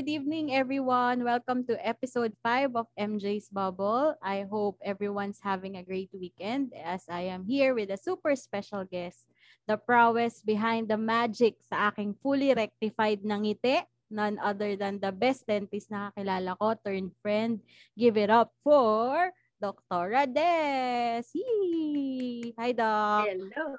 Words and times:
Good 0.00 0.24
evening, 0.24 0.56
everyone. 0.56 1.28
Welcome 1.28 1.68
to 1.68 1.76
episode 1.76 2.32
5 2.40 2.72
of 2.72 2.88
MJ's 2.96 3.52
Bubble. 3.52 4.16
I 4.24 4.48
hope 4.48 4.80
everyone's 4.80 5.44
having 5.44 5.76
a 5.76 5.84
great 5.84 6.08
weekend 6.16 6.72
as 6.72 7.04
I 7.04 7.28
am 7.28 7.44
here 7.44 7.76
with 7.76 7.92
a 7.92 8.00
super 8.00 8.32
special 8.32 8.88
guest, 8.88 9.28
the 9.68 9.76
prowess 9.76 10.40
behind 10.40 10.88
the 10.88 10.96
magic 10.96 11.60
sa 11.68 11.92
aking 11.92 12.16
fully 12.24 12.56
rectified 12.56 13.28
na 13.28 13.44
ngiti, 13.44 13.84
none 14.08 14.40
other 14.40 14.72
than 14.72 15.04
the 15.04 15.12
best 15.12 15.44
dentist 15.44 15.92
na 15.92 16.08
kakilala 16.16 16.56
ko, 16.56 16.80
turned 16.80 17.12
friend. 17.20 17.60
Give 17.92 18.16
it 18.16 18.32
up 18.32 18.56
for 18.64 19.36
Dr. 19.60 20.16
Des. 20.32 21.28
Yee! 21.36 22.56
Hi, 22.56 22.72
Doc. 22.72 23.28
Hello. 23.28 23.76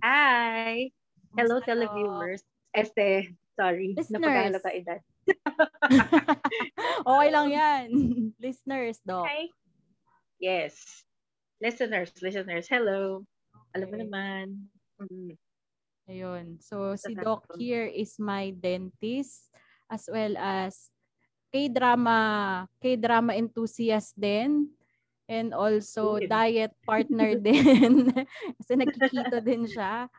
Hi. 0.00 0.88
Hello, 1.36 1.60
televiewers. 1.60 2.48
Este, 2.72 3.36
sorry. 3.60 3.92
Listeners. 3.92 4.24
Napaghalata 4.24 4.72
edad. 4.72 5.04
okay 7.10 7.28
lang 7.30 7.48
yan. 7.50 7.86
Listeners, 8.38 8.98
Doc. 9.04 9.26
Hi. 9.28 9.48
Yes. 10.40 11.04
Listeners, 11.60 12.10
listeners, 12.24 12.66
hello. 12.70 13.22
Alam 13.76 13.86
mo 13.92 13.94
Okay. 13.96 14.02
naman. 14.08 14.44
Mm, 15.00 15.32
Ayun. 16.10 16.44
So, 16.58 16.98
si 16.98 17.14
Doc 17.14 17.46
here 17.54 17.86
is 17.86 18.18
my 18.18 18.50
dentist 18.50 19.52
as 19.86 20.10
well 20.10 20.34
as 20.34 20.90
K-drama, 21.54 22.66
K-drama 22.82 23.38
enthusiast 23.38 24.18
din. 24.18 24.74
And 25.30 25.54
also 25.54 26.18
Good. 26.18 26.26
diet 26.26 26.74
partner 26.82 27.38
din. 27.46 28.10
Kasi 28.58 28.72
nagkikito 28.74 29.38
din 29.38 29.62
siya. 29.70 30.10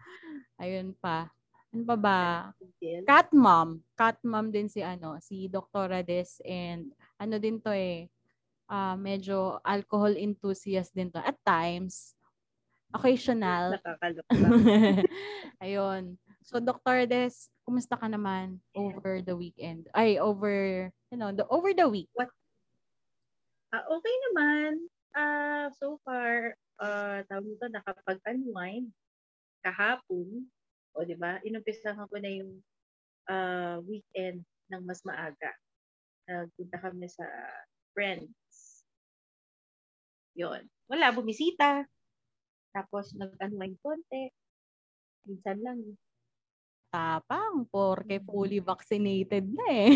Ayun 0.55 0.95
pa. 0.95 1.27
Ano 1.71 1.95
ba? 1.95 2.51
Yes. 2.83 3.07
Cat 3.07 3.31
mom. 3.31 3.79
Cat 3.95 4.19
mom 4.27 4.51
din 4.51 4.67
si 4.67 4.83
ano, 4.83 5.15
si 5.23 5.47
Dr. 5.47 5.87
Rades 5.87 6.43
and 6.43 6.91
ano 7.15 7.39
din 7.39 7.63
to 7.63 7.71
eh, 7.71 8.11
ah, 8.67 8.99
medyo 8.99 9.59
alcohol 9.63 10.11
enthusiast 10.19 10.91
din 10.91 11.07
to 11.07 11.23
at 11.23 11.39
times. 11.47 12.15
Occasional. 12.91 13.79
Ayun. 15.63 16.19
So 16.43 16.59
Dr. 16.59 17.07
Des, 17.07 17.47
kumusta 17.63 17.95
ka 17.95 18.11
naman 18.11 18.59
over 18.75 19.23
the 19.23 19.31
weekend? 19.31 19.87
Ay, 19.95 20.19
over, 20.19 20.91
you 21.07 21.17
know, 21.17 21.31
the, 21.31 21.47
over 21.47 21.71
the 21.71 21.87
week. 21.87 22.11
Ah, 23.71 23.87
okay 23.87 24.15
naman. 24.27 24.71
Ah, 25.15 25.71
so 25.71 25.95
far, 26.03 26.59
ah, 26.83 27.23
tawag 27.31 27.47
nito, 27.47 27.71
nakapag-unwind 27.71 28.91
kahapon. 29.63 30.51
O, 30.95 31.03
di 31.07 31.15
ba? 31.15 31.39
Inumpisahan 31.43 32.07
ko 32.07 32.15
na 32.19 32.31
yung 32.31 32.51
ah, 33.31 33.79
weekend 33.85 34.43
ng 34.71 34.81
mas 34.83 35.01
maaga. 35.07 35.51
Nagpunta 36.27 36.77
kami 36.79 37.07
sa 37.07 37.23
friends. 37.95 38.83
Yon. 40.35 40.63
Wala, 40.87 41.11
bumisita. 41.11 41.83
Tapos, 42.71 43.11
nag-unwind 43.15 43.75
konti. 43.83 44.31
Minsan 45.27 45.59
lang. 45.59 45.79
Tapang, 46.91 47.67
porke 47.71 48.19
Mm. 48.19 48.25
fully 48.27 48.59
vaccinated 48.59 49.47
na 49.47 49.67
eh. 49.71 49.95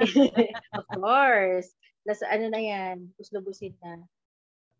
of 0.76 0.84
course. 0.92 1.72
Plus, 2.04 2.20
ano 2.24 2.48
na 2.52 2.60
yan? 2.60 3.12
Puslubusin 3.16 3.76
na. 3.80 4.04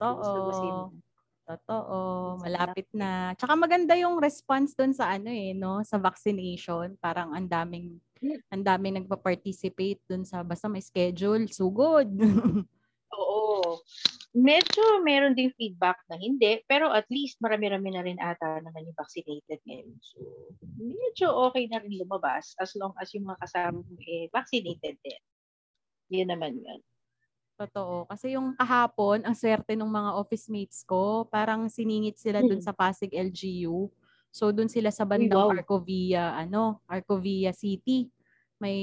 Puslubusin 0.00 0.72
Totoo. 0.72 0.93
na. 0.93 1.00
Totoo. 1.44 2.41
Minsan 2.41 2.44
Malapit 2.49 2.88
na. 2.97 3.37
Tsaka 3.37 3.53
maganda 3.53 3.93
yung 4.00 4.16
response 4.16 4.72
dun 4.72 4.97
sa 4.97 5.12
ano 5.12 5.28
eh, 5.28 5.53
no? 5.53 5.84
Sa 5.84 6.00
vaccination. 6.00 6.97
Parang 6.97 7.37
ang 7.37 7.44
daming, 7.44 8.00
Hmm. 8.25 8.41
ang 8.49 8.65
daming 8.65 9.05
nagpa-participate 9.05 10.00
dun 10.09 10.25
sa, 10.25 10.41
basta 10.41 10.65
may 10.65 10.81
schedule. 10.81 11.44
Sugod. 11.53 12.09
Oo. 13.21 13.84
Medyo 14.34 15.05
meron 15.05 15.37
ding 15.37 15.53
feedback 15.55 16.00
na 16.10 16.16
hindi, 16.19 16.59
pero 16.66 16.91
at 16.91 17.06
least 17.12 17.38
marami-rami 17.38 17.94
na 17.94 18.03
rin 18.03 18.19
ata 18.19 18.59
naman 18.65 18.88
yung 18.88 18.99
vaccinated 18.99 19.61
ngayon. 19.62 19.94
So, 20.03 20.19
medyo 20.81 21.31
okay 21.47 21.69
na 21.71 21.78
rin 21.78 21.94
lumabas 22.00 22.56
as 22.59 22.75
long 22.75 22.91
as 22.99 23.12
yung 23.15 23.28
mga 23.31 23.38
kasama 23.47 23.78
mo 23.84 23.94
eh 24.03 24.26
vaccinated 24.34 24.99
din. 25.05 25.22
Yun 26.11 26.34
naman 26.34 26.59
yun. 26.59 26.81
Totoo. 27.59 28.10
Kasi 28.10 28.34
yung 28.34 28.59
kahapon, 28.59 29.22
ang 29.22 29.34
swerte 29.38 29.78
ng 29.78 29.87
mga 29.87 30.10
office 30.19 30.50
mates 30.50 30.82
ko, 30.82 31.22
parang 31.31 31.70
siningit 31.70 32.19
sila 32.19 32.42
dun 32.42 32.59
Hmm. 32.59 32.66
sa 32.66 32.75
Pasig 32.75 33.15
LGU. 33.15 33.87
So 34.34 34.50
dun 34.50 34.66
sila 34.66 34.91
sa 34.91 35.06
bandang 35.06 35.38
wow. 35.38 35.54
Arcovia, 35.54 36.34
ano, 36.34 36.82
Arcovia 36.91 37.54
City. 37.54 38.10
May 38.59 38.78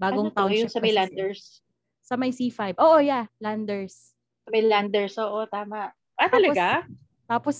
bagong 0.00 0.32
ano 0.32 0.32
to, 0.32 0.48
township 0.48 0.64
yung 0.64 0.72
sa 0.72 0.80
may 0.80 0.92
landers. 0.96 1.60
Sa 2.00 2.14
may 2.16 2.32
C5. 2.32 2.80
Oo, 2.80 2.96
yeah, 3.04 3.28
Landers. 3.36 4.16
Sa 4.46 4.54
may 4.54 4.62
landers, 4.62 5.18
oo, 5.18 5.42
tama. 5.50 5.90
Ah, 6.16 6.30
talaga? 6.30 6.86
Tapos 6.86 7.05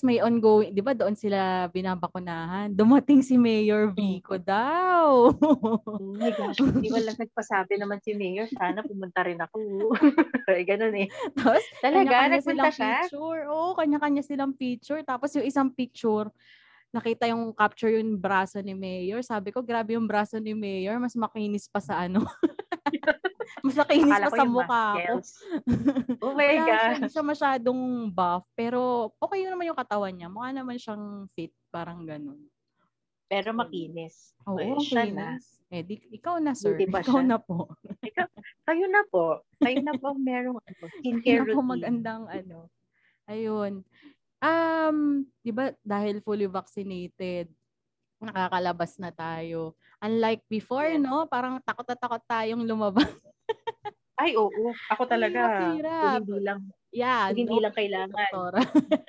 may 0.06 0.22
ongoing, 0.22 0.70
di 0.70 0.78
ba 0.78 0.94
doon 0.94 1.18
sila 1.18 1.66
binabakunahan? 1.74 2.70
Dumating 2.70 3.18
si 3.18 3.34
Mayor 3.34 3.90
Hmm. 3.90 3.98
Vico 3.98 4.38
daw. 4.38 5.34
Oh 5.98 6.14
my 6.14 6.30
gosh, 6.30 6.62
hindi 6.62 6.86
wala 6.86 7.10
nagpasabi 7.18 7.74
naman 7.74 7.98
si 7.98 8.14
Mayor. 8.14 8.46
Sana 8.46 8.86
pumunta 8.86 9.26
rin 9.26 9.42
ako. 9.42 9.90
Ay, 10.50 10.62
ganun 10.62 10.94
eh. 10.94 11.10
Tapos 11.34 11.66
Talaga, 11.82 12.30
nagpunta 12.30 12.70
siya? 12.70 12.94
picture. 13.10 13.40
Oo, 13.50 13.74
kanya-kanya 13.74 14.22
silang 14.22 14.54
picture. 14.54 15.02
Tapos 15.02 15.34
yung 15.34 15.46
isang 15.46 15.68
picture, 15.74 16.30
nakita 16.94 17.26
yung 17.26 17.50
capture 17.50 17.90
yung 17.90 18.22
braso 18.22 18.62
ni 18.62 18.72
Mayor. 18.72 19.20
Sabi 19.26 19.50
ko, 19.50 19.66
grabe 19.66 19.98
yung 19.98 20.06
braso 20.06 20.38
ni 20.38 20.54
Mayor. 20.54 21.02
Mas 21.02 21.18
makinis 21.18 21.66
pa 21.66 21.82
sa 21.82 22.06
ano. 22.06 22.22
mas 23.62 23.76
Akala 23.78 24.26
pa 24.30 24.36
sa 24.36 24.44
mukha 24.44 24.84
ko. 24.96 25.14
Oh 26.24 26.32
my 26.34 26.46
Wala 26.46 26.64
gosh. 26.66 26.94
hindi 26.98 27.08
siya 27.12 27.24
masyadong 27.24 27.80
buff. 28.10 28.44
Pero 28.54 29.12
okay 29.18 29.44
yun 29.46 29.52
naman 29.54 29.70
yung 29.70 29.78
katawan 29.78 30.14
niya. 30.14 30.28
Mukha 30.28 30.50
naman 30.52 30.76
siyang 30.76 31.26
fit. 31.32 31.52
Parang 31.70 32.02
ganun. 32.06 32.40
Pero 33.26 33.50
makinis. 33.50 34.34
Oo, 34.46 34.58
ang 34.58 34.78
siya 34.78 35.10
na. 35.10 35.34
Eh, 35.66 35.82
di, 35.82 35.98
ikaw 36.14 36.38
na, 36.38 36.54
sir. 36.54 36.78
Pa 36.86 37.02
Ikaw 37.02 37.18
siya. 37.18 37.26
na 37.26 37.38
po. 37.42 37.74
Kayo 38.66 38.86
na 38.86 39.02
po. 39.10 39.42
Kayo 39.58 39.78
na 39.82 39.94
po 39.98 40.14
merong 40.30 40.58
ano, 40.62 40.84
skincare 41.02 41.42
po 41.42 41.58
routine. 41.58 41.70
magandang 41.74 42.24
ano. 42.30 42.70
Ayun. 43.26 43.82
Um, 44.38 45.26
'di 45.42 45.50
ba 45.50 45.74
dahil 45.82 46.22
fully 46.22 46.46
vaccinated, 46.46 47.50
nakakalabas 48.22 48.94
na 49.02 49.10
tayo. 49.10 49.74
Unlike 49.98 50.46
before, 50.46 50.94
no? 51.02 51.26
Parang 51.26 51.58
takot 51.66 51.82
na 51.88 51.98
takot 51.98 52.22
tayong 52.30 52.62
lumabas. 52.62 53.10
Ay, 54.16 54.32
oo. 54.32 54.72
Ako 54.88 55.04
talaga. 55.04 55.52
hindi 55.76 56.40
lang, 56.40 56.60
Yeah, 56.96 57.28
hindi 57.28 57.44
no, 57.44 57.60
lang 57.60 57.74
kailangan. 57.76 58.30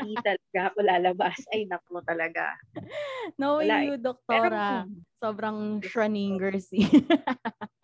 Hindi 0.03 0.16
talaga 0.20 0.59
ako 0.68 0.78
lalabas. 0.84 1.38
Ay, 1.56 1.64
naku 1.64 2.03
talaga. 2.03 2.60
Knowing 3.39 3.72
Wala 3.72 3.78
eh. 3.80 3.86
you, 3.88 3.95
Pero, 3.95 4.04
doktora, 4.04 4.63
mm, 4.84 5.00
sobrang 5.24 5.57
Schrodinger's. 5.80 6.68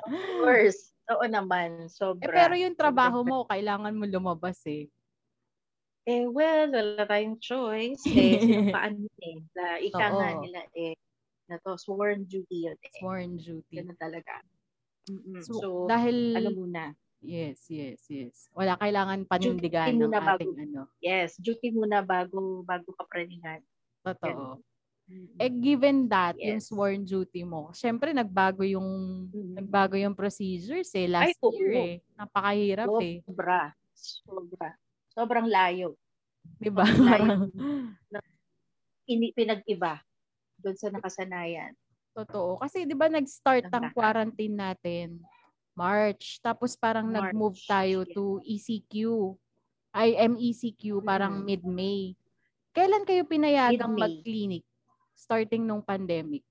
of 0.03 0.23
course. 0.43 0.91
Oo 1.11 1.25
naman. 1.27 1.87
eh, 1.87 1.91
Sobra. 1.91 2.31
pero 2.31 2.53
yung 2.59 2.75
trabaho 2.75 3.23
mo, 3.23 3.47
kailangan 3.47 3.95
mo 3.95 4.03
lumabas 4.07 4.59
eh. 4.67 4.87
Eh, 6.03 6.27
well, 6.27 6.67
wala 6.67 7.07
tayong 7.07 7.39
choice. 7.39 8.03
Eh, 8.11 8.35
sinumpaan 8.43 8.99
yun 8.99 9.19
eh. 9.23 9.37
Na, 9.55 9.63
ika 9.79 10.05
nga 10.11 10.29
Oo. 10.35 10.43
nila 10.43 10.61
eh. 10.75 10.95
Na 11.47 11.55
to, 11.63 11.79
sworn 11.79 12.27
duty 12.27 12.67
yun 12.67 12.79
eh. 12.83 12.99
Sworn 12.99 13.39
duty. 13.39 13.79
Ganun 13.79 13.95
talaga. 13.95 14.43
So, 15.43 15.53
So, 15.59 15.67
dahil, 15.85 16.33
ano 16.33 16.49
muna? 16.55 16.83
yes, 17.19 17.67
yes, 17.67 17.99
yes. 18.07 18.47
Wala 18.51 18.79
kailangan 18.79 19.27
panindigan 19.27 19.91
Duty 19.91 19.99
ng 19.99 20.07
muna 20.07 20.19
bago. 20.19 20.35
ating 20.39 20.53
ano. 20.59 20.81
Yes, 20.99 21.35
duty 21.35 21.71
muna 21.71 21.99
bago 21.99 22.63
bago 22.63 22.95
ka 22.95 23.03
praningan. 23.07 23.59
Totoo. 24.01 24.59
Mm-mm. 25.03 25.35
Eh, 25.35 25.51
given 25.51 26.07
that, 26.07 26.39
yung 26.39 26.63
Yes. 26.63 26.71
sworn 26.71 27.03
duty 27.03 27.43
mo, 27.43 27.75
syempre 27.75 28.15
nagbago 28.15 28.63
yung 28.63 28.87
Mm. 29.27 29.59
nagbago 29.59 29.99
yung 29.99 30.15
procedures 30.15 30.95
eh. 30.95 31.11
Last 31.11 31.35
Ay, 31.35 31.43
oo. 31.43 31.51
year 31.51 31.71
eh. 31.75 31.95
Napakahirap 32.15 32.87
eh. 33.03 33.19
Sobra. 33.27 33.75
Sobra. 33.93 34.69
Sobrang 35.11 35.47
layo. 35.47 35.99
Di 36.55 36.71
ba? 36.71 36.87
Ini, 39.03 39.35
pinag-iba 39.35 39.99
doon 40.55 40.79
sa 40.79 40.87
nakasanayan. 40.87 41.75
Totoo. 42.13 42.61
Kasi 42.61 42.85
di 42.85 42.93
ba 42.93 43.09
nag-start 43.09 43.73
Ang 43.73 43.89
quarantine 43.91 44.53
natin 44.53 45.17
March. 45.73 46.37
Tapos 46.39 46.77
parang 46.77 47.09
March. 47.09 47.33
nag-move 47.33 47.57
tayo 47.65 48.05
to 48.05 48.37
ECQ. 48.45 49.33
I 49.93 50.17
MECQ 50.25 51.01
parang 51.01 51.41
Mm. 51.41 51.45
mid-May. 51.45 52.01
Kailan 52.73 53.05
kayo 53.05 53.25
pinayagang 53.25 53.93
Mid-May. 53.93 54.01
mag-clinic? 54.21 54.63
Starting 55.13 55.61
nung 55.65 55.85
pandemic. 55.85 56.41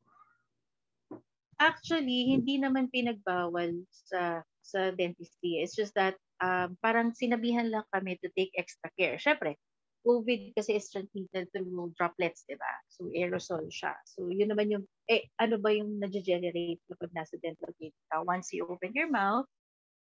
Actually, 1.59 2.35
hindi 2.35 2.59
naman 2.59 2.91
pinagbawal 2.91 3.87
sa 3.91 4.43
sa 4.62 4.91
dentistry. 4.94 5.62
It's 5.62 5.75
just 5.75 5.94
that 5.94 6.14
um, 6.38 6.75
parang 6.79 7.14
sinabihan 7.14 7.70
lang 7.70 7.87
kami 7.91 8.19
to 8.23 8.31
take 8.35 8.50
extra 8.59 8.91
care. 8.99 9.19
Syempre, 9.19 9.59
COVID 10.02 10.58
kasi 10.58 10.76
is 10.78 10.90
transmitted 10.90 11.46
through 11.54 11.94
droplets, 11.94 12.43
di 12.46 12.58
ba? 12.58 12.72
So, 12.90 13.06
aerosol 13.14 13.70
siya. 13.70 13.94
So, 14.02 14.26
yun 14.28 14.50
naman 14.50 14.70
yung, 14.70 14.84
eh, 15.06 15.31
ano 15.38 15.62
ba 15.62 15.70
yung 15.70 16.02
nag-generate 16.02 16.82
kapag 16.90 17.14
nasa 17.14 17.38
dental 17.38 17.70
clinic 17.78 17.94
ka? 18.10 18.22
Once 18.26 18.50
you 18.50 18.66
open 18.66 18.90
your 18.94 19.10
mouth, 19.10 19.46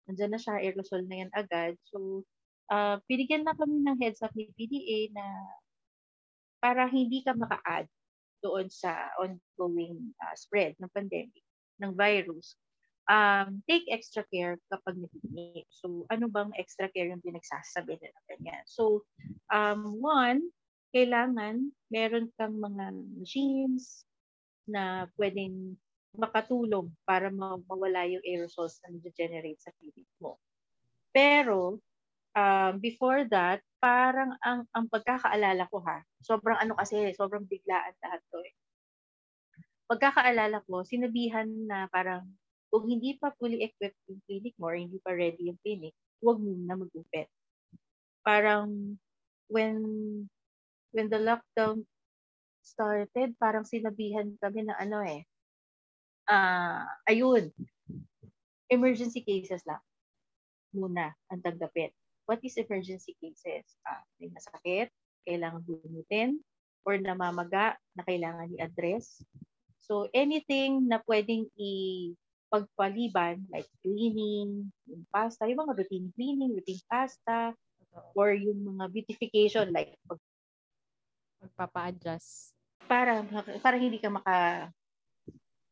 nandyan 0.09 0.33
na 0.33 0.41
siya, 0.41 0.61
aerosol 0.61 1.05
na 1.05 1.25
yan 1.27 1.31
agad. 1.37 1.77
So, 1.85 2.25
uh, 2.73 2.97
binigyan 3.07 3.45
na 3.45 3.53
kami 3.53 3.85
ng 3.85 4.01
heads 4.01 4.25
up 4.25 4.33
ni 4.33 4.49
PDA 4.57 5.13
na 5.13 5.27
para 6.65 6.89
hindi 6.89 7.21
ka 7.21 7.37
maka-add 7.37 7.89
doon 8.41 8.73
sa 8.73 9.13
ongoing 9.21 10.17
uh, 10.25 10.35
spread 10.37 10.73
ng 10.81 10.89
pandemic, 10.97 11.45
ng 11.81 11.93
virus, 11.93 12.57
um, 13.11 13.61
take 13.69 13.85
extra 13.91 14.25
care 14.29 14.57
kapag 14.71 14.97
nakikinig. 14.97 15.67
So, 15.69 16.07
ano 16.09 16.31
bang 16.31 16.55
extra 16.57 16.89
care 16.93 17.11
yung 17.11 17.25
pinagsasabi 17.25 18.01
nila 18.01 18.19
ganyan? 18.31 18.65
So, 18.65 19.05
um, 19.51 19.99
one, 19.99 20.49
kailangan 20.91 21.71
meron 21.91 22.31
kang 22.39 22.59
mga 22.59 22.95
machines 23.19 24.07
na 24.67 25.07
pwedeng 25.19 25.75
makatulong 26.15 26.91
para 27.07 27.31
ma- 27.31 27.63
mawala 27.71 28.07
yung 28.07 28.23
aerosols 28.27 28.83
na 28.83 28.95
nag-generate 28.99 29.59
sa 29.63 29.71
clinic 29.79 30.07
mo. 30.19 30.39
Pero, 31.15 31.79
um, 32.35 32.73
before 32.83 33.27
that, 33.31 33.63
parang 33.79 34.35
ang 34.43 34.67
ang 34.75 34.87
pagkakaalala 34.91 35.67
ko 35.71 35.79
ha, 35.87 36.03
sobrang 36.23 36.59
ano 36.59 36.75
kasi, 36.75 37.15
sobrang 37.15 37.47
biglaan 37.47 37.95
lahat 38.03 38.21
to 38.31 38.39
eh. 38.43 38.55
Pagkakaalala 39.91 40.63
ko, 40.67 40.87
sinabihan 40.87 41.47
na 41.67 41.91
parang 41.91 42.27
kung 42.71 42.87
hindi 42.87 43.19
pa 43.19 43.35
fully 43.35 43.67
equipped 43.67 43.99
yung 44.07 44.23
clinic 44.27 44.55
mo 44.55 44.71
or 44.71 44.79
hindi 44.79 45.03
pa 45.03 45.11
ready 45.11 45.51
yung 45.51 45.59
clinic, 45.63 45.95
huwag 46.23 46.39
mo 46.39 46.55
na 46.55 46.79
mag-open. 46.79 47.27
Parang 48.23 48.95
when 49.51 49.77
when 50.95 51.11
the 51.11 51.19
lockdown 51.19 51.83
started, 52.63 53.35
parang 53.37 53.67
sinabihan 53.67 54.39
kami 54.39 54.65
na 54.65 54.79
ano 54.79 55.03
eh, 55.03 55.27
ah 56.31 56.87
ayun, 57.11 57.51
emergency 58.71 59.21
cases 59.27 59.67
lang 59.67 59.83
muna 60.71 61.11
ang 61.29 61.43
tanggapin. 61.43 61.91
What 62.31 62.39
is 62.47 62.55
emergency 62.63 63.19
cases? 63.19 63.67
Ah, 63.83 64.07
may 64.23 64.31
masakit, 64.31 64.95
kailangan 65.27 65.67
gumutin, 65.67 66.39
or 66.87 66.95
namamaga 66.95 67.75
na 67.99 68.07
kailangan 68.07 68.55
i-address. 68.55 69.19
So 69.83 70.07
anything 70.15 70.87
na 70.87 71.03
pwedeng 71.11 71.51
i 71.59 71.73
pagpaliban 72.51 73.47
like 73.51 73.67
cleaning, 73.83 74.71
yung 74.87 75.05
pasta, 75.11 75.47
yung 75.47 75.67
mga 75.67 75.75
routine 75.83 76.09
cleaning, 76.15 76.55
routine 76.55 76.83
pasta, 76.87 77.55
or 78.15 78.35
yung 78.35 78.61
mga 78.77 78.85
beautification 78.91 79.71
like 79.75 79.97
pag, 80.07 80.21
Magpapa-adjust. 81.41 82.53
para 82.85 83.25
para 83.65 83.77
hindi 83.81 83.97
ka 83.97 84.13
maka 84.13 84.69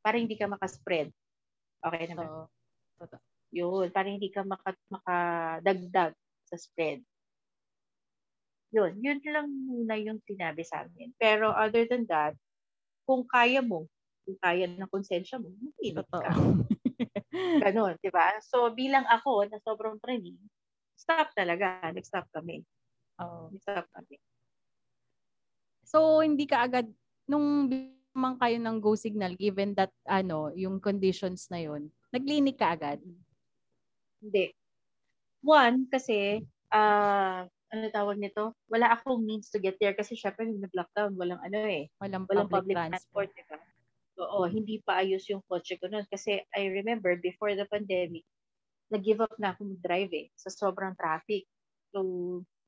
para 0.01 0.17
hindi 0.17 0.39
ka 0.39 0.49
maka-spread. 0.49 1.13
Okay 1.85 2.05
naman. 2.09 2.49
So, 2.97 3.21
Yun, 3.49 3.89
para 3.93 4.09
hindi 4.09 4.29
ka 4.29 4.45
maka, 4.45 4.77
makadagdag 4.93 6.13
sa 6.49 6.57
spread. 6.57 7.01
Yun, 8.73 9.01
yun 9.01 9.21
lang 9.25 9.49
muna 9.49 9.97
yung 9.97 10.21
sinabi 10.25 10.61
sa 10.65 10.85
amin. 10.85 11.13
Pero 11.17 11.53
other 11.53 11.89
than 11.89 12.05
that, 12.09 12.37
kung 13.09 13.25
kaya 13.25 13.65
mo, 13.65 13.89
kung 14.29 14.37
kaya 14.37 14.69
ng 14.69 14.91
konsensya 14.93 15.41
mo, 15.41 15.49
totoo. 15.81 16.21
ka. 16.25 16.33
Ganon, 17.65 17.97
di 18.01 18.13
ba? 18.13 18.37
So, 18.45 18.69
bilang 18.77 19.09
ako 19.09 19.49
na 19.49 19.57
sobrang 19.65 19.97
training, 20.05 20.37
stop 20.99 21.31
talaga. 21.39 21.81
Nag-stop 21.95 22.27
kami. 22.35 22.67
Oo. 23.23 23.55
Nag-stop 23.55 23.87
kami. 23.95 24.19
So, 25.89 26.21
hindi 26.21 26.45
ka 26.45 26.69
agad, 26.69 26.93
nung 27.25 27.65
bimang 27.73 28.37
kayo 28.37 28.61
ng 28.61 28.77
go 28.77 28.93
signal, 28.93 29.33
given 29.41 29.73
that, 29.73 29.89
ano, 30.05 30.53
yung 30.53 30.85
conditions 30.85 31.49
na 31.49 31.65
yun, 31.65 31.89
nag-clinic 32.13 32.61
ka 32.61 32.77
agad? 32.77 33.01
Hindi. 34.23 34.51
One, 35.47 35.87
kasi, 35.93 36.43
ah, 36.75 37.47
ano 37.71 37.85
tawag 37.93 38.19
nito? 38.19 38.57
Wala 38.71 38.95
akong 38.97 39.23
means 39.25 39.51
to 39.53 39.61
get 39.63 39.77
there 39.79 39.95
kasi 39.95 40.17
syempre 40.19 40.47
nung 40.49 40.63
nag-lockdown, 40.65 41.15
walang 41.21 41.41
ano 41.45 41.59
eh, 41.69 41.89
Walang 42.01 42.31
walang 42.31 42.49
public, 42.51 42.63
public, 42.63 42.77
transport. 42.77 43.29
transport, 43.31 43.31
di 43.35 43.45
ba? 43.51 43.59
Oo, 44.19 44.41
hindi 44.51 44.77
pa 44.83 45.01
ayos 45.05 45.25
yung 45.31 45.43
kotse 45.47 45.79
ko 45.79 45.87
noon. 45.91 46.07
Kasi 46.11 46.43
I 46.57 46.63
remember 46.73 47.15
before 47.21 47.55
the 47.55 47.67
pandemic, 47.71 48.27
nag-give 48.89 49.21
up 49.21 49.35
na 49.37 49.53
ako 49.53 49.77
mag-drive 49.77 50.13
eh, 50.13 50.27
sa 50.37 50.49
sobrang 50.49 50.97
traffic. 50.97 51.45
So, 51.93 52.01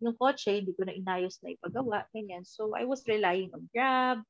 yung 0.01 0.17
kotse, 0.17 0.61
hindi 0.61 0.73
ko 0.73 0.89
na 0.89 0.97
inayos 0.97 1.41
na 1.45 1.53
ipagawa, 1.53 2.09
ganyan. 2.13 2.45
So, 2.45 2.73
I 2.77 2.89
was 2.89 3.05
relying 3.05 3.53
on 3.53 3.69
Grab, 3.73 4.25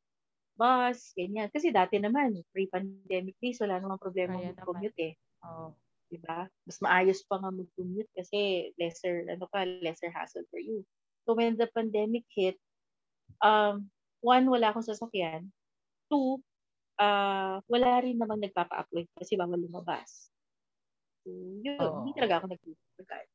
bus, 0.58 1.14
ganyan. 1.14 1.48
Kasi 1.50 1.70
dati 1.70 1.96
naman, 1.98 2.36
pre-pandemic 2.50 3.38
days, 3.38 3.62
wala 3.62 3.78
namang 3.78 4.02
problema 4.02 4.38
Kaya 4.38 4.54
mag-commute 4.54 5.00
eh. 5.00 5.14
Oo. 5.46 5.72
di 6.10 6.18
ba? 6.18 6.42
Mas 6.66 6.82
maayos 6.82 7.22
pa 7.30 7.38
nga 7.38 7.54
mag-commute 7.54 8.10
kasi 8.18 8.74
lesser, 8.74 9.30
ano 9.30 9.46
ka, 9.46 9.62
lesser 9.62 10.10
hassle 10.10 10.42
for 10.50 10.58
you. 10.58 10.82
So 11.22 11.38
when 11.38 11.54
the 11.54 11.70
pandemic 11.70 12.26
hit, 12.34 12.58
um, 13.38 13.86
one, 14.18 14.50
wala 14.50 14.74
akong 14.74 14.84
sasakyan. 14.84 15.48
Two, 16.10 16.42
uh, 16.98 17.62
wala 17.70 17.90
rin 18.02 18.18
namang 18.18 18.42
nagpapa-upload 18.42 19.06
kasi 19.14 19.38
bawal 19.38 19.62
lumabas. 19.62 20.28
Yun, 21.60 21.78
Oo. 21.80 21.96
hindi 22.02 22.12
talaga 22.16 22.34
ako 22.40 22.46
nag-pagkain. 22.54 23.30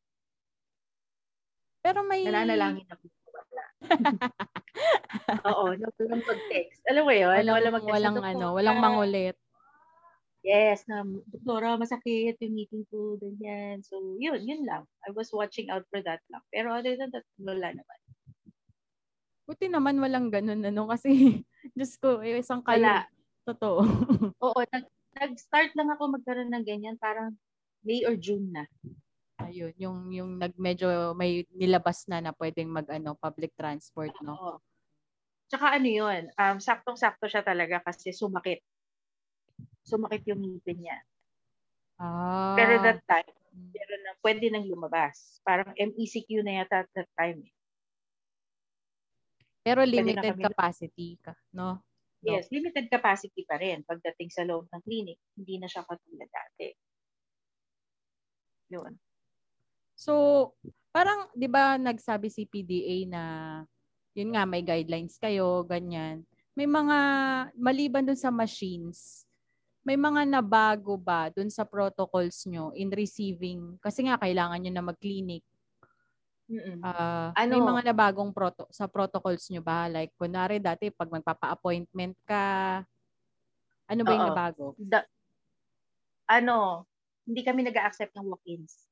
Pero 1.86 2.00
may... 2.01 2.21
Nananalangin 2.25 2.89
ako. 2.89 3.03
Wala. 3.30 3.65
Oo, 5.53 5.63
no, 5.77 5.88
walang 6.01 6.24
pag-text. 6.25 6.81
Alam 6.89 7.03
mo 7.06 7.13
yun? 7.13 7.30
walang, 7.30 7.56
walang 7.62 7.75
mag-text. 7.77 7.94
walang 7.94 8.18
ano, 8.21 8.47
walang 8.57 8.80
mangulit. 8.81 9.37
Yes, 10.45 10.85
na, 10.85 11.02
doktora, 11.25 11.73
masakit 11.73 12.37
yung 12.37 12.54
meeting 12.54 12.85
ko, 12.94 13.18
ganyan. 13.18 13.81
So, 13.81 13.97
yun, 14.21 14.45
yun 14.45 14.61
lang. 14.61 14.85
I 15.02 15.09
was 15.09 15.33
watching 15.33 15.73
out 15.73 15.90
for 15.90 16.06
that 16.06 16.21
lang. 16.30 16.45
Pero 16.54 16.69
other 16.69 16.94
than 16.94 17.09
that, 17.18 17.25
wala 17.42 17.73
naman. 17.73 17.99
Buti 19.49 19.69
naman 19.69 19.97
walang 19.97 20.30
ganun, 20.30 20.61
ano, 20.61 20.85
kasi, 20.85 21.42
Diyos 21.78 21.97
ko, 21.97 22.21
eh, 22.21 22.42
isang 22.42 22.61
kayo. 22.61 22.78
Wala. 22.78 23.09
Totoo. 23.45 23.80
Oo, 24.45 24.59
nag, 24.69 24.85
nag-start 25.18 25.73
lang 25.73 25.90
ako 25.94 26.14
magkaroon 26.14 26.54
ng 26.54 26.66
ganyan, 26.66 26.97
parang 27.02 27.33
May 27.85 28.01
or 28.04 28.18
June 28.18 28.49
na. 28.49 28.65
Ayun, 29.45 29.71
yung, 29.77 29.97
yung 30.09 30.31
nag, 30.42 30.57
medyo 30.57 31.13
may 31.13 31.45
nilabas 31.54 32.09
na 32.09 32.18
na 32.18 32.33
pwedeng 32.33 32.65
mag, 32.73 32.89
ano, 32.89 33.13
public 33.13 33.54
transport, 33.54 34.09
no? 34.25 34.33
Oo. 34.33 34.57
Tsaka 35.45 35.77
ano 35.77 35.85
yun, 35.85 36.23
um, 36.33 36.57
saktong-sakto 36.57 37.30
siya 37.30 37.45
talaga 37.45 37.77
kasi 37.85 38.09
sumakit. 38.09 38.65
Sumakit 39.85 40.25
yung 40.25 40.42
ngipin 40.42 40.81
niya. 40.81 40.97
Ah. 42.01 42.57
Pero 42.57 42.81
that 42.81 43.06
time, 43.06 43.30
pero 43.69 43.94
na, 44.01 44.18
pwede 44.25 44.49
nang 44.49 44.65
lumabas. 44.65 45.37
Parang 45.45 45.69
MECQ 45.77 46.42
na 46.42 46.65
yata 46.65 46.81
at 46.81 46.89
that 46.97 47.09
time. 47.13 47.45
eh. 47.45 47.54
Pero 49.61 49.85
limited 49.85 50.33
capacity 50.42 51.21
ka, 51.21 51.37
no? 51.54 51.85
No. 52.25 52.33
Yes, 52.33 52.49
limited 52.49 52.89
capacity 52.89 53.45
pa 53.45 53.61
rin 53.61 53.85
pagdating 53.85 54.33
sa 54.33 54.42
loob 54.42 54.65
ng 54.73 54.81
clinic. 54.81 55.21
Hindi 55.37 55.61
na 55.61 55.69
siya 55.69 55.85
katulad 55.85 56.30
dati. 56.30 56.73
Yun. 58.75 58.94
So, 59.95 60.13
parang 60.91 61.31
'di 61.31 61.47
ba 61.47 61.79
nagsabi 61.79 62.27
si 62.27 62.44
PDA 62.44 63.07
na 63.07 63.23
yun 64.15 64.31
nga 64.35 64.44
may 64.47 64.63
guidelines 64.63 65.15
kayo, 65.19 65.63
ganyan. 65.67 66.23
May 66.55 66.67
mga 66.67 66.97
maliban 67.59 68.07
dun 68.07 68.15
sa 68.19 68.31
machines, 68.31 69.27
may 69.83 69.99
mga 69.99 70.23
nabago 70.23 70.95
ba 70.95 71.27
dun 71.31 71.51
sa 71.51 71.67
protocols 71.67 72.47
nyo 72.47 72.71
in 72.75 72.87
receiving 72.91 73.75
kasi 73.83 74.07
nga 74.07 74.15
kailangan 74.19 74.59
nyo 74.63 74.71
na 74.71 74.87
mag-clinic. 74.87 75.44
Mm-mm. 76.47 76.79
Ah, 76.85 77.35
Ano? 77.35 77.51
May 77.51 77.61
mga 77.61 77.81
nabagong 77.91 78.31
proto 78.31 78.69
sa 78.71 78.87
protocols 78.87 79.49
nyo 79.51 79.59
ba? 79.59 79.89
Like, 79.91 80.15
kunwari 80.15 80.63
dati 80.63 80.94
pag 80.94 81.11
magpapa-appointment 81.11 82.15
ka, 82.23 82.81
ano 83.89 84.01
ba 84.01 84.11
yung 84.15 84.25
Oo. 84.25 84.29
nabago? 84.31 84.67
the, 84.79 85.01
ano, 86.29 86.85
hindi 87.25 87.41
kami 87.41 87.65
nag-accept 87.65 88.13
ng 88.15 88.25
walk-ins. 88.29 88.85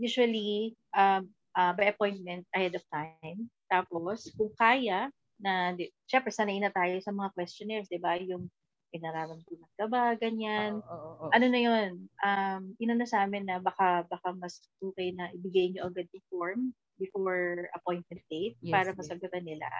Usually, 0.00 0.76
um, 0.96 1.28
uh, 1.56 1.72
by 1.76 1.92
appointment 1.92 2.46
ahead 2.54 2.72
of 2.76 2.84
time. 2.88 3.48
Tapos, 3.68 4.28
kung 4.36 4.52
kaya, 4.56 5.12
na, 5.40 5.72
di- 5.76 5.92
syempre, 6.04 6.32
sanay 6.32 6.60
na 6.60 6.72
tayo 6.72 7.00
sa 7.00 7.12
mga 7.12 7.32
questionnaires, 7.32 7.88
di 7.88 8.00
ba? 8.00 8.16
Yung 8.20 8.48
may 8.90 9.00
nararamdaman 9.00 9.72
ka 9.78 9.86
ba, 9.86 10.12
ganyan. 10.18 10.82
Oo, 10.82 10.84
oo, 10.84 11.10
oo. 11.26 11.30
Ano 11.30 11.46
na 11.46 11.60
yun, 11.62 12.10
um, 12.26 12.62
inano 12.82 13.06
sa 13.06 13.22
amin 13.22 13.46
na 13.46 13.62
baka, 13.62 14.02
baka 14.10 14.34
mas 14.34 14.66
okay 14.82 15.14
na 15.14 15.30
ibigay 15.30 15.70
nyo 15.70 15.86
agad 15.86 16.10
yung 16.10 16.26
form 16.26 16.60
before 16.98 17.70
appointment 17.72 18.20
date 18.28 18.58
Yes, 18.60 18.74
para 18.74 18.90
yes. 18.92 18.98
masagutan 18.98 19.46
nila. 19.46 19.70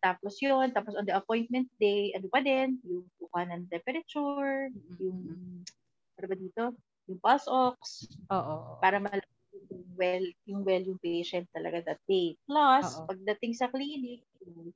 Tapos 0.00 0.40
yun, 0.40 0.72
tapos 0.72 0.96
on 0.96 1.04
the 1.04 1.12
appointment 1.12 1.68
day, 1.76 2.16
ano 2.16 2.26
pa 2.32 2.40
din, 2.40 2.80
yung 2.82 3.04
kuha 3.20 3.44
ng 3.44 3.68
temperature, 3.68 4.72
Mm, 4.72 4.96
yung. 4.96 5.20
Ano 6.20 6.28
ba 6.30 6.36
dito, 6.38 6.64
yung 7.10 7.20
pulse 7.24 7.48
ox, 7.50 7.80
Oo, 8.30 8.56
para 8.82 8.98
malaman 9.02 9.28
kung 9.68 9.84
well, 9.98 10.24
yung 10.48 10.62
well 10.64 10.84
yung 10.84 11.00
patient 11.02 11.46
talaga 11.52 11.82
that 11.84 12.00
day. 12.08 12.36
Plus, 12.48 12.86
Oo. 12.86 13.04
pagdating 13.08 13.52
sa 13.56 13.68
clinic, 13.72 14.24
yung, 14.44 14.72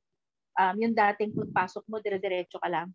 um, 0.60 0.76
yung 0.80 0.94
dating 0.96 1.32
pagpasok 1.36 1.84
mo, 1.90 2.00
dire-diretso 2.02 2.58
ka 2.62 2.68
lang. 2.70 2.92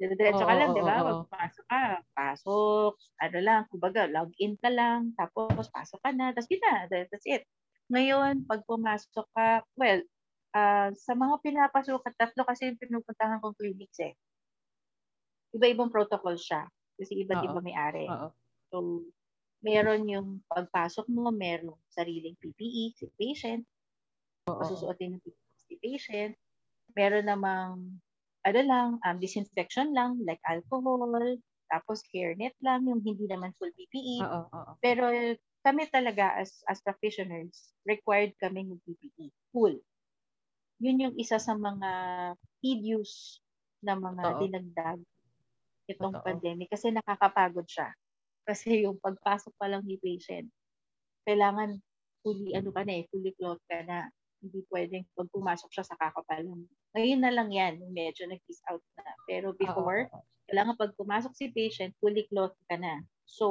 Dire-diretso 0.00 0.44
ka 0.48 0.54
lang, 0.56 0.70
oo, 0.70 0.76
di 0.76 0.82
ba? 0.84 1.02
oo. 1.02 1.16
Pagpasok 1.16 1.66
ka, 1.70 1.82
pasok, 2.16 2.92
ano 3.22 3.38
lang, 3.42 3.62
kumbaga, 3.72 4.08
log 4.10 4.32
in 4.42 4.56
ka 4.60 4.70
lang, 4.72 5.14
tapos 5.18 5.68
pasok 5.72 6.00
ka 6.04 6.10
na, 6.14 6.32
tapos 6.34 6.48
yun 6.52 6.62
na, 6.64 6.74
that- 6.90 7.08
that's 7.12 7.26
it. 7.28 7.44
Ngayon, 7.92 8.44
pag 8.48 8.62
pumasok 8.68 9.26
ka, 9.36 9.62
well, 9.78 10.00
ah, 10.56 10.90
sa 10.96 11.12
mga 11.16 11.36
pinapasok, 11.44 12.02
tatlo 12.18 12.42
kasi 12.48 12.70
yung 12.72 12.80
pinupuntahan 12.80 13.40
kong 13.42 13.56
clinics 13.58 14.00
eh. 14.04 14.14
Iba-ibang 15.56 15.92
protocol 15.94 16.36
siya. 16.36 16.60
Kasi 17.02 17.26
iba't 17.26 17.42
Oo. 17.42 17.50
iba 17.50 17.58
may-ari. 17.58 18.14
Oo. 18.14 18.28
So, 18.70 19.02
meron 19.66 20.06
yung 20.06 20.46
pagpasok 20.46 21.10
mo, 21.10 21.34
meron 21.34 21.74
sariling 21.90 22.38
PPE 22.38 22.94
si 22.94 23.10
patient, 23.18 23.66
Oo. 24.46 24.58
pasusuotin 24.62 25.18
ng 25.18 25.22
PPE 25.26 25.54
si 25.66 25.74
patient. 25.82 26.34
Meron 26.94 27.26
namang, 27.26 27.98
ano 28.46 28.60
lang, 28.62 28.88
um, 29.02 29.16
disinfection 29.18 29.90
lang, 29.94 30.22
like 30.22 30.42
alcohol, 30.46 31.10
tapos 31.72 32.06
hairnet 32.14 32.54
lang, 32.62 32.86
yung 32.86 33.02
hindi 33.02 33.26
naman 33.26 33.50
full 33.58 33.74
PPE. 33.74 34.18
Oo, 34.24 34.40
oo. 34.54 34.72
Pero 34.82 35.10
kami 35.66 35.86
talaga 35.90 36.38
as 36.38 36.62
as 36.70 36.82
practitioners, 36.82 37.74
required 37.86 38.34
kami 38.38 38.66
ng 38.66 38.78
PPE. 38.86 39.30
Full. 39.54 39.78
Yun 40.82 41.02
yung 41.10 41.14
isa 41.18 41.38
sa 41.38 41.54
mga 41.54 41.90
tedious 42.62 43.42
na 43.82 43.94
mga 43.98 44.24
Totoo. 44.26 44.42
dinagdag 44.42 45.00
itong 45.94 46.16
Totoo. 46.16 46.22
pandemic 46.24 46.68
kasi 46.72 46.90
nakakapagod 46.92 47.66
siya. 47.68 47.92
Kasi 48.48 48.84
yung 48.86 48.98
pagpasok 49.00 49.54
pa 49.58 49.66
lang 49.70 49.84
ni 49.86 49.96
patient, 50.00 50.48
kailangan 51.26 51.78
fully 52.22 52.54
ano 52.54 52.70
ka 52.74 52.82
na 52.86 52.94
eh, 53.02 53.04
fully 53.10 53.32
clothed 53.38 53.64
ka 53.70 53.82
na. 53.86 54.10
Hindi 54.42 54.66
pwedeng 54.74 55.06
pag 55.14 55.30
pumasok 55.30 55.70
siya 55.70 55.84
sa 55.86 55.96
kakapalang. 55.98 56.66
Ngayon 56.94 57.20
na 57.22 57.30
lang 57.34 57.50
yan, 57.54 57.74
medyo 57.94 58.26
nag-ease 58.26 58.62
out 58.70 58.82
na. 58.98 59.14
Pero 59.26 59.54
before, 59.54 60.10
Oo, 60.10 60.24
kailangan 60.50 60.74
pag 60.78 60.92
pumasok 60.98 61.32
si 61.38 61.46
patient, 61.54 61.94
fully 62.02 62.26
clothed 62.30 62.58
ka 62.66 62.74
na. 62.78 63.06
So, 63.26 63.50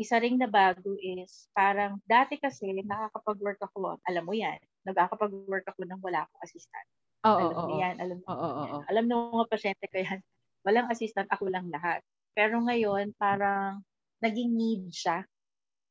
isa 0.00 0.16
ring 0.22 0.38
na 0.40 0.48
bago 0.48 0.96
is 0.98 1.50
parang 1.52 2.00
dati 2.08 2.40
kasi 2.40 2.72
nakakapag-work 2.86 3.60
ako, 3.60 4.00
alam 4.08 4.24
mo 4.24 4.32
yan, 4.34 4.58
nagkakapag-work 4.86 5.66
ako 5.68 5.80
nang 5.86 6.00
wala 6.02 6.24
akong 6.26 6.42
assistant. 6.46 6.88
Oo, 7.28 7.32
alam 7.40 7.60
oo, 7.60 7.78
yan, 7.82 7.96
alam 8.00 8.18
mo 8.22 8.26
Oo, 8.30 8.48
oo, 8.48 8.64
oo. 8.76 8.80
alam 8.90 9.04
ng 9.08 9.20
mga 9.36 9.46
pasyente 9.52 9.86
ko 9.92 9.96
yan, 10.02 10.20
walang 10.64 10.88
assistant, 10.92 11.28
ako 11.32 11.48
lang 11.48 11.68
lahat. 11.72 12.04
Pero 12.36 12.60
ngayon, 12.62 13.12
parang 13.16 13.82
naging 14.20 14.52
need 14.54 14.84
siya. 14.92 15.24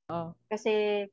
Oo. 0.09 0.33
Kasi 0.49 1.05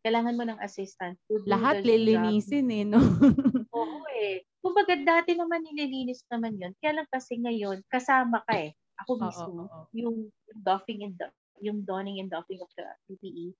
kailangan 0.00 0.36
mo 0.36 0.44
ng 0.48 0.60
assistant 0.64 1.20
Lahat 1.44 1.84
the 1.84 1.84
job. 1.84 1.88
lilinisin 1.92 2.66
eh, 2.72 2.84
no? 2.88 3.00
Oo 3.76 3.98
eh. 4.16 4.42
Kumbaga 4.60 4.96
dati 4.96 5.36
naman 5.36 5.64
nililinis 5.64 6.24
naman 6.28 6.56
yun. 6.56 6.72
Kaya 6.80 7.00
lang 7.00 7.08
kasi 7.08 7.38
ngayon, 7.40 7.84
kasama 7.88 8.42
ka 8.44 8.56
eh. 8.56 8.72
Ako 9.04 9.16
Oo, 9.16 9.24
mismo, 9.24 9.60
oo, 9.64 9.72
oo. 9.72 9.84
yung 9.96 10.16
doffing 10.60 11.08
and 11.08 11.16
do- 11.16 11.36
yung 11.60 11.84
donning 11.84 12.20
and 12.20 12.28
doffing 12.32 12.60
of 12.60 12.68
the 12.76 12.84
PPE, 13.08 13.52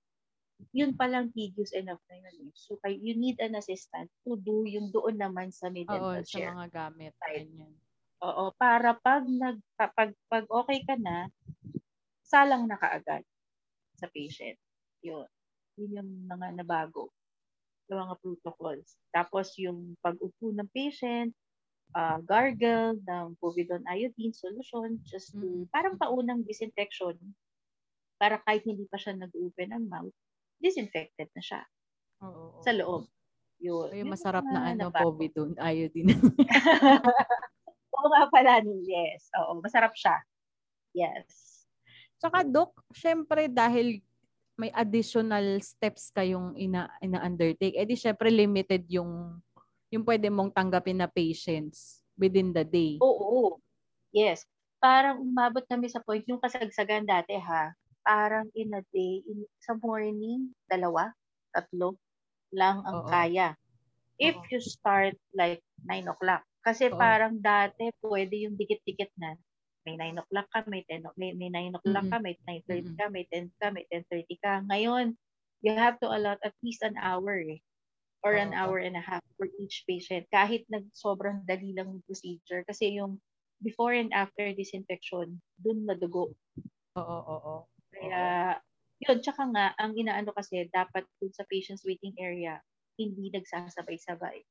yun 0.73 0.93
palang 0.93 1.33
tedious 1.33 1.73
enough 1.73 2.01
na 2.09 2.21
yun. 2.21 2.53
So, 2.53 2.77
kay, 2.81 2.97
you 2.97 3.17
need 3.17 3.41
an 3.41 3.57
assistant 3.57 4.09
to 4.25 4.37
do 4.37 4.65
yung 4.69 4.93
doon 4.93 5.17
naman 5.17 5.49
sa 5.49 5.69
Oo, 5.69 5.73
mid-dental 5.73 6.21
sa 6.25 6.29
chair. 6.29 6.53
mga 6.53 6.67
gamit. 6.69 7.13
Right. 7.21 7.45
Ganyan. 7.49 7.73
Oo, 8.21 8.53
para 8.53 8.93
pag 9.01 9.25
nag 9.25 9.57
pag, 9.73 10.13
pag 10.29 10.45
okay 10.45 10.85
ka 10.85 10.93
na, 10.93 11.25
salang 12.21 12.69
na 12.69 12.77
kaagad 12.77 13.25
sa 13.97 14.07
patient. 14.13 14.57
Yun. 15.01 15.25
Yun 15.81 15.97
yung 16.01 16.11
mga 16.29 16.61
nabago 16.61 17.09
sa 17.89 17.97
mga 17.97 18.15
protocols. 18.21 18.97
Tapos 19.13 19.53
yung 19.57 19.97
pag-upo 20.05 20.53
ng 20.53 20.69
patient, 20.73 21.33
uh, 21.97 22.21
gargle 22.23 22.97
ng 23.03 23.37
povidone 23.41 23.85
iodine 23.89 24.33
solution 24.35 25.01
just 25.05 25.33
to, 25.41 25.45
Mm. 25.45 25.69
parang 25.73 25.97
paunang 25.97 26.45
disinfection 26.45 27.17
para 28.21 28.39
kahit 28.45 28.63
hindi 28.67 28.85
pa 28.89 28.97
siya 29.01 29.17
nag-open 29.17 29.73
ng 29.75 29.85
mouth, 29.89 30.13
disinfected 30.61 31.29
na 31.33 31.43
siya 31.43 31.61
Oo, 32.21 32.61
oo. 32.61 32.61
sa 32.61 32.71
loob. 32.75 33.09
Yun. 33.61 33.87
Ay, 33.93 34.03
masarap 34.05 34.45
yung 34.45 34.53
na 34.53 34.73
ano, 34.73 34.89
nabago. 34.89 35.17
Povidone, 35.17 35.53
iodine. 35.59 36.13
Oo 38.01 38.09
nga 38.09 38.25
pala, 38.33 38.53
yes. 38.65 39.29
Oo, 39.37 39.61
masarap 39.61 39.93
siya. 39.93 40.17
Yes. 40.97 41.65
Tsaka, 42.17 42.41
Dok, 42.41 42.73
syempre 42.93 43.45
dahil 43.45 44.01
may 44.57 44.69
additional 44.73 45.61
steps 45.61 46.09
kayong 46.13 46.53
ina, 46.57 46.89
ina-undertake, 47.01 47.77
edi 47.77 47.93
syempre 47.97 48.29
limited 48.29 48.85
yung 48.89 49.37
yung 49.93 50.03
pwede 50.07 50.29
mong 50.33 50.53
tanggapin 50.53 50.97
na 51.01 51.09
patients 51.09 52.01
within 52.17 52.49
the 52.53 52.65
day. 52.65 52.97
Oo, 53.01 53.09
oo. 53.21 53.51
Yes. 54.13 54.45
Parang 54.81 55.21
umabot 55.21 55.61
kami 55.69 55.89
sa 55.93 56.01
point, 56.01 56.25
yung 56.25 56.41
kasagsagan 56.41 57.05
dati 57.05 57.37
ha, 57.37 57.73
parang 58.01 58.49
in 58.57 58.73
a 58.73 58.81
day, 58.89 59.21
in, 59.29 59.45
sa 59.61 59.77
morning, 59.77 60.49
dalawa, 60.65 61.13
tatlo 61.53 61.97
lang 62.51 62.81
ang 62.83 63.05
Oo. 63.05 63.09
kaya. 63.09 63.53
If 64.21 64.35
Oo. 64.37 64.47
you 64.53 64.59
start 64.61 65.15
like 65.33 65.61
9 65.85 66.07
o'clock. 66.09 66.43
Kasi 66.61 66.93
Oo. 66.93 66.97
parang 66.97 67.41
dati, 67.41 67.89
pwede 68.05 68.45
yung 68.45 68.55
dikit-dikit 68.57 69.11
na. 69.17 69.33
May 69.85 69.97
9 69.97 70.21
o'clock 70.21 70.47
ka, 70.53 70.61
may 70.69 70.85
10 70.85 71.01
o- 71.09 71.17
may, 71.17 71.33
may 71.33 71.49
9 71.49 71.73
o'clock 71.73 72.05
ka, 72.13 72.21
may 72.21 72.37
9.30 72.45 72.93
ka, 72.93 73.05
may 73.09 73.25
10 73.33 73.49
ka, 73.57 73.73
may 73.73 73.85
10.30 73.89 74.37
ka. 74.37 74.61
Ngayon, 74.69 75.17
you 75.65 75.73
have 75.73 75.97
to 76.01 76.07
allot 76.09 76.37
at 76.45 76.53
least 76.61 76.85
an 76.85 76.97
hour 77.01 77.41
eh 77.41 77.61
or 78.25 78.37
an 78.37 78.53
Oo. 78.53 78.57
hour 78.57 78.77
and 78.81 78.97
a 78.97 79.01
half 79.03 79.25
for 79.37 79.49
each 79.61 79.85
patient. 79.89 80.29
Kahit 80.29 80.65
nag 80.69 80.89
sobrang 80.93 81.41
dali 81.49 81.73
lang 81.73 81.89
yung 81.97 82.05
procedure. 82.05 82.61
Kasi 82.65 82.97
yung 83.01 83.21
before 83.61 83.93
and 83.97 84.13
after 84.13 84.45
disinfection, 84.53 85.41
dun 85.57 85.85
madugo. 85.89 86.33
Oo, 86.99 87.17
oo, 87.33 87.57
oo. 88.01 88.31
Kaya, 88.31 88.57
yun, 89.03 89.19
tsaka 89.19 89.43
nga, 89.51 89.65
ang 89.75 89.93
inaano 89.97 90.31
kasi, 90.31 90.67
dapat 90.71 91.03
dun 91.19 91.33
sa 91.35 91.43
patient's 91.49 91.83
waiting 91.83 92.15
area, 92.19 92.61
hindi 92.99 93.31
nagsasabay-sabay. 93.33 94.43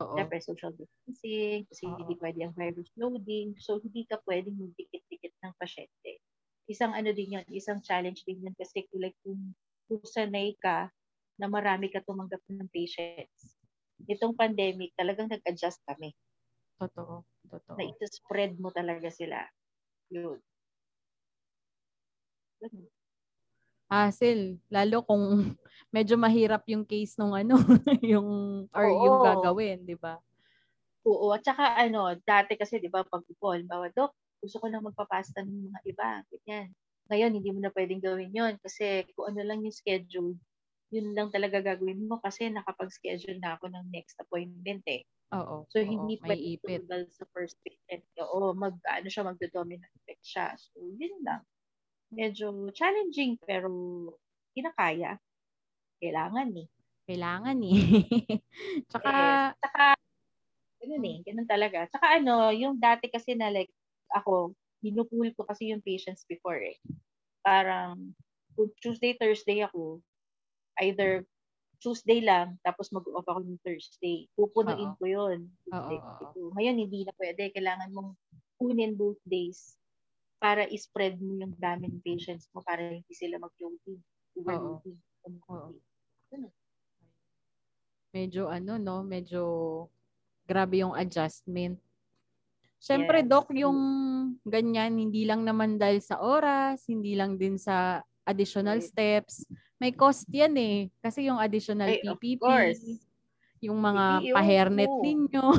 Oo. 0.00 0.28
Siyempre, 0.30 0.40
social 0.40 0.72
distancing, 0.76 1.68
kasi 1.68 1.84
Oo. 1.84 1.98
hindi 1.98 2.16
pwede 2.20 2.40
ang 2.48 2.54
virus 2.56 2.88
loading. 2.96 3.54
So, 3.60 3.78
hindi 3.82 4.04
ka 4.08 4.20
pwedeng 4.28 4.56
magdikit-dikit 4.58 5.34
ng 5.44 5.54
pasyente. 5.60 6.22
Isang 6.70 6.92
ano 6.96 7.12
din 7.14 7.36
yun, 7.40 7.46
isang 7.52 7.80
challenge 7.84 8.24
din 8.26 8.42
yun 8.42 8.54
kasi 8.58 8.86
like 8.96 9.14
kung, 9.22 9.54
kung 9.90 10.02
sanay 10.06 10.56
ka 10.58 10.90
na 11.38 11.46
marami 11.52 11.92
ka 11.92 12.00
tumanggap 12.06 12.40
ng 12.48 12.70
patients. 12.72 13.56
Itong 14.08 14.34
pandemic, 14.38 14.92
talagang 14.98 15.28
nag-adjust 15.30 15.82
kami. 15.86 16.14
Totoo. 16.80 17.24
Totoo. 17.50 17.76
Na 17.76 17.84
ito-spread 17.84 18.56
mo 18.56 18.72
talaga 18.72 19.12
sila. 19.12 19.44
Yun. 20.12 20.42
Ganun. 22.60 22.88
Hassle 23.90 24.58
lalo 24.72 25.02
kung 25.06 25.24
medyo 25.94 26.16
mahirap 26.18 26.64
yung 26.70 26.84
case 26.86 27.14
nung 27.18 27.34
ano 27.36 27.56
yung 28.04 28.28
or 28.74 28.86
yung 28.90 29.18
Oo. 29.22 29.22
gagawin, 29.22 29.86
'di 29.86 29.96
ba? 29.98 30.20
Oo, 31.06 31.26
at 31.36 31.42
saka 31.46 31.76
ano, 31.84 32.16
dati 32.24 32.52
kasi 32.58 32.80
'di 32.80 32.88
ba 32.90 33.04
pag 33.06 33.22
call, 33.40 33.62
bawa 33.68 33.88
doc, 33.92 34.12
gusto 34.42 34.56
ko 34.62 34.66
lang 34.70 34.84
magpapasta 34.86 35.44
ng 35.44 35.70
mga 35.70 35.80
iba, 35.92 36.08
ganyan. 36.32 36.68
Ngayon 37.10 37.32
hindi 37.38 37.50
mo 37.54 37.60
na 37.62 37.70
pwedeng 37.76 38.02
gawin 38.02 38.32
'yon 38.34 38.54
kasi 38.64 39.06
kung 39.14 39.30
ano 39.34 39.40
lang 39.46 39.62
yung 39.62 39.74
schedule, 39.76 40.34
yun 40.94 41.06
lang 41.16 41.28
talaga 41.34 41.60
gagawin 41.62 42.06
mo 42.08 42.18
kasi 42.22 42.48
nakapag-schedule 42.50 43.38
na 43.42 43.58
ako 43.58 43.70
ng 43.70 43.86
next 43.94 44.16
appointment 44.22 44.82
eh. 44.90 45.02
Oo. 45.36 45.58
So 45.70 45.82
oo, 45.88 46.06
hindi 46.18 46.18
ipit. 46.52 46.82
tumagal 46.86 47.10
sa 47.14 47.24
first 47.34 47.58
patient. 47.66 48.04
Oo, 48.22 48.54
mag 48.56 48.76
ano 48.86 49.08
siya 49.10 49.26
magdo-dominant 49.28 49.92
effect 50.04 50.24
siya. 50.26 50.46
So 50.58 50.78
yun 50.94 51.22
lang. 51.26 51.42
Medyo 52.16 52.72
challenging 52.72 53.36
pero 53.44 53.68
kinakaya. 54.56 55.20
Kailangan 56.00 56.48
eh. 56.56 56.68
Kailangan 57.04 57.58
eh. 57.60 57.76
Tsaka 58.90 59.10
Yes. 59.12 59.60
Tsaka, 59.60 59.84
ganun 60.80 61.04
eh. 61.04 61.16
Ganun 61.28 61.48
talaga. 61.48 61.78
Tsaka 61.92 62.06
ano, 62.16 62.48
yung 62.56 62.80
dati 62.80 63.12
kasi 63.12 63.36
na 63.36 63.52
like, 63.52 63.70
ako, 64.16 64.56
hinupool 64.80 65.28
ko 65.36 65.44
kasi 65.44 65.70
yung 65.76 65.84
patients 65.84 66.24
before 66.24 66.58
eh. 66.58 66.80
Parang, 67.44 68.16
kung 68.56 68.72
Tuesday, 68.80 69.12
Thursday 69.20 69.60
ako, 69.60 70.00
either 70.80 71.28
Tuesday 71.84 72.24
lang, 72.24 72.56
tapos 72.64 72.88
mag-off 72.88 73.28
ako 73.28 73.44
ng 73.44 73.60
Thursday. 73.60 74.24
Pupunuin 74.32 74.96
ko 74.96 75.04
yun. 75.04 75.52
Tuesday. 75.68 76.00
Oo, 76.00 76.56
Ngayon, 76.56 76.76
hindi 76.80 77.04
na 77.04 77.12
pwede. 77.20 77.52
Kailangan 77.52 77.92
mong 77.92 78.16
kunin 78.56 78.96
both 78.96 79.20
days 79.28 79.76
para 80.36 80.68
i-spread 80.68 81.16
mo 81.20 81.32
yung 81.40 81.54
dami 81.56 81.88
ng 81.88 82.04
patients 82.04 82.48
mo 82.52 82.60
para 82.60 82.92
hindi 82.92 83.14
sila 83.16 83.40
mag-loading. 83.40 84.00
Overloading. 84.36 84.98
Oo. 85.48 85.74
Medyo 88.12 88.48
ano, 88.48 88.76
no? 88.76 89.04
Medyo 89.04 89.42
grabe 90.46 90.80
yung 90.84 90.94
adjustment. 90.96 91.80
Siyempre, 92.76 93.24
yes. 93.24 93.28
Doc, 93.28 93.50
yung 93.56 93.78
ganyan, 94.44 95.00
hindi 95.00 95.24
lang 95.24 95.42
naman 95.42 95.80
dahil 95.80 95.98
sa 96.04 96.20
oras, 96.20 96.84
hindi 96.86 97.16
lang 97.16 97.40
din 97.40 97.56
sa 97.56 98.04
additional 98.28 98.78
steps. 98.84 99.48
May 99.80 99.92
cost 99.96 100.28
yan 100.28 100.54
eh. 100.56 100.92
Kasi 101.00 101.26
yung 101.26 101.40
additional 101.40 101.88
Ay, 101.88 102.04
PPP, 102.04 102.44
yung 103.64 103.78
mga 103.80 104.04
PPO 104.20 104.34
pa-hairnet 104.36 104.92
mo. 104.92 105.00
ninyo, 105.00 105.44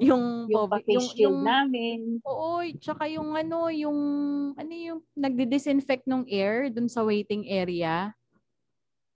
yung, 0.08 0.22
yung, 0.48 0.48
yung, 0.48 0.68
yung, 0.68 0.84
yung, 0.86 1.06
yung, 1.16 1.38
namin. 1.40 1.98
Oo, 2.24 2.60
tsaka 2.76 3.08
yung 3.08 3.32
ano, 3.32 3.72
yung, 3.72 3.98
ano 4.54 4.72
yung 4.72 5.00
nagde-disinfect 5.16 6.04
ng 6.04 6.28
air 6.28 6.68
dun 6.68 6.88
sa 6.88 7.00
waiting 7.00 7.48
area. 7.48 8.12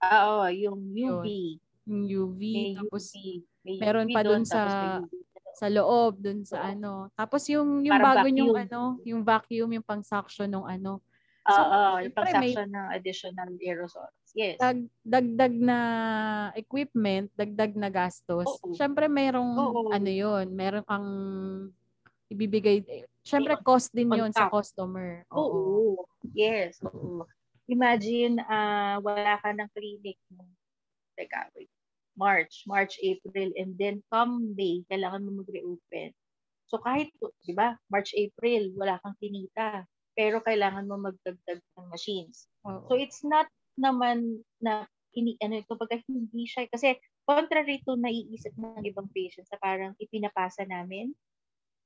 Ah, 0.01 0.21
oo, 0.29 0.45
yung 0.49 0.81
UV. 0.93 1.27
Yung 1.85 2.03
UV. 2.09 2.41
May 2.41 2.69
tapos, 2.77 3.03
UV. 3.13 3.17
May 3.65 3.75
meron 3.81 4.09
UV 4.09 4.13
pa 4.13 4.21
dun, 4.25 4.43
sa, 4.45 4.61
sa 5.55 5.67
loob, 5.69 6.21
dun 6.21 6.41
sa 6.41 6.73
ano. 6.73 7.13
Tapos 7.13 7.45
yung, 7.49 7.85
yung 7.85 8.01
bago 8.01 8.25
vacuum. 8.25 8.37
yung 8.37 8.53
ano, 8.57 8.81
yung 9.05 9.21
vacuum, 9.21 9.69
yung 9.77 9.85
pang-suction 9.85 10.49
ng 10.49 10.65
ano. 10.65 11.01
So, 11.45 11.61
Oo, 11.61 12.01
yung 12.01 12.13
pang-suction 12.17 12.69
ng 12.73 12.87
additional 12.89 13.49
aerosols. 13.61 14.24
Yes. 14.35 14.59
Dag, 14.59 14.83
dagdag 14.99 15.53
na 15.55 15.79
equipment, 16.59 17.31
dagdag 17.39 17.71
na 17.79 17.87
gastos. 17.87 18.43
Oo. 18.43 18.75
Siyempre, 18.75 19.07
merong 19.07 19.55
Oo. 19.55 19.81
ano 19.95 20.11
yun, 20.11 20.51
meron 20.51 20.83
kang 20.83 21.09
ibibigay. 22.27 22.83
Siyempre, 23.23 23.55
cost 23.63 23.95
din 23.95 24.11
yun 24.11 24.35
sa 24.35 24.51
customer. 24.51 25.23
Oo. 25.31 25.39
Oo. 25.39 26.03
Yes. 26.35 26.83
Oo. 26.83 27.23
Imagine, 27.71 28.43
uh, 28.43 28.99
wala 28.99 29.39
ka 29.39 29.55
ng 29.55 29.71
clinic. 29.71 30.19
Teka, 31.15 31.49
wait. 31.55 31.71
March, 32.15 32.63
March, 32.67 32.99
April, 33.03 33.55
and 33.55 33.75
then 33.79 34.03
come 34.11 34.51
May, 34.55 34.83
kailangan 34.91 35.23
mo 35.23 35.43
mag-reopen. 35.43 36.11
So 36.67 36.79
kahit, 36.83 37.11
di 37.43 37.55
ba, 37.55 37.79
March, 37.87 38.11
April, 38.15 38.75
wala 38.75 38.99
kang 38.99 39.15
tinita 39.19 39.87
pero 40.15 40.39
kailangan 40.39 40.87
mo 40.87 40.95
magdagdag 40.95 41.59
ng 41.59 41.87
machines. 41.91 42.47
Oo. 42.63 42.87
So 42.87 42.95
it's 42.95 43.19
not 43.23 43.51
naman 43.79 44.43
na 44.63 44.87
ini 45.15 45.39
ano 45.39 45.59
ito 45.63 45.73
pag 45.79 45.91
hindi 46.07 46.43
siya 46.47 46.67
kasi 46.67 46.99
contrary 47.23 47.81
to 47.87 47.95
naiisip 47.95 48.51
ng 48.59 48.83
ibang 48.85 49.07
patients 49.15 49.49
sa 49.51 49.59
parang 49.61 49.95
ipinapasa 49.97 50.67
namin 50.67 51.15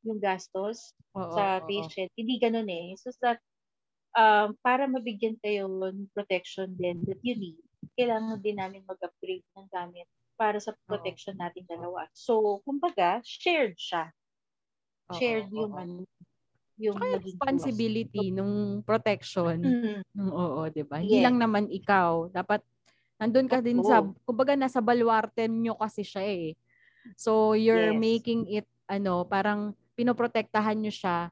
yung 0.05 0.19
gastos 0.19 0.93
oo, 1.15 1.22
sa 1.31 1.62
patient. 1.63 2.10
Oo. 2.10 2.17
Hindi 2.17 2.36
ganoon 2.41 2.69
eh. 2.69 2.88
So 3.00 3.13
that 3.22 3.39
um, 4.17 4.58
para 4.65 4.86
mabigyan 4.89 5.38
kayo 5.41 5.69
ng 5.69 6.10
protection 6.15 6.74
din 6.77 7.05
that 7.05 7.22
you 7.22 7.36
need, 7.38 7.62
kailangan 8.00 8.41
din 8.41 8.58
namin 8.58 8.86
mag-upgrade 8.88 9.46
ng 9.58 9.67
gamit 9.69 10.08
para 10.39 10.58
sa 10.58 10.74
protection 10.88 11.36
oo. 11.36 11.41
natin 11.41 11.67
dalawa. 11.67 12.08
So, 12.15 12.63
kumbaga, 12.63 13.19
shared 13.27 13.75
siya. 13.75 14.15
Shared 15.12 15.50
oo, 15.51 15.62
yung 15.62 15.74
oo. 15.74 15.77
ano, 15.77 16.05
yung 16.79 16.95
Saka 16.95 17.19
responsibility 17.19 18.31
nung 18.31 18.79
protection. 18.88 19.59
Mm-hmm. 19.59 20.31
oo, 20.31 20.63
'di 20.71 20.83
ba? 20.88 21.03
Hindi 21.03 21.19
lang 21.19 21.36
naman 21.36 21.67
ikaw, 21.67 22.31
dapat 22.31 22.63
nandun 23.19 23.51
ka 23.51 23.59
din 23.59 23.83
sa 23.83 24.00
kumbaga 24.24 24.55
nasa 24.55 24.79
balwarte 24.79 25.43
nyo 25.51 25.75
kasi 25.75 26.07
siya 26.07 26.24
eh. 26.24 26.55
So 27.19 27.51
you're 27.51 27.91
yes. 27.91 28.00
making 28.00 28.48
it 28.48 28.67
ano, 28.88 29.27
parang 29.27 29.75
pinoprotektahan 30.00 30.79
nyo 30.79 30.89
siya 30.89 31.27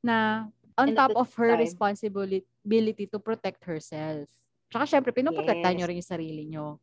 na 0.00 0.48
on 0.80 0.90
And 0.90 0.96
top 0.96 1.12
of 1.12 1.28
her 1.36 1.52
time. 1.54 1.60
responsibility 1.60 3.04
to 3.12 3.20
protect 3.20 3.60
herself. 3.68 4.24
Tsaka 4.72 4.88
syempre, 4.88 5.12
pinoprotektahan 5.12 5.76
yes. 5.76 5.80
nyo 5.84 5.86
rin 5.92 6.00
yung 6.00 6.12
sarili 6.16 6.42
nyo. 6.48 6.80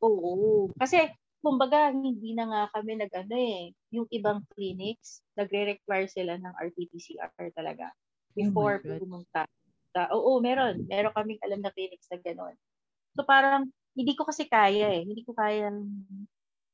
Oo. 0.00 0.72
Kasi 0.80 1.04
kumbaga, 1.40 1.94
hindi 1.94 2.34
na 2.34 2.44
nga 2.46 2.62
kami 2.74 2.98
nag-ano 2.98 3.36
eh. 3.36 3.72
Yung 3.94 4.06
ibang 4.10 4.42
clinics, 4.52 5.22
nagre-require 5.38 6.10
sila 6.10 6.34
ng 6.38 6.54
RT-PCR 6.54 7.32
talaga. 7.54 7.90
Before 8.34 8.82
oh 8.82 8.98
pumunta. 8.98 9.46
Ta- 9.94 10.12
oo, 10.14 10.38
meron. 10.42 10.84
Meron 10.86 11.14
kaming 11.14 11.42
alam 11.42 11.60
na 11.62 11.72
clinics 11.74 12.06
na 12.10 12.18
gano'n. 12.20 12.54
So 13.14 13.22
parang, 13.26 13.70
hindi 13.98 14.14
ko 14.14 14.26
kasi 14.26 14.46
kaya 14.46 14.94
eh. 14.94 15.02
Hindi 15.02 15.26
ko 15.26 15.34
kaya 15.34 15.74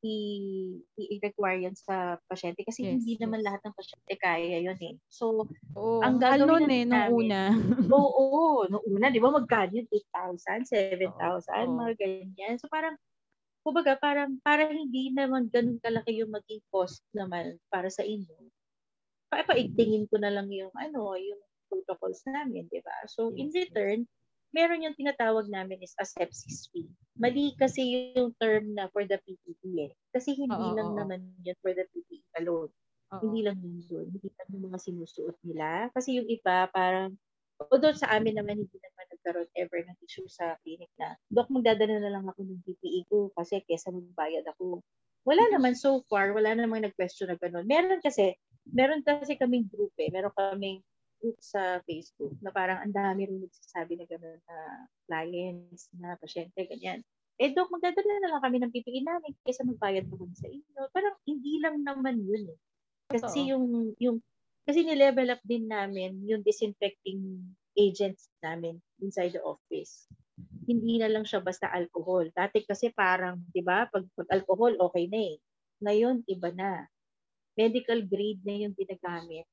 i- 0.05 0.85
i-require 1.17 1.65
yan 1.65 1.77
sa 1.77 2.21
pasyente 2.29 2.61
kasi 2.61 2.85
yes, 2.85 3.01
hindi 3.01 3.17
yes. 3.17 3.23
naman 3.25 3.41
lahat 3.41 3.65
ng 3.65 3.73
pasyente 3.73 4.15
kaya 4.21 4.61
yun 4.61 4.77
eh. 4.77 4.95
So, 5.09 5.49
oh, 5.73 6.05
ang 6.05 6.21
gagawin 6.21 6.69
eh, 6.69 6.85
nung 6.85 6.93
namin, 6.93 7.29
una. 7.33 7.43
oo, 7.89 8.23
oo, 8.37 8.63
nung 8.69 8.85
una, 8.85 9.09
di 9.09 9.21
ba 9.21 9.33
magkano 9.33 9.73
yun? 9.73 9.89
8,000, 9.89 10.69
7,000, 10.69 11.09
oh, 11.17 11.41
oh. 11.41 11.77
mga 11.81 11.93
ganyan. 11.97 12.55
So 12.61 12.69
parang, 12.69 13.01
kumbaga 13.65 13.97
parang 13.97 14.37
para 14.45 14.69
hindi 14.69 15.09
naman 15.11 15.49
ganun 15.49 15.81
kalaki 15.81 16.21
yung 16.21 16.31
maging 16.31 16.61
cost 16.69 17.01
naman 17.17 17.57
para 17.73 17.89
sa 17.89 18.05
inyo. 18.05 18.37
Pa 19.33 19.43
paigtingin 19.49 20.07
ko 20.13 20.21
na 20.21 20.31
lang 20.31 20.53
yung 20.53 20.71
ano, 20.77 21.17
yung 21.17 21.41
protocols 21.73 22.21
namin, 22.29 22.69
'di 22.69 22.85
ba? 22.85 23.09
So 23.09 23.33
in 23.33 23.49
return, 23.51 24.05
meron 24.53 24.85
yung 24.85 24.95
tinatawag 24.95 25.49
namin 25.49 25.81
is 25.81 25.97
a 25.97 26.05
sepsis 26.05 26.69
fee. 26.71 26.93
Mali 27.17 27.57
kasi 27.57 28.13
yung 28.15 28.37
term 28.37 28.77
na 28.77 28.87
for 28.93 29.09
the 29.09 29.17
PPE 29.25 29.91
eh. 29.91 29.93
Kasi 30.13 30.37
hindi 30.37 30.55
oh, 30.71 30.77
lang 30.77 30.95
naman 30.95 31.25
yun 31.43 31.57
for 31.65 31.73
the 31.73 31.89
PPE 31.89 32.45
alone. 32.45 32.71
Oh, 33.11 33.21
hindi 33.25 33.43
lang 33.43 33.59
yun 33.59 33.81
doon. 33.89 34.07
Hindi 34.13 34.29
lang 34.29 34.49
yung 34.51 34.65
mga 34.71 34.79
sinusuot 34.83 35.37
nila. 35.47 35.89
Kasi 35.95 36.19
yung 36.19 36.27
iba, 36.27 36.67
parang 36.71 37.15
Although 37.71 37.95
sa 37.95 38.11
amin 38.11 38.35
naman, 38.35 38.59
hindi 38.67 38.79
naman 38.83 39.07
nagkaroon 39.25 39.49
ever 39.57 39.81
ng 39.81 39.99
issue 40.05 40.29
sa 40.29 40.61
clinic 40.61 40.93
na, 41.01 41.17
Dok, 41.33 41.49
magdadala 41.49 41.97
na 41.97 42.13
lang 42.13 42.29
ako 42.29 42.45
ng 42.45 42.61
PPE 42.61 43.09
ko 43.09 43.33
kasi 43.33 43.65
kesa 43.65 43.89
magbayad 43.89 44.45
ako. 44.53 44.85
Wala 45.25 45.49
mm-hmm. 45.49 45.55
naman 45.57 45.73
so 45.73 46.05
far, 46.13 46.37
wala 46.37 46.53
namang 46.53 46.85
nag-question 46.85 47.33
na 47.33 47.41
gano'n. 47.41 47.65
Meron 47.65 48.05
kasi, 48.05 48.37
meron 48.69 49.01
kasi 49.01 49.41
kaming 49.41 49.65
group 49.73 49.97
eh. 49.97 50.13
Meron 50.13 50.37
kaming 50.37 50.85
group 51.25 51.41
sa 51.41 51.81
Facebook 51.89 52.37
na 52.45 52.53
parang 52.53 52.85
ang 52.85 52.93
dami 52.93 53.25
rin 53.25 53.41
nagsasabi 53.41 53.97
na 53.97 54.05
gano'n 54.05 54.41
na 54.45 54.59
clients, 55.09 55.89
na 55.97 56.21
pasyente, 56.21 56.61
ganyan. 56.69 57.01
Eh, 57.41 57.51
Dok, 57.57 57.73
magdadala 57.73 58.21
na 58.21 58.31
lang 58.37 58.43
kami 58.45 58.61
ng 58.61 58.73
PPE 58.77 59.01
namin 59.01 59.33
kesa 59.41 59.65
magbayad 59.65 60.05
naman 60.13 60.37
sa 60.37 60.47
inyo. 60.53 60.81
Parang 60.93 61.17
hindi 61.25 61.59
lang 61.65 61.81
naman 61.81 62.21
yun 62.21 62.53
eh. 62.53 62.59
Kasi 63.09 63.49
Totoo. 63.49 63.51
yung, 63.51 63.65
yung 63.97 64.17
kasi 64.65 64.81
ni-level 64.81 65.29
up 65.29 65.43
din 65.45 65.69
namin 65.69 66.25
yung 66.25 66.41
disinfecting 66.41 67.21
agents 67.79 68.31
namin 68.43 68.79
inside 69.03 69.35
the 69.35 69.43
office. 69.43 70.07
Hindi 70.65 70.99
na 70.99 71.11
lang 71.11 71.27
siya 71.27 71.45
basta 71.45 71.71
alcohol. 71.71 72.31
Dati 72.35 72.65
kasi 72.65 72.91
parang, 72.91 73.43
di 73.53 73.61
ba, 73.61 73.87
pag, 73.87 74.07
pag 74.17 74.29
alcohol, 74.33 74.75
okay 74.91 75.07
na 75.07 75.21
eh. 75.35 75.37
Ngayon, 75.85 76.25
iba 76.27 76.51
na. 76.55 76.89
Medical 77.55 78.03
grade 78.07 78.43
na 78.43 78.55
yung 78.67 78.75
ginagamit. 78.75 79.47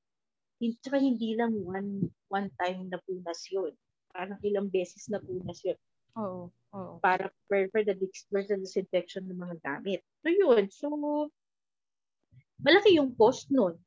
Tsaka 0.62 1.02
hindi 1.02 1.34
lang 1.34 1.58
one, 1.58 2.10
one 2.30 2.50
time 2.58 2.90
na 2.90 3.02
punas 3.02 3.42
yun. 3.50 3.74
Parang 4.14 4.38
ilang 4.46 4.70
beses 4.70 5.10
na 5.10 5.18
punas 5.22 5.62
yun. 5.66 5.78
Oo. 6.18 6.54
Oo. 6.72 6.94
Para 7.04 7.30
for, 7.50 7.68
for, 7.74 7.82
the, 7.84 7.98
for 8.32 8.42
the 8.46 8.56
disinfection 8.58 9.28
ng 9.28 9.38
mga 9.38 9.58
gamit. 9.62 10.02
So 10.24 10.30
yun. 10.30 10.64
So, 10.70 10.88
malaki 12.62 12.98
yung 12.98 13.18
cost 13.18 13.50
nun. 13.50 13.78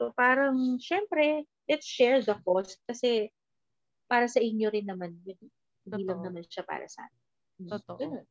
So 0.00 0.10
parang, 0.16 0.80
syempre, 0.80 1.44
let's 1.68 1.86
share 1.86 2.24
the 2.24 2.34
cost 2.42 2.80
kasi 2.88 3.30
para 4.12 4.28
sa 4.28 4.44
inyo 4.44 4.68
rin 4.68 4.84
naman 4.84 5.16
yun. 5.24 5.40
Hindi 5.88 6.04
lang 6.04 6.20
naman 6.20 6.44
siya 6.44 6.68
para 6.68 6.84
sa 6.84 7.08
atin. 7.08 7.64
Totoo. 7.72 7.96
Ganun. 7.96 8.26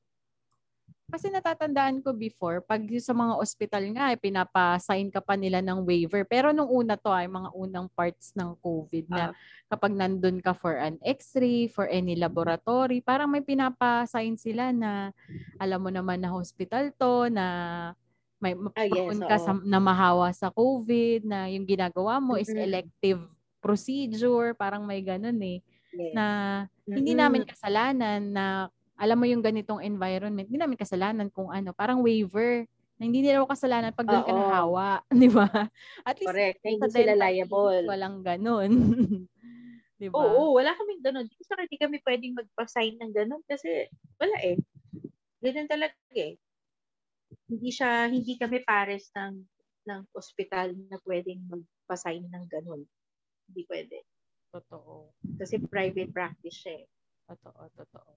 Kasi 1.11 1.27
natatandaan 1.27 1.99
ko 1.99 2.15
before, 2.15 2.63
pag 2.63 2.87
sa 3.03 3.11
mga 3.11 3.35
ospital 3.35 3.83
nga, 3.91 4.15
eh, 4.15 4.19
pinapa-sign 4.21 5.11
ka 5.11 5.19
pa 5.19 5.35
nila 5.35 5.59
ng 5.59 5.83
waiver. 5.83 6.23
Pero 6.23 6.55
nung 6.55 6.71
una 6.71 6.95
to 6.95 7.11
ay 7.11 7.27
mga 7.27 7.51
unang 7.51 7.91
parts 7.91 8.31
ng 8.31 8.55
COVID 8.63 9.11
na 9.11 9.23
uh, 9.27 9.31
kapag 9.67 9.91
nandun 9.91 10.39
ka 10.39 10.55
for 10.55 10.79
an 10.79 10.95
x-ray, 11.03 11.67
for 11.67 11.91
any 11.91 12.15
laboratory, 12.15 13.03
parang 13.03 13.27
may 13.27 13.43
pinapa-sign 13.43 14.39
sila 14.39 14.71
na 14.71 15.11
alam 15.59 15.83
mo 15.83 15.91
naman 15.91 16.23
na 16.23 16.31
hospital 16.31 16.95
to, 16.95 17.27
na 17.27 17.45
may 18.39 18.55
ah, 18.55 18.87
yes, 18.87 19.19
ka 19.19 19.35
sa, 19.35 19.51
na 19.67 19.83
mahawa 19.83 20.31
sa 20.31 20.47
COVID, 20.47 21.27
na 21.27 21.51
yung 21.51 21.67
ginagawa 21.67 22.23
mo 22.23 22.39
mm-hmm. 22.39 22.47
is 22.47 22.51
elective 22.55 23.21
procedure, 23.59 24.55
parang 24.55 24.87
may 24.87 25.03
ganun 25.03 25.37
eh. 25.43 25.59
Yes. 25.93 26.13
Na 26.15 26.25
mm-hmm. 26.65 26.95
hindi 26.95 27.13
namin 27.13 27.43
kasalanan 27.47 28.21
na 28.31 28.45
alam 28.95 29.17
mo 29.17 29.25
yung 29.25 29.41
ganitong 29.41 29.81
environment, 29.81 30.45
hindi 30.45 30.61
namin 30.61 30.77
kasalanan 30.77 31.27
kung 31.33 31.49
ano, 31.49 31.73
parang 31.73 32.05
waiver 32.05 32.69
na 33.01 33.09
hindi 33.09 33.25
nila 33.25 33.41
kasalanan 33.49 33.97
pag 33.97 34.05
doon 34.05 34.25
ka 34.25 34.33
nahawa, 34.33 35.01
di 35.25 35.29
ba? 35.29 35.49
At 36.05 36.21
least 36.21 36.29
Correct. 36.29 36.61
hindi 36.61 36.85
sila 36.93 37.17
liable. 37.17 37.81
Walang 37.89 38.21
ganun. 38.21 38.71
di 40.01 40.07
ba? 40.09 40.21
Oo, 40.21 40.53
wala 40.53 40.77
kaming 40.77 41.01
ganun. 41.01 41.25
Di 41.25 41.41
sa 41.41 41.57
hindi 41.57 41.81
kami 41.81 41.97
pwedeng 42.05 42.37
magpa-sign 42.37 43.01
ng 43.01 43.11
ganun 43.13 43.41
kasi 43.49 43.89
wala 44.21 44.37
eh. 44.45 44.61
Ganun 45.41 45.65
talaga 45.65 45.97
eh 46.13 46.37
hindi 47.51 47.69
siya, 47.71 48.07
hindi 48.07 48.39
kami 48.39 48.63
pares 48.63 49.11
ng 49.11 49.35
ng 49.81 50.01
ospital 50.15 50.71
na 50.87 50.95
pwedeng 51.03 51.41
magpasign 51.51 52.23
ng 52.31 52.45
ganun. 52.47 52.87
Hindi 53.49 53.61
pwede. 53.67 53.97
Totoo. 54.51 55.15
Kasi 55.39 55.63
private 55.63 56.11
practice 56.11 56.59
siya 56.59 56.83
eh. 56.83 56.85
Totoo, 57.31 57.61
totoo. 57.79 58.11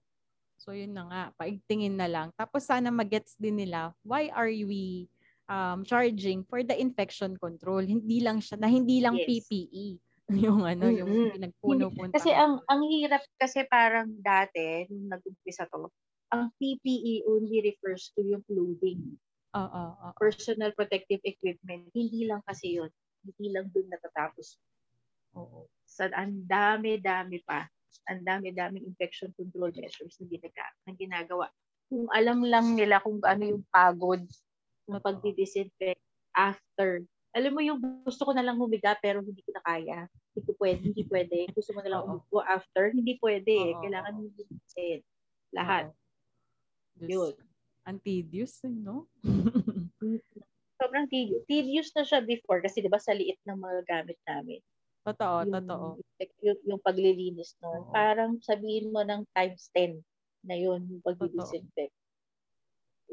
So 0.59 0.71
yun 0.71 0.95
na 0.95 1.03
nga, 1.07 1.21
paigtingin 1.39 1.95
na 1.95 2.07
lang. 2.07 2.27
Tapos 2.35 2.67
sana 2.67 2.91
magets 2.91 3.35
din 3.39 3.59
nila, 3.59 3.91
why 4.03 4.31
are 4.31 4.51
we 4.51 5.07
um, 5.47 5.83
charging 5.87 6.43
for 6.47 6.63
the 6.63 6.75
infection 6.75 7.35
control? 7.39 7.83
Hindi 7.83 8.23
lang 8.23 8.39
siya, 8.43 8.59
na 8.59 8.67
hindi 8.67 8.99
lang 8.99 9.19
Yes. 9.19 9.47
PPE. 9.47 9.87
yung 10.45 10.65
ano, 10.65 10.89
yung 10.89 11.11
Mm-mm. 11.11 11.37
pinagpuno-punta. 11.37 12.17
Kasi 12.17 12.33
ang 12.33 12.57
ang 12.65 12.81
hirap 12.89 13.21
kasi 13.37 13.61
parang 13.69 14.09
dati 14.25 14.89
nung 14.89 15.13
nag-umpisa 15.13 15.69
to, 15.69 15.93
ang 16.33 16.49
PPE 16.57 17.29
only 17.29 17.61
refers 17.61 18.09
to 18.17 18.25
yung 18.25 18.41
clothing, 18.49 19.21
Oo, 19.53 19.83
oo. 19.93 20.07
personal 20.17 20.73
protective 20.73 21.21
equipment. 21.21 21.93
Hindi 21.93 22.25
lang 22.25 22.41
kasi 22.41 22.81
yun. 22.81 22.89
Hindi 23.21 23.53
lang 23.53 23.69
dun 23.69 23.85
natatapos. 23.85 24.57
Oo. 25.37 25.69
Sa 25.85 26.09
ang 26.11 26.43
dami-dami 26.45 27.41
pa. 27.45 27.69
Ang 28.09 28.21
dami-daming 28.21 28.85
infection 28.85 29.33
control 29.33 29.73
measures 29.73 30.17
na, 30.21 30.25
ginaga, 30.29 30.65
na 30.85 30.91
ginagawa. 30.93 31.47
Kung 31.89 32.09
alam 32.13 32.41
lang 32.45 32.73
nila 32.77 33.01
kung 33.01 33.21
ano 33.21 33.43
yung 33.45 33.63
pagod 33.69 34.21
ng 34.89 35.01
pagdi-disinfect 35.01 36.01
after. 36.33 37.01
Alam 37.35 37.51
mo 37.51 37.61
yung 37.61 37.79
gusto 38.05 38.23
ko 38.23 38.31
na 38.31 38.45
lang 38.45 38.55
humiga 38.61 38.95
pero 39.01 39.19
hindi 39.19 39.41
ko 39.41 39.51
na 39.53 39.63
kaya. 39.65 39.99
Hindi 40.33 40.41
ko 40.45 40.51
pwede, 40.61 40.81
hindi 40.85 41.03
pwede. 41.09 41.35
Gusto 41.51 41.71
mo 41.73 41.79
na 41.81 41.91
lang 41.91 42.01
umupo 42.05 42.39
after, 42.45 42.93
hindi 42.93 43.17
pwede. 43.19 43.51
eh. 43.51 43.73
Oo, 43.73 43.81
Kailangan 43.83 44.13
mo 44.15 44.29
disin. 44.37 44.99
Lahat. 45.51 45.91
Diyos, 46.95 47.35
Yun. 47.35 47.35
Ang 47.85 47.97
tedious, 48.01 48.53
eh, 48.65 48.71
no? 48.71 49.05
Sobrang 50.81 51.07
tedious. 51.07 51.43
Tedious 51.47 51.89
na 51.95 52.03
siya 52.03 52.19
before 52.23 52.59
kasi 52.59 52.83
'di 52.83 52.91
ba 52.91 52.99
sa 52.99 53.15
liit 53.15 53.39
ng 53.47 53.55
mga 53.55 53.79
gamit 53.87 54.19
namin. 54.27 54.59
Totoo, 55.05 55.37
yung, 55.45 55.53
totoo. 55.53 55.85
Yung, 56.41 56.59
yung 56.65 56.81
paglilinis. 56.81 57.53
Oo. 57.61 57.93
Parang 57.93 58.41
sabihin 58.41 58.89
mo 58.89 59.05
ng 59.05 59.23
times 59.31 59.69
10 59.71 60.01
na 60.45 60.57
yun 60.57 60.81
yung 60.89 61.01
pag-disinfect. 61.05 61.93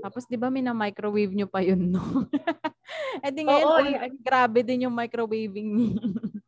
Tapos 0.02 0.26
'di 0.26 0.34
ba 0.40 0.50
mina-microwave 0.50 1.30
nyo 1.30 1.46
pa 1.46 1.62
yun, 1.62 1.94
no? 1.94 2.00
eh 3.24 3.30
di 3.30 3.42
ngayon, 3.46 3.66
Oo, 3.70 3.78
uy, 3.78 3.92
ay, 3.94 4.10
grabe 4.18 4.66
din 4.66 4.88
yung 4.88 4.96
microwaving. 4.96 5.70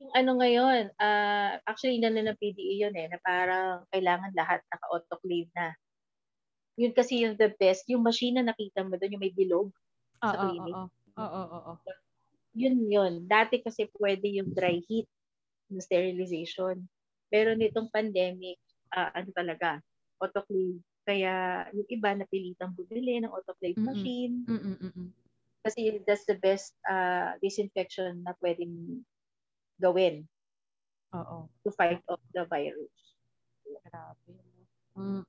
Yung 0.00 0.16
ano 0.16 0.40
ngayon, 0.40 0.96
ah 0.96 1.60
actually 1.68 2.00
inano 2.00 2.24
ng 2.24 2.40
PDE 2.40 2.88
yun 2.88 2.94
eh, 2.96 3.04
na 3.12 3.20
parang 3.20 3.84
kailangan 3.92 4.32
lahat 4.32 4.64
naka-autoclave 4.72 5.52
na. 5.52 5.76
Yun 6.80 6.96
kasi 6.96 7.20
yung 7.20 7.36
the 7.36 7.52
best. 7.60 7.84
Yung 7.92 8.00
machine 8.00 8.40
na 8.40 8.48
nakita 8.48 8.80
mo 8.80 8.96
doon, 8.96 9.12
yung 9.12 9.22
may 9.22 9.34
bilog, 9.36 9.68
Oo, 10.24 10.24
Sa 10.24 10.40
clinic. 10.40 10.72
oo, 10.72 10.84
oo, 11.20 11.42
oo, 11.44 11.58
oo. 11.76 11.99
Yun 12.54 12.76
yun. 12.90 13.12
Dati 13.26 13.62
kasi 13.62 13.86
pwede 13.98 14.26
yung 14.30 14.50
dry 14.50 14.82
heat 14.86 15.06
ng 15.70 15.82
sterilization. 15.82 16.82
Pero 17.30 17.54
nitong 17.54 17.90
pandemic, 17.94 18.58
ah, 18.90 19.14
ano 19.14 19.30
talaga, 19.30 19.78
autoclave. 20.18 20.82
Kaya 21.06 21.64
yung 21.72 21.88
iba 21.88 22.10
napilitang 22.12 22.74
bumili 22.76 23.22
ng 23.22 23.32
autoclave 23.32 23.78
Mm-mm. 23.78 23.88
machine. 23.88 24.34
Mm, 24.46 24.76
mm. 24.78 25.08
Kasi 25.60 26.00
that's 26.04 26.26
the 26.26 26.36
best 26.36 26.74
ah, 26.88 27.38
disinfection 27.38 28.26
na 28.26 28.34
pwedeng 28.42 29.04
gawin 29.80 30.28
Oo. 31.16 31.48
to 31.64 31.70
fight 31.72 32.02
off 32.10 32.20
the 32.36 32.44
virus. 32.46 32.92
Grabe. 33.88 34.34
Mm. 34.98 35.24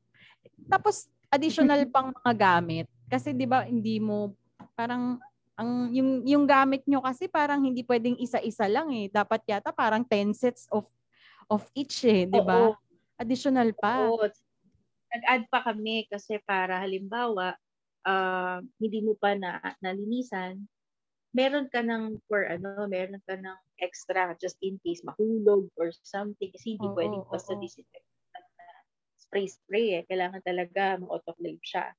Tapos 0.68 1.08
additional 1.32 1.82
pang 1.94 2.12
mga 2.12 2.34
gamit 2.36 2.88
kasi 3.08 3.32
'di 3.32 3.48
ba 3.48 3.64
hindi 3.64 3.98
mo 4.00 4.36
parang 4.76 5.20
ang 5.62 5.94
yung 5.94 6.26
yung 6.26 6.46
gamit 6.50 6.82
nyo 6.90 7.06
kasi 7.06 7.30
parang 7.30 7.62
hindi 7.62 7.86
pwedeng 7.86 8.18
isa-isa 8.18 8.66
lang 8.66 8.90
eh. 8.98 9.08
Dapat 9.14 9.42
yata 9.46 9.70
parang 9.76 10.02
10 10.08 10.34
sets 10.34 10.66
of 10.74 10.90
of 11.52 11.70
each 11.78 12.02
eh, 12.10 12.26
'di 12.26 12.42
ba? 12.44 12.74
Additional 13.22 13.72
pa. 13.78 14.10
Oo. 14.12 14.26
Nag-add 15.12 15.44
pa 15.52 15.60
kami 15.68 16.08
kasi 16.12 16.40
para 16.44 16.80
halimbawa, 16.84 17.56
ah, 18.08 18.60
hindi 18.82 19.00
mo 19.04 19.14
pa 19.20 19.36
na 19.36 19.60
nalinisan, 19.84 20.68
meron 21.36 21.68
ka 21.72 21.82
ng 21.86 22.20
for 22.30 22.46
ano, 22.48 22.88
meron 22.90 23.22
ka 23.28 23.36
ng 23.40 23.60
extra 23.82 24.34
just 24.42 24.58
in 24.64 24.78
case 24.86 25.02
mahulog 25.06 25.70
or 25.80 25.92
something 26.06 26.52
kasi 26.54 26.78
hindi 26.80 26.90
Oo, 26.90 26.96
pwedeng 26.96 27.26
basta 27.32 27.54
na 27.58 27.68
spray 29.22 29.48
spray 29.48 29.88
eh. 30.02 30.04
Kailangan 30.10 30.42
talaga 30.44 31.00
ma-autoclave 31.00 31.62
siya. 31.64 31.96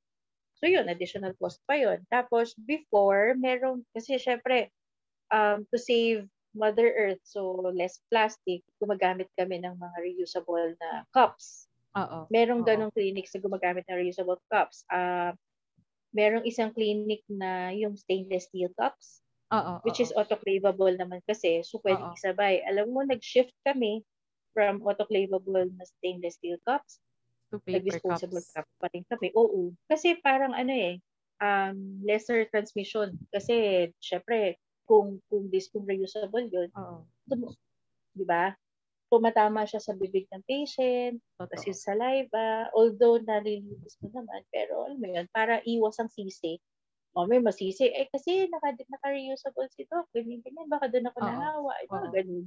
So 0.62 0.70
yun, 0.70 0.86
additional 0.86 1.34
cost 1.42 1.58
pa 1.66 1.74
yun. 1.74 2.06
Tapos 2.06 2.54
before, 2.54 3.34
meron, 3.34 3.82
kasi 3.90 4.14
syempre, 4.14 4.70
um, 5.34 5.66
to 5.74 5.78
save 5.78 6.30
Mother 6.54 6.86
Earth, 6.94 7.22
so 7.26 7.58
less 7.74 7.98
plastic, 8.12 8.62
gumagamit 8.78 9.26
kami 9.34 9.58
ng 9.58 9.74
mga 9.74 9.96
reusable 10.06 10.78
na 10.78 11.02
cups. 11.10 11.66
Oo. 11.96 12.30
Merong 12.30 12.62
ganong 12.62 12.94
clinics 12.94 13.34
na 13.34 13.42
gumagamit 13.42 13.84
ng 13.90 13.98
reusable 14.06 14.38
cups. 14.48 14.86
Ah, 14.88 15.34
merong 16.14 16.46
isang 16.46 16.70
clinic 16.70 17.24
na 17.26 17.74
yung 17.74 17.96
stainless 17.98 18.46
steel 18.48 18.70
cups, 18.78 19.24
Oo. 19.50 19.82
which 19.82 19.98
oo. 19.98 20.04
is 20.04 20.14
autoclavable 20.14 20.92
naman 20.94 21.20
kasi. 21.26 21.64
So, 21.66 21.82
pwede 21.82 22.04
Oo. 22.04 22.14
isabay. 22.14 22.62
Alam 22.68 22.92
mo, 22.94 23.00
nag-shift 23.02 23.52
kami 23.66 24.04
from 24.54 24.84
autoclavable 24.84 25.68
na 25.72 25.84
stainless 25.88 26.36
steel 26.36 26.60
cups, 26.68 27.00
to 27.52 27.60
paper 27.60 28.00
nag-disposable 28.00 28.40
cups. 28.40 28.52
cup 28.56 28.66
pa 28.80 28.88
rin 28.90 29.04
kami. 29.06 29.28
Oo. 29.36 29.76
Kasi 29.86 30.16
parang 30.24 30.56
ano 30.56 30.72
eh, 30.72 30.96
um, 31.38 32.00
lesser 32.02 32.48
transmission. 32.48 33.12
Kasi, 33.28 33.88
syempre, 34.00 34.56
kung, 34.88 35.20
kung 35.28 35.52
this, 35.52 35.68
kung 35.68 35.84
reusable 35.84 36.48
yun, 36.48 36.72
tum- 37.28 37.52
di 38.16 38.24
ba? 38.24 38.56
Tumatama 39.12 39.68
siya 39.68 39.76
sa 39.76 39.92
bibig 39.92 40.24
ng 40.32 40.40
patient, 40.48 41.20
Totoo. 41.36 41.52
kasi 41.52 41.76
saliva, 41.76 42.72
although 42.72 43.20
nalilinis 43.20 44.00
mo 44.00 44.08
naman, 44.08 44.40
pero 44.48 44.88
alam 44.88 44.96
mo 44.96 45.08
yun, 45.12 45.28
para 45.28 45.60
iwas 45.68 46.00
ang 46.00 46.08
sisi. 46.08 46.56
O 47.12 47.28
may 47.28 47.44
masisi, 47.44 47.92
eh 47.92 48.08
kasi 48.08 48.48
naka, 48.48 48.72
naka-reusable 48.88 49.68
si 49.76 49.84
Doc, 49.84 50.08
ganyan, 50.16 50.40
ganyan, 50.40 50.64
baka 50.64 50.88
doon 50.88 51.12
ako 51.12 51.18
Oo. 51.20 51.28
nahawa, 51.28 51.72
ito, 51.84 51.92
Oo. 51.92 52.08
ganun. 52.08 52.46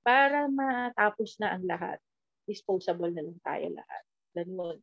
Para 0.00 0.48
matapos 0.48 1.36
na 1.36 1.52
ang 1.52 1.68
lahat, 1.68 2.00
disposable 2.48 3.12
na 3.12 3.24
lang 3.24 3.38
tayo 3.44 3.66
lahat. 3.76 4.04
Ganun. 4.34 4.82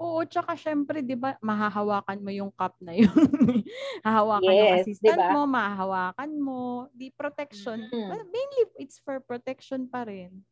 Oo, 0.00 0.24
tsaka 0.24 0.56
syempre, 0.56 1.04
'di 1.04 1.16
ba, 1.20 1.36
mahahawakan 1.44 2.18
mo 2.24 2.30
yung 2.32 2.48
cup 2.56 2.72
na 2.80 2.96
yun. 2.96 3.12
hahawakan 4.06 4.64
yung 4.64 4.72
Yes, 4.72 4.72
assistant 4.72 5.20
'di 5.20 5.28
ba? 5.28 5.28
mo, 5.28 5.44
mahahawakan 5.44 6.30
mo. 6.40 6.88
Di 6.96 7.12
protection. 7.12 7.92
Mm. 7.92 7.92
Well, 8.08 8.24
mainly 8.32 8.62
it's 8.80 8.96
for 8.96 9.20
protection 9.20 9.84
pa 9.92 10.08
rin. 10.08 10.48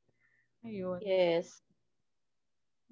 Ayun. 0.67 1.01
Yes. 1.01 1.61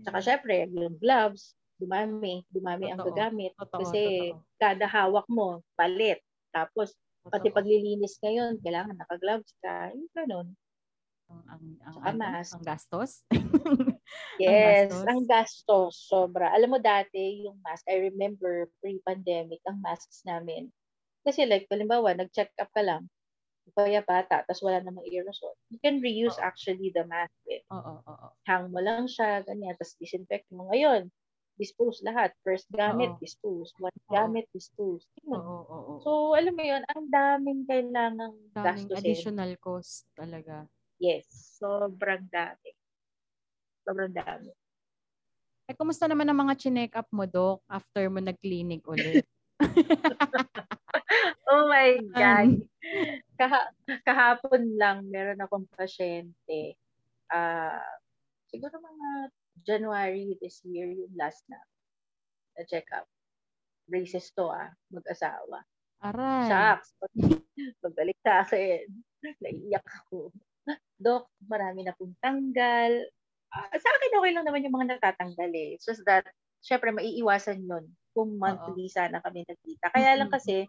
Tsaka 0.03 0.19
syempre, 0.23 0.55
yung 0.71 0.95
gloves, 1.03 1.59
dumami, 1.83 2.47
dumami 2.55 2.87
ang 2.95 3.03
Totoo. 3.03 3.03
gagamit. 3.03 3.53
Totoo, 3.59 3.81
Kasi 3.83 4.01
totoo. 4.03 4.45
kada 4.63 4.87
hawak 4.87 5.27
mo, 5.27 5.63
palit. 5.75 6.23
Tapos, 6.55 6.95
pati 7.35 7.51
Totoo. 7.51 7.51
paglilinis 7.51 8.19
ngayon, 8.23 8.63
kailangan 8.63 8.95
naka-gloves 8.95 9.53
ka. 9.59 9.91
Yung 9.95 10.11
ganun. 10.15 10.49
Ang 11.29 11.43
ang 11.53 11.65
ang, 11.85 11.97
Tsaka 11.97 12.11
ano, 12.11 12.21
mask. 12.21 12.53
ang 12.53 12.63
gastos. 12.65 13.25
Yes, 14.39 15.03
gastos. 15.03 15.11
ang 15.11 15.27
gastos, 15.27 15.99
sobra. 16.07 16.55
Alam 16.55 16.77
mo 16.77 16.79
dati, 16.79 17.43
yung 17.43 17.59
mask, 17.65 17.83
I 17.91 17.99
remember 18.07 18.71
pre-pandemic, 18.79 19.59
ang 19.67 19.83
masks 19.83 20.23
namin. 20.23 20.71
Kasi 21.23 21.47
like, 21.47 21.71
halimbawa, 21.71 22.13
nag-check 22.19 22.53
up 22.59 22.69
ka 22.75 22.83
lang, 22.83 23.09
kaya 23.77 24.03
bata, 24.07 24.45
tapos 24.47 24.63
wala 24.65 24.83
namang 24.85 25.07
aerosol. 25.09 25.55
You 25.73 25.79
can 25.83 26.01
reuse 26.05 26.37
Oo. 26.37 26.43
actually 26.43 26.93
the 26.95 27.05
mask. 27.09 27.35
Eh. 27.51 27.65
Oo, 27.71 27.77
oo, 27.79 28.13
oo. 28.13 28.39
Hang 28.49 28.73
mo 28.75 28.81
lang 28.83 29.07
siya, 29.11 29.43
ganyan, 29.47 29.75
tapos 29.79 29.97
disinfect 30.01 30.49
mo. 30.55 30.69
Ngayon, 30.73 31.11
dispose 31.61 32.03
lahat. 32.07 32.35
First 32.47 32.69
gamit, 32.73 33.13
Oo. 33.13 33.23
dispose. 33.23 33.73
One 33.81 33.95
Oo. 34.11 34.31
gamit, 34.33 34.47
dispose. 34.55 35.07
Oo, 35.33 35.57
oo, 35.73 35.79
oo. 35.97 36.07
So, 36.07 36.35
alam 36.39 36.55
mo 36.57 36.65
yun, 36.67 36.83
ang 36.95 37.09
daming 37.11 37.67
kailangang 37.69 38.37
Daming 38.57 38.89
gastusin. 38.97 38.97
additional 38.97 39.61
cost 39.61 40.09
talaga. 40.17 40.69
Yes, 40.99 41.27
sobrang 41.59 42.27
dami. 42.31 42.71
Sobrang 43.87 44.13
dami. 44.13 44.51
Eh, 45.69 45.77
kumusta 45.77 46.11
naman 46.11 46.27
ang 46.27 46.39
mga 46.49 46.55
chinek 46.59 46.93
up 46.97 47.09
mo, 47.15 47.25
Doc, 47.29 47.63
after 47.71 48.11
mo 48.11 48.19
nag-clinic 48.19 48.83
ulit? 48.87 49.25
Oh 51.49 51.65
my 51.65 51.97
God. 52.13 52.61
An- 52.61 52.69
Kaha- 53.41 53.73
kahapon 54.05 54.77
lang, 54.77 55.09
meron 55.09 55.41
akong 55.41 55.65
pasyente. 55.73 56.77
Ah, 57.29 57.81
siguro 58.49 58.81
mga 58.81 59.09
January 59.65 60.37
this 60.41 60.61
year, 60.65 60.89
yung 60.93 61.13
last 61.17 61.45
na, 61.49 61.61
na 62.57 62.65
check-up. 62.69 63.09
Braces 63.89 64.29
to 64.37 64.49
ah, 64.49 64.73
mag-asawa. 64.93 65.65
Aray. 66.05 66.49
Shucks. 66.49 66.89
Pagbalik 67.83 68.19
sa 68.21 68.45
akin, 68.45 68.85
naiyak 69.41 69.85
ako. 70.05 70.33
Dok, 70.99 71.31
marami 71.47 71.87
na 71.87 71.95
pong 71.95 72.15
tanggal. 72.19 72.91
Ah, 73.55 73.71
sa 73.71 73.89
akin, 73.89 74.19
okay 74.19 74.33
lang 74.35 74.45
naman 74.45 74.67
yung 74.67 74.75
mga 74.75 74.99
natatanggal 74.99 75.51
eh. 75.55 75.79
It's 75.79 75.87
just 75.87 76.03
that, 76.05 76.27
syempre, 76.61 76.91
maiiwasan 76.91 77.65
yun 77.65 77.87
kung 78.13 78.35
monthly 78.37 78.91
sana 78.91 79.23
kami 79.23 79.47
nagkita. 79.47 79.95
Kaya 79.95 80.19
lang 80.19 80.29
kasi, 80.29 80.67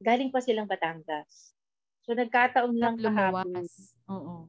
galing 0.00 0.32
pa 0.32 0.40
silang 0.40 0.66
Batangas. 0.66 1.52
So, 2.08 2.16
nagkataon 2.16 2.74
lang 2.80 2.96
kahapon. 2.96 3.68
Oo. 4.08 4.48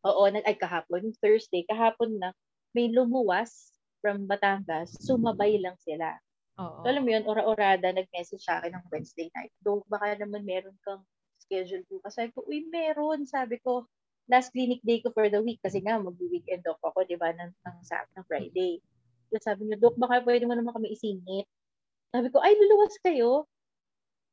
Oo, 0.00 0.22
nag 0.32 0.44
ay 0.48 0.56
kahapon, 0.56 1.12
Thursday, 1.20 1.68
kahapon 1.68 2.16
na, 2.16 2.32
may 2.72 2.88
lumuwas 2.88 3.76
from 4.00 4.24
Batangas, 4.24 4.96
sumabay 5.04 5.60
lang 5.60 5.76
sila. 5.84 6.16
Oo. 6.56 6.80
So, 6.80 6.88
alam 6.88 7.04
mo 7.04 7.12
yun, 7.12 7.28
ora-orada, 7.28 7.92
nag-message 7.92 8.40
sa 8.40 8.58
akin 8.64 8.72
ng 8.72 8.88
Wednesday 8.88 9.28
night. 9.36 9.52
Do, 9.60 9.84
baka 9.84 10.16
naman 10.16 10.48
meron 10.48 10.80
kang 10.80 11.04
schedule 11.36 11.84
bukas. 11.92 12.16
Sabi 12.16 12.32
ko, 12.32 12.40
uy, 12.48 12.64
meron. 12.72 13.28
Sabi 13.28 13.60
ko, 13.60 13.84
last 14.30 14.54
clinic 14.54 14.78
day 14.86 15.02
ko 15.02 15.10
for 15.10 15.26
the 15.26 15.42
week 15.42 15.58
kasi 15.58 15.82
nga 15.82 15.98
mag-weekend 15.98 16.62
off 16.70 16.78
ako, 16.86 17.02
di 17.02 17.18
ba, 17.18 17.34
ng, 17.34 17.50
ng, 17.50 17.76
ng, 17.82 18.06
ng 18.14 18.24
Friday. 18.30 18.78
So, 19.34 19.42
sabi 19.42 19.66
niya, 19.66 19.82
Dok, 19.82 19.98
baka 19.98 20.22
pwede 20.22 20.46
mo 20.46 20.54
naman 20.54 20.70
kami 20.70 20.94
isingit. 20.94 21.50
Sabi 22.14 22.30
ko, 22.30 22.38
ay, 22.38 22.54
luluwas 22.54 22.94
kayo? 23.02 23.50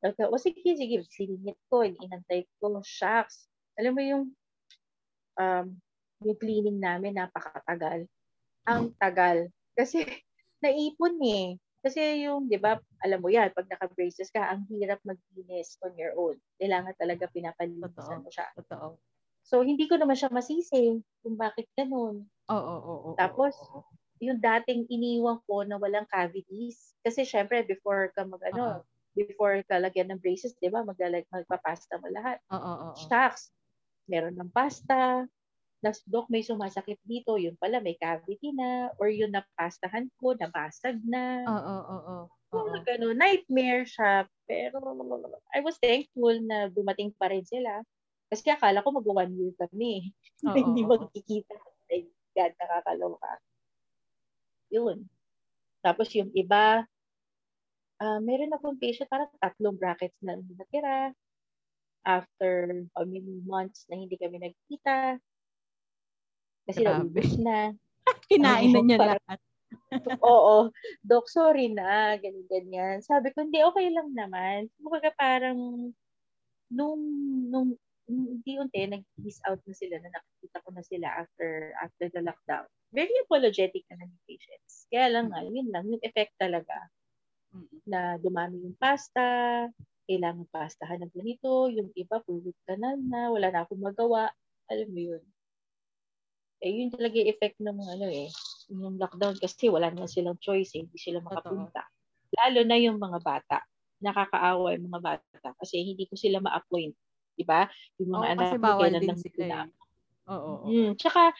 Sabi 0.01 0.13
ko, 0.13 0.29
o 0.29 0.37
sige, 0.37 0.61
sige, 0.77 1.01
siningit 1.09 1.57
ko, 1.69 1.81
inantay 1.81 2.45
ko, 2.61 2.77
shucks. 2.85 3.49
Alam 3.77 3.93
mo 3.97 4.01
yung, 4.05 4.23
um, 5.41 5.67
yung 6.21 6.37
cleaning 6.37 6.77
namin, 6.77 7.17
napakatagal. 7.17 8.05
Ang 8.69 8.93
tagal. 9.01 9.49
Kasi, 9.73 10.05
naipon 10.65 11.17
eh. 11.25 11.57
Kasi 11.81 12.25
yung, 12.25 12.49
di 12.49 12.57
ba, 12.57 12.77
alam 13.05 13.21
mo 13.21 13.29
yan, 13.29 13.53
pag 13.53 13.69
naka-braces 13.69 14.33
ka, 14.33 14.49
ang 14.49 14.65
hirap 14.69 14.97
maglinis 15.05 15.77
on 15.85 15.93
your 15.93 16.13
own. 16.17 16.37
Kailangan 16.57 16.93
talaga 16.97 17.29
pinapalinisan 17.29 18.21
mo 18.21 18.29
siya. 18.29 18.49
Totoo. 18.57 18.97
So, 19.47 19.63
hindi 19.63 19.87
ko 19.87 19.95
naman 19.95 20.19
siya 20.19 20.27
masisi 20.27 20.99
kung 21.23 21.39
bakit 21.39 21.71
ganun. 21.79 22.27
Oo, 22.51 22.59
oo, 22.59 22.95
oo. 23.07 23.09
Tapos, 23.15 23.55
oo. 23.55 23.87
yung 24.19 24.43
dating 24.43 24.83
iniwan 24.91 25.39
ko 25.47 25.63
na 25.63 25.79
walang 25.79 26.03
cavities. 26.11 26.91
Kasi 26.99 27.23
syempre, 27.23 27.63
before 27.63 28.11
ka 28.11 28.27
mag, 28.27 28.43
ano, 28.51 28.83
uh-huh. 28.83 28.83
before 29.15 29.63
ka 29.63 29.79
lagyan 29.79 30.11
ng 30.11 30.19
braces, 30.19 30.51
di 30.59 30.67
ba, 30.67 30.83
maglalag, 30.83 31.23
magpapasta 31.31 31.95
mo 32.03 32.11
lahat. 32.11 32.43
Oo, 32.51 32.59
oo, 32.59 32.85
oo. 32.91 32.99
Shucks, 33.07 33.55
meron 34.11 34.35
ng 34.35 34.51
pasta, 34.51 35.23
Tapos, 35.77 36.01
Dok, 36.09 36.27
may 36.33 36.41
sumasakit 36.41 36.97
dito. 37.05 37.37
Yun 37.37 37.53
pala, 37.61 37.77
may 37.77 37.93
cavity 38.01 38.49
na. 38.49 38.89
Or 38.97 39.13
yung 39.13 39.29
napastahan 39.29 40.09
ko, 40.17 40.33
nabasag 40.33 40.97
na. 41.05 41.45
Oo, 41.45 41.75
oo, 41.85 41.97
oo. 42.01 42.25
Yung 42.49 42.81
Ganun, 42.81 43.13
nightmare 43.13 43.85
siya. 43.85 44.25
Pero, 44.49 44.81
I 45.53 45.61
was 45.61 45.77
thankful 45.77 46.33
na 46.41 46.73
dumating 46.73 47.13
pa 47.13 47.29
rin 47.29 47.45
sila. 47.45 47.85
Kasi 48.27 48.51
akala 48.51 48.83
ko 48.83 48.91
mag-one 48.91 49.31
year 49.35 49.53
kami. 49.55 50.11
Hindi 50.57 50.83
magkikita. 50.83 51.55
Thank 51.87 52.11
God, 52.35 52.53
nakakaloka. 52.59 53.31
Yun. 54.71 55.07
Tapos 55.79 56.11
yung 56.11 56.31
iba, 56.35 56.83
uh, 58.03 58.19
meron 58.19 58.51
akong 58.51 58.75
patient, 58.75 59.07
parang 59.07 59.31
tatlong 59.39 59.79
brackets 59.79 60.19
na 60.19 60.35
natira. 60.35 61.15
After 62.07 62.71
how 62.95 63.03
many 63.03 63.43
months 63.43 63.83
na 63.91 63.99
hindi 63.99 64.15
kami 64.15 64.39
nagkita. 64.39 65.19
Kasi 66.67 66.83
Grabe. 66.83 67.03
naubos 67.03 67.31
na. 67.39 67.75
Kinain 68.31 68.71
na 68.71 68.79
niya 68.83 68.99
parang- 68.99 69.23
lahat. 69.23 69.39
Oo. 70.23 70.71
Dok, 71.03 71.27
sorry 71.27 71.71
na. 71.71 72.15
Ganyan, 72.19 72.47
ganyan. 72.47 72.97
Sabi 73.03 73.31
ko, 73.31 73.43
hindi, 73.43 73.59
okay 73.63 73.87
lang 73.91 74.11
naman. 74.11 74.71
Kumbaga 74.79 75.11
parang 75.15 75.91
nung, 76.71 77.01
nung 77.47 77.75
unti-unti, 78.07 78.87
nag-ease 78.87 79.43
out 79.45 79.59
na 79.67 79.75
sila 79.75 79.99
na 79.99 80.09
nakikita 80.09 80.63
ko 80.63 80.69
na 80.71 80.83
sila 80.83 81.07
after 81.11 81.75
after 81.83 82.05
the 82.11 82.21
lockdown. 82.23 82.67
Very 82.95 83.11
apologetic 83.27 83.83
na 83.91 84.03
ng 84.03 84.13
patients. 84.23 84.87
Kaya 84.87 85.11
lang 85.11 85.29
nga, 85.29 85.43
yun 85.43 85.67
lang, 85.69 85.85
yung 85.91 86.03
effect 86.03 86.31
talaga 86.39 86.87
Mm-mm. 87.51 87.83
na 87.83 88.15
dumami 88.15 88.63
yung 88.63 88.79
pasta, 88.79 89.67
kailangan 90.07 90.47
pastahan 90.47 91.03
ng 91.03 91.11
ganito, 91.11 91.67
yung 91.67 91.91
iba, 91.99 92.23
pulot 92.23 92.55
kanal 92.63 92.95
na, 92.95 93.27
wala 93.27 93.51
na 93.51 93.67
akong 93.67 93.83
magawa. 93.83 94.31
Alam 94.71 94.89
mo 94.95 95.01
yun. 95.03 95.23
Eh, 96.63 96.71
yun 96.73 96.89
talaga 96.89 97.13
yung 97.19 97.29
effect 97.29 97.57
ng 97.61 97.77
ano 97.77 98.07
eh, 98.09 98.31
yung 98.71 98.97
lockdown 98.97 99.37
kasi 99.37 99.69
wala 99.69 99.93
na 99.93 100.09
silang 100.09 100.39
choice 100.41 100.73
eh, 100.79 100.87
hindi 100.87 100.97
sila 100.97 101.21
makapunta. 101.21 101.85
Lalo 102.33 102.59
na 102.65 102.77
yung 102.79 102.97
mga 102.97 103.19
bata. 103.21 103.61
Nakakaawa 104.01 104.73
yung 104.73 104.89
mga 104.89 104.99
bata 105.03 105.49
kasi 105.59 105.85
hindi 105.85 106.09
ko 106.09 106.17
sila 106.17 106.41
ma-appoint. 106.41 106.95
Diba? 107.37 107.69
Yung 108.01 108.11
mga 108.17 108.27
Oo, 108.27 108.31
anak 108.33 108.49
kasi 108.49 108.57
bawal 108.57 108.97
din 108.97 109.13
lang 109.13 109.21
sila 109.21 109.45
eh. 109.45 109.69
Oo, 110.27 110.51
oo. 110.67 110.69
Mm. 110.69 110.97
Tsaka, 110.99 111.31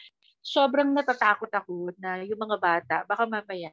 sobrang 0.44 0.90
natatakot 0.94 1.50
ako 1.52 1.92
na 2.00 2.22
yung 2.24 2.38
mga 2.40 2.56
bata, 2.62 2.96
baka 3.08 3.26
mamaya, 3.28 3.70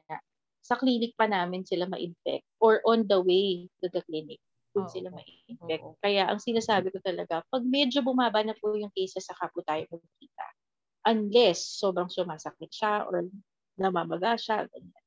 sa 0.62 0.74
clinic 0.78 1.14
pa 1.14 1.30
namin 1.30 1.62
sila 1.64 1.86
ma-infect 1.86 2.44
or 2.58 2.82
on 2.84 3.06
the 3.06 3.18
way 3.22 3.70
to 3.80 3.86
the 3.94 4.02
clinic 4.10 4.42
doon 4.74 4.84
Oo, 4.84 4.90
sila 4.90 5.08
ma-infect. 5.14 5.86
oo. 5.86 5.96
Kaya 6.02 6.26
ang 6.28 6.42
sinasabi 6.42 6.90
ko 6.94 6.98
talaga, 7.02 7.42
pag 7.48 7.62
medyo 7.64 8.02
bumaba 8.04 8.42
na 8.44 8.54
po 8.58 8.74
yung 8.76 8.92
cases, 8.94 9.24
saka 9.26 9.48
po 9.54 9.62
tayo 9.64 9.86
magkita. 9.90 10.46
Unless 11.08 11.78
sobrang 11.80 12.10
sumasakit 12.12 12.70
siya 12.74 13.06
or 13.08 13.26
namamaga 13.80 14.36
siya. 14.40 14.66
Ganyan. 14.70 15.02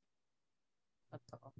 Totoo. 1.11 1.53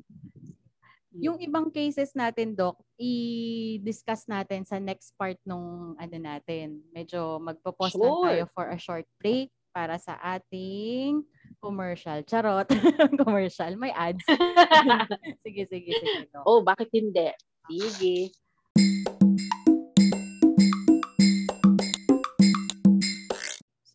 Yung 1.09 1.41
ibang 1.41 1.73
cases 1.73 2.13
natin, 2.13 2.53
Doc, 2.53 2.77
i-discuss 3.01 4.29
natin 4.29 4.61
sa 4.61 4.77
next 4.77 5.17
part 5.17 5.41
nung 5.41 5.97
ano 5.97 6.17
natin. 6.21 6.85
Medyo 6.93 7.41
magpo-pause 7.41 7.97
lang 7.97 8.13
Sure. 8.13 8.25
tayo 8.29 8.43
for 8.53 8.65
a 8.69 8.77
short 8.77 9.09
break 9.17 9.49
para 9.73 9.97
sa 9.97 10.21
ating 10.21 11.25
commercial. 11.57 12.21
Charot. 12.29 12.69
commercial. 13.25 13.73
May 13.73 13.89
ads. 13.89 14.21
sige, 15.41 15.65
sige, 15.65 15.89
sige. 15.97 16.29
Doc. 16.29 16.45
oh, 16.45 16.61
bakit 16.61 16.93
hindi? 16.93 17.33
Sige. 17.65 18.29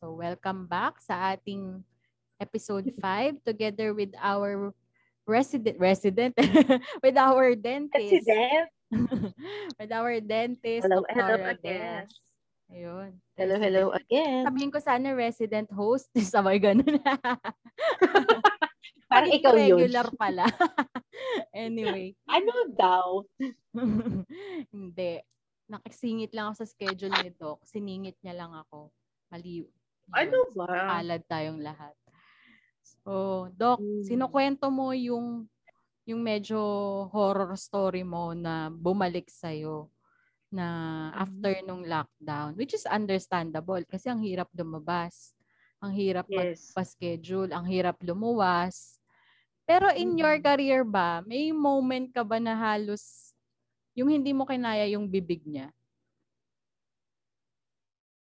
So, 0.03 0.19
welcome 0.19 0.67
back 0.67 0.99
sa 0.99 1.39
ating 1.39 1.79
episode 2.43 2.91
5 2.99 3.39
together 3.47 3.95
with 3.95 4.11
our 4.19 4.75
resident 5.25 5.77
resident 5.81 6.35
with 7.05 7.17
our 7.17 7.57
dentist 7.57 8.13
President. 8.13 8.69
with 9.81 9.91
our 9.93 10.21
dentist 10.21 10.85
Hello, 10.87 11.03
hello 11.09 11.37
again. 11.51 12.07
Ayun. 12.73 13.11
Hello, 13.37 13.55
resident. 13.61 13.65
hello 13.65 13.85
again. 13.93 14.43
Sabihin 14.49 14.71
ko 14.73 14.79
sana 14.81 15.13
resident 15.13 15.69
host. 15.73 16.09
Sabay 16.33 16.57
ganun. 16.61 16.97
Parang 19.09 19.31
ikaw 19.31 19.53
yun. 19.55 19.79
regular 19.79 20.09
pala. 20.17 20.49
anyway. 21.53 22.17
Ano 22.27 22.53
daw? 22.73 23.07
Hindi. 24.75 25.23
Nakisingit 25.71 26.33
lang 26.33 26.53
ako 26.53 26.65
sa 26.65 26.69
schedule 26.69 27.15
ni 27.21 27.31
Doc. 27.37 27.63
Siningit 27.69 28.17
niya 28.25 28.37
lang 28.37 28.53
ako. 28.53 28.91
Mali. 29.33 29.65
Ano 30.13 30.51
ba? 30.53 31.01
Alad 31.01 31.25
tayong 31.25 31.61
lahat. 31.63 31.95
So, 33.05 33.53
Doc, 33.53 33.79
Hmm. 33.79 33.95
sinukwento 34.01 34.73
mo 34.73 34.97
yung 34.97 35.45
yung 36.09 36.21
medyo 36.25 36.59
horror 37.13 37.55
story 37.61 38.03
mo 38.07 38.33
na 38.37 38.69
bumalik 38.73 39.29
sa'yo 39.31 39.91
na 40.53 40.67
Mm-hmm. 41.13 41.15
after 41.17 41.61
nung 41.67 41.85
lockdown, 41.87 42.55
which 42.59 42.73
is 42.77 42.87
understandable 42.89 43.81
kasi 43.89 44.09
ang 44.13 44.21
hirap 44.25 44.49
lumabas. 44.57 45.35
Ang 45.85 45.93
hirap 45.97 46.27
Yes. 46.27 46.77
magpa-schedule, 46.77 47.53
ang 47.55 47.67
hirap 47.69 48.01
lumuwas. 48.05 48.99
Pero 49.69 49.91
in 49.95 50.17
your 50.21 50.37
Mhm. 50.37 50.45
career 50.45 50.85
ba, 50.87 51.23
may 51.27 51.53
moment 51.55 52.11
ka 52.15 52.23
ba 52.27 52.39
na 52.43 52.57
halos 52.59 53.35
yung 53.97 54.11
hindi 54.13 54.33
mo 54.37 54.45
kinaya 54.49 54.87
yung 54.91 55.07
bibig 55.11 55.45
niya? 55.47 55.73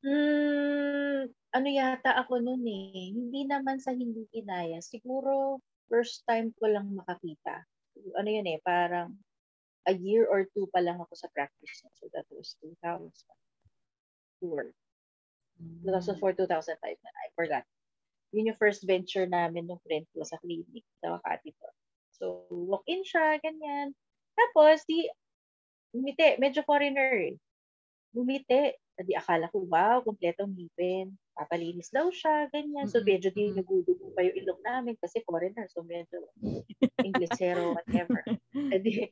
Hmm, 0.03 1.10
ano 1.51 1.67
yata 1.67 2.15
ako 2.15 2.39
noon 2.39 2.63
eh. 2.63 3.11
Hindi 3.11 3.43
naman 3.47 3.79
sa 3.83 3.91
hindi 3.91 4.23
kinaya. 4.31 4.79
Siguro, 4.79 5.59
first 5.91 6.23
time 6.23 6.55
ko 6.55 6.71
lang 6.71 6.95
makakita. 6.95 7.67
Ano 8.15 8.29
yun 8.31 8.47
eh, 8.47 8.59
parang 8.63 9.19
a 9.85 9.91
year 9.91 10.25
or 10.29 10.47
two 10.55 10.69
pa 10.71 10.79
lang 10.79 11.01
ako 11.03 11.13
sa 11.17 11.27
practice. 11.35 11.83
So 11.99 12.07
that 12.15 12.23
was 12.31 12.55
2004. 12.63 14.71
2004, 15.83 16.47
2005 16.47 16.79
na. 16.79 17.11
I 17.27 17.29
forgot. 17.35 17.65
Yun 18.31 18.53
yung 18.53 18.59
first 18.59 18.87
venture 18.87 19.27
namin 19.27 19.67
nung 19.67 19.83
friend 19.83 20.07
ko 20.15 20.23
sa 20.23 20.39
clinic 20.39 20.87
sa 21.03 21.19
Makati 21.19 21.51
po. 21.59 21.67
So, 22.15 22.47
walk-in 22.47 23.03
siya, 23.03 23.41
ganyan. 23.43 23.91
Tapos, 24.37 24.87
di, 24.87 25.09
umiti. 25.91 26.39
Medyo 26.39 26.63
foreigner 26.63 27.33
eh. 27.33 27.35
Bumiti. 28.15 28.71
Di 29.01 29.13
akala 29.17 29.51
ko, 29.51 29.65
wow, 29.67 29.99
kompletong 30.05 30.53
ngipin. 30.55 31.11
Papalinis 31.41 31.89
daw 31.89 32.13
siya, 32.13 32.45
ganyan. 32.53 32.85
So, 32.85 33.01
medyo 33.01 33.33
di 33.33 33.49
mm-mm. 33.49 33.57
nagudugo 33.65 34.13
pa 34.13 34.21
yung 34.21 34.37
ilong 34.45 34.61
namin 34.61 34.93
kasi 35.01 35.25
foreigner. 35.25 35.65
So, 35.73 35.81
medyo 35.81 36.29
Inglesero, 37.01 37.73
whatever. 37.73 38.21
Edi, 38.77 39.09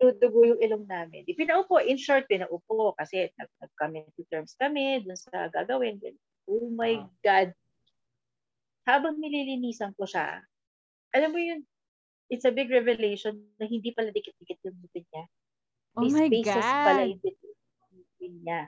dudugo 0.00 0.56
yung 0.56 0.60
ilong 0.64 0.88
namin. 0.88 1.28
Di 1.28 1.36
pinaupo, 1.36 1.76
in 1.84 2.00
short, 2.00 2.24
pinaupo 2.32 2.96
kasi 2.96 3.28
nag 3.36 3.52
nag-come 3.60 4.08
to 4.16 4.24
terms 4.32 4.56
kami 4.56 5.04
dun 5.04 5.20
sa 5.20 5.52
gagawin. 5.52 6.00
Oh 6.48 6.72
my 6.72 6.96
Ah. 6.96 7.08
God. 7.20 7.48
Habang 8.88 9.20
nililinisan 9.20 9.92
ko 9.98 10.08
siya, 10.08 10.40
alam 11.12 11.30
mo 11.34 11.40
yun, 11.42 11.60
it's 12.32 12.46
a 12.48 12.54
big 12.54 12.72
revelation 12.72 13.36
na 13.60 13.68
hindi 13.68 13.92
pala 13.92 14.14
dikit-dikit 14.14 14.64
yung 14.64 14.80
ngipin 14.80 15.04
niya. 15.12 15.24
Oh 15.96 16.00
May 16.06 16.10
my 16.12 16.26
spaces 16.30 16.64
pala 16.64 17.02
God. 17.04 17.10
in 17.12 17.18
between 17.20 18.36
niya. 18.46 18.60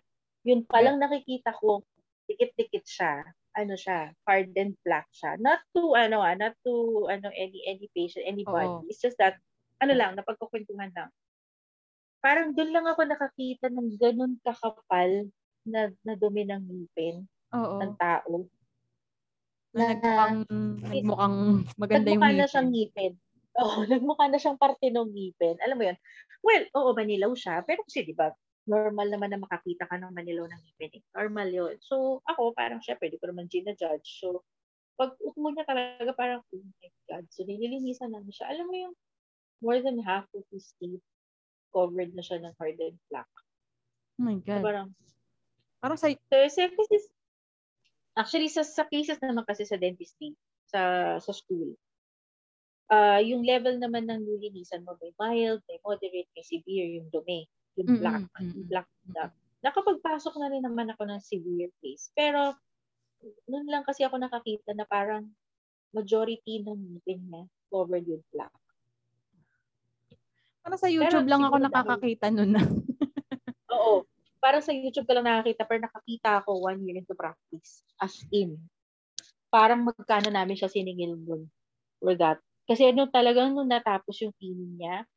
Yun 0.44 0.61
palang 0.68 0.99
nakikita 0.99 1.57
ko, 1.57 1.87
dikit-dikit 2.29 2.85
siya. 2.85 3.25
Ano 3.59 3.75
siya, 3.75 4.12
hardened 4.29 4.79
plaque 4.87 5.11
siya. 5.17 5.35
Not 5.41 5.64
to, 5.75 5.97
ano 5.99 6.23
ah, 6.23 6.37
not 6.38 6.55
to, 6.62 7.09
ano, 7.11 7.33
any, 7.35 7.64
any 7.67 7.91
patient, 7.97 8.23
anybody. 8.29 8.71
Oo. 8.71 8.87
It's 8.87 9.03
just 9.03 9.19
that, 9.19 9.41
ano 9.83 9.97
lang, 9.97 10.14
napagkukwentuhan 10.14 10.93
lang. 10.95 11.11
Parang 12.23 12.51
doon 12.55 12.71
lang 12.75 12.87
ako 12.87 13.07
nakakita 13.07 13.71
ng 13.71 13.95
ganun 13.99 14.38
kakapal 14.43 15.31
na, 15.67 15.91
na 16.03 16.14
dumi 16.19 16.43
ng 16.47 16.62
ngipin 16.67 17.27
Oo. 17.55 17.79
ng 17.79 17.93
tao. 17.99 18.47
Na 19.75 19.93
nagmukhang, 19.95 20.37
nagmukhang 20.83 21.37
maganda 21.79 22.09
yung 22.11 22.25
Nagmukha 22.25 22.35
na 22.35 22.47
siyang 22.51 22.69
ngipin. 22.73 22.75
ngipin. 22.75 23.12
Oo, 23.59 23.79
nagmukha 23.93 24.25
na 24.31 24.38
siyang 24.41 24.59
parte 24.59 24.87
ng 24.91 25.09
ngipin. 25.14 25.57
Alam 25.62 25.77
mo 25.79 25.85
yun? 25.87 25.97
Well, 26.43 26.64
oo, 26.75 26.91
manilaw 26.95 27.33
siya. 27.35 27.62
Pero 27.67 27.83
kasi, 27.87 28.07
di 28.07 28.14
ba, 28.14 28.31
normal 28.68 29.09
naman 29.09 29.33
na 29.33 29.40
makakita 29.40 29.88
ka 29.88 29.96
ng 29.96 30.12
manilaw 30.12 30.44
ng 30.46 30.61
ngipin. 30.62 31.00
Eh. 31.00 31.02
Normal 31.16 31.48
yun. 31.50 31.74
So, 31.81 32.20
ako, 32.28 32.52
parang 32.52 32.85
syempre, 32.85 33.09
di 33.09 33.16
ko 33.18 33.33
naman 33.33 33.48
gina-judge. 33.48 34.20
So, 34.20 34.44
pag 35.00 35.16
mo 35.40 35.48
niya 35.50 35.64
talaga, 35.64 36.12
parang, 36.12 36.40
oh 36.44 36.64
my 36.85 36.90
God. 37.09 37.24
So, 37.33 37.48
nililinisan 37.48 38.12
namin 38.12 38.31
siya. 38.31 38.52
Alam 38.52 38.66
mo 38.68 38.76
yung 38.76 38.94
more 39.64 39.81
than 39.81 39.98
half 40.04 40.28
of 40.37 40.44
his 40.52 40.70
teeth 40.78 41.02
covered 41.72 42.12
na 42.12 42.22
siya 42.22 42.44
ng 42.44 42.54
hardened 42.61 43.00
plaque. 43.09 43.38
Oh 44.20 44.24
my 44.28 44.38
So, 44.44 44.61
God. 44.61 44.62
parang, 44.62 44.88
Parang 45.78 45.98
sa, 45.98 46.11
So, 46.11 46.37
sa 46.50 46.66
cases, 46.66 47.04
actually, 48.18 48.50
sa, 48.50 48.66
sa 48.66 48.85
cases 48.90 49.22
naman 49.22 49.46
kasi 49.46 49.62
sa 49.62 49.78
dentistry, 49.78 50.35
sa, 50.66 51.16
sa 51.22 51.33
school, 51.33 51.78
ah 52.88 53.20
yung 53.20 53.44
level 53.44 53.76
naman 53.76 54.09
ng 54.09 54.24
lilinisan 54.24 54.83
mo, 54.83 54.96
may 54.98 55.12
mild, 55.20 55.61
may 55.68 55.78
moderate, 55.85 56.28
may 56.35 56.42
severe, 56.42 56.98
yung 56.98 57.09
dumi, 57.12 57.44
yung 57.79 58.03
black, 58.03 58.23
yung 58.43 58.67
black 58.67 58.88
na. 59.14 59.31
Nakapagpasok 59.62 60.35
na 60.38 60.51
rin 60.51 60.62
naman 60.62 60.91
ako 60.91 61.03
ng 61.07 61.21
severe 61.23 61.71
case. 61.83 62.11
Pero, 62.14 62.55
noon 63.47 63.67
lang 63.67 63.83
kasi 63.87 64.03
ako 64.07 64.19
nakakita 64.19 64.75
na 64.75 64.87
parang 64.87 65.27
majority 65.95 66.62
ng 66.62 66.79
ngipin 66.79 67.23
niya 67.27 67.43
covered 67.71 68.07
with 68.07 68.25
black. 68.35 68.53
parang 70.69 70.81
sa 70.85 70.93
YouTube 70.93 71.25
lang 71.25 71.43
ako 71.49 71.57
nakakakita 71.64 72.29
nun 72.29 72.53
na. 72.53 72.62
Oo. 73.75 74.05
Parang 74.37 74.61
sa 74.61 74.71
YouTube 74.71 75.09
ka 75.09 75.17
lang 75.17 75.25
nakakita, 75.25 75.64
pero 75.64 75.81
nakakita 75.88 76.45
ako 76.45 76.61
one 76.61 76.85
year 76.85 77.01
into 77.01 77.17
practice. 77.17 77.83
As 77.97 78.21
in. 78.31 78.61
Parang 79.49 79.81
magkano 79.81 80.29
namin 80.29 80.61
siya 80.61 80.69
siningil 80.69 81.17
nun. 81.17 81.49
For 81.99 82.14
that. 82.21 82.38
Kasi 82.69 82.93
nung 82.93 83.09
talagang 83.09 83.57
nung 83.57 83.67
natapos 83.67 84.21
yung 84.21 84.37
cleaning 84.37 84.77
niya, 84.77 85.09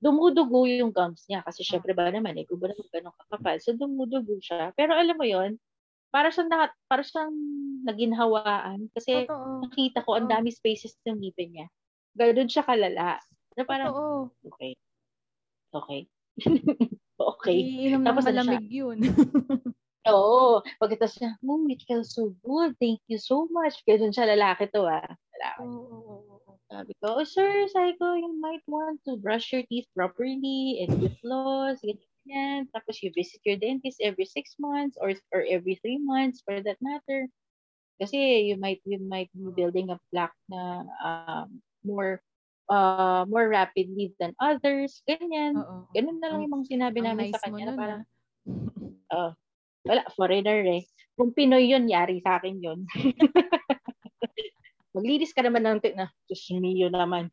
dumudugo 0.00 0.64
yung 0.64 0.90
gums 0.90 1.28
niya. 1.28 1.44
Kasi 1.44 1.60
syempre 1.62 1.92
ba 1.92 2.08
naman, 2.08 2.34
eh, 2.40 2.48
kung 2.48 2.58
ba 2.58 2.72
naman 2.72 2.88
ganun 2.88 3.14
kakapal. 3.14 3.56
So 3.60 3.76
dumudugo 3.76 4.40
siya. 4.40 4.72
Pero 4.74 4.96
alam 4.96 5.14
mo 5.14 5.28
yon 5.28 5.60
para 6.10 6.32
siyang, 6.32 6.50
na, 6.50 6.72
para 6.90 7.04
siyang 7.04 7.30
naginhawaan. 7.86 8.88
Kasi 8.96 9.28
Totoo. 9.28 9.62
nakita 9.68 10.02
ko 10.02 10.18
ang 10.18 10.26
dami 10.26 10.50
spaces 10.50 10.96
ng 11.06 11.20
ngipin 11.20 11.54
niya. 11.54 11.66
Ganun 12.18 12.50
siya 12.50 12.64
kalala. 12.66 13.20
Na 13.54 13.62
parang, 13.68 13.92
Totoo. 13.94 14.34
okay. 14.50 14.72
Okay. 15.70 16.00
okay. 17.30 17.58
Iinom 17.62 18.02
Tapos 18.02 18.26
ano 18.26 18.42
siya? 18.42 18.58
malamig 18.58 18.72
yun. 18.72 18.98
Oo. 20.10 20.64
Pagkatapos 20.80 21.20
niya, 21.20 21.36
oh, 21.44 21.62
it 21.68 21.84
feels 21.84 22.16
so 22.16 22.32
good. 22.42 22.72
Thank 22.80 23.04
you 23.06 23.20
so 23.20 23.46
much. 23.52 23.78
Ganun 23.84 24.10
siya, 24.10 24.32
lalaki 24.32 24.66
to 24.72 24.88
ah. 24.88 25.04
Lalaki. 25.36 25.60
Oo, 25.62 25.84
oo, 25.86 26.18
oo. 26.26 26.39
Sabi 26.70 26.94
ko, 27.02 27.18
oh, 27.18 27.26
sir, 27.26 27.66
sabi 27.74 27.98
ko, 27.98 28.14
you 28.14 28.30
might 28.38 28.62
want 28.70 29.02
to 29.02 29.18
brush 29.18 29.50
your 29.50 29.66
teeth 29.66 29.90
properly 29.90 30.86
and 30.86 31.02
with 31.02 31.18
floss, 31.18 31.82
ganyan. 31.82 32.70
Tapos 32.70 33.02
you 33.02 33.10
visit 33.10 33.42
your 33.42 33.58
dentist 33.58 33.98
every 33.98 34.22
six 34.22 34.54
months 34.54 34.94
or 34.94 35.10
or 35.34 35.42
every 35.50 35.82
three 35.82 35.98
months 35.98 36.46
for 36.46 36.62
that 36.62 36.78
matter. 36.78 37.26
Kasi 37.98 38.46
you 38.46 38.54
might 38.54 38.78
you 38.86 39.02
might 39.02 39.26
be 39.34 39.50
building 39.50 39.90
a 39.90 39.98
plaque 40.14 40.38
na 40.46 40.86
um, 41.02 41.58
more 41.82 42.22
uh, 42.70 43.26
more 43.26 43.50
rapidly 43.50 44.14
than 44.22 44.30
others. 44.38 45.02
Ganyan. 45.10 45.58
Oo. 45.58 45.90
Ganun 45.90 46.22
na 46.22 46.30
lang 46.30 46.46
yung 46.46 46.54
mga 46.54 46.70
sinabi 46.70 46.98
namin 47.02 47.34
nice 47.34 47.34
sa 47.34 47.50
kanya 47.50 47.64
na 47.66 47.74
parang, 47.74 48.02
ah. 49.10 49.34
wala, 49.82 50.06
foreigner 50.14 50.62
eh. 50.70 50.86
Kung 51.18 51.34
Pinoy 51.34 51.66
yun, 51.66 51.90
yari 51.90 52.22
sa 52.22 52.38
akin 52.38 52.62
yun. 52.62 52.86
Maglinis 54.90 55.30
ka 55.30 55.42
naman 55.46 55.62
ng 55.62 55.78
na, 55.94 56.10
Diyos 56.26 56.42
mio 56.58 56.90
naman. 56.90 57.30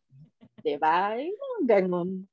Diba? 0.61 1.17
Yung 1.17 1.37
mga 1.37 1.61
ganun. 1.81 2.29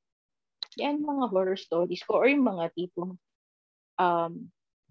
Yan 0.77 1.01
mga 1.01 1.31
horror 1.31 1.57
stories 1.57 2.03
ko 2.03 2.21
or 2.21 2.29
yung 2.29 2.45
mga 2.45 2.75
tipong 2.75 3.15
um, 3.97 4.33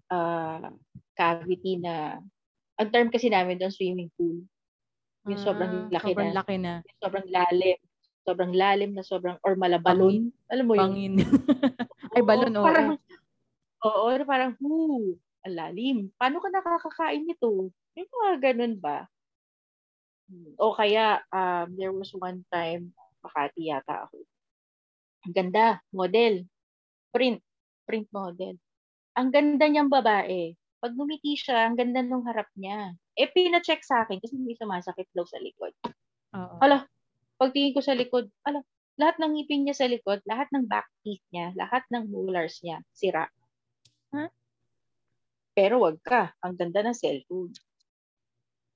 uh, 0.08 0.72
cavity 1.14 1.78
na 1.78 2.18
ang 2.80 2.88
term 2.90 3.08
kasi 3.12 3.30
namin 3.30 3.60
doon 3.60 3.70
swimming 3.70 4.10
pool. 4.18 4.42
Yung 5.30 5.40
sobrang 5.40 5.88
Ah, 5.88 5.92
laki 6.00 6.12
sobrang 6.12 6.30
na. 6.32 6.36
laki 6.36 6.56
na. 6.58 6.72
Yung 6.82 7.00
sobrang 7.00 7.28
lalim. 7.30 7.78
Sobrang 8.24 8.52
lalim 8.56 8.90
na 8.96 9.04
sobrang 9.04 9.36
or 9.44 9.54
malabalon. 9.54 10.32
Alam 10.48 10.64
mo 10.66 10.74
yun? 10.74 10.82
Bangin. 10.82 11.14
Ay, 12.16 12.22
balon, 12.24 12.56
oo. 12.56 12.64
Parang, 12.64 12.90
oo, 13.84 14.06
parang, 14.24 14.52
whoo, 14.58 15.16
ang 15.44 15.54
lalim. 15.54 15.98
Paano 16.16 16.40
ka 16.40 16.48
nakakakain 16.48 17.24
nito? 17.28 17.68
Yung 17.94 18.10
mga 18.10 18.52
ganun 18.52 18.74
ba? 18.80 19.04
O 20.56 20.72
kaya, 20.72 21.20
um, 21.30 21.68
there 21.76 21.92
was 21.92 22.10
one 22.16 22.42
time, 22.48 22.94
Makati 23.24 23.72
yata 23.72 24.04
ako. 24.04 24.20
Ang 25.24 25.32
ganda, 25.32 25.80
model. 25.96 26.44
Print. 27.08 27.40
Print 27.88 28.08
model. 28.12 28.60
Ang 29.16 29.28
ganda 29.32 29.64
niyang 29.64 29.88
babae. 29.88 30.52
Pag 30.84 30.92
ngumiti 30.92 31.32
siya, 31.32 31.64
ang 31.64 31.80
ganda 31.80 32.04
nung 32.04 32.28
harap 32.28 32.48
niya. 32.60 32.92
Eh, 33.16 33.32
pina-check 33.32 33.80
sa 33.80 34.04
akin 34.04 34.20
kasi 34.20 34.36
may 34.36 34.52
sumasakit 34.60 35.08
daw 35.16 35.24
sa 35.24 35.40
likod. 35.40 35.72
Oo. 36.36 36.56
Hala, 36.60 36.84
pagtingin 37.40 37.72
ko 37.72 37.80
sa 37.80 37.96
likod, 37.96 38.28
ala, 38.44 38.60
lahat 39.00 39.16
ng 39.16 39.32
ngipin 39.32 39.64
niya 39.64 39.76
sa 39.80 39.88
likod, 39.88 40.20
lahat 40.28 40.50
ng 40.52 40.68
back 40.68 40.84
teeth 41.00 41.24
niya, 41.32 41.56
lahat 41.56 41.88
ng 41.88 42.04
molars 42.12 42.60
niya, 42.60 42.84
sira. 42.92 43.24
Huh? 44.12 44.28
Pero 45.56 45.80
wag 45.80 46.02
ka, 46.04 46.34
ang 46.44 46.58
ganda 46.58 46.84
ng 46.84 46.96
cellphone. 46.96 47.54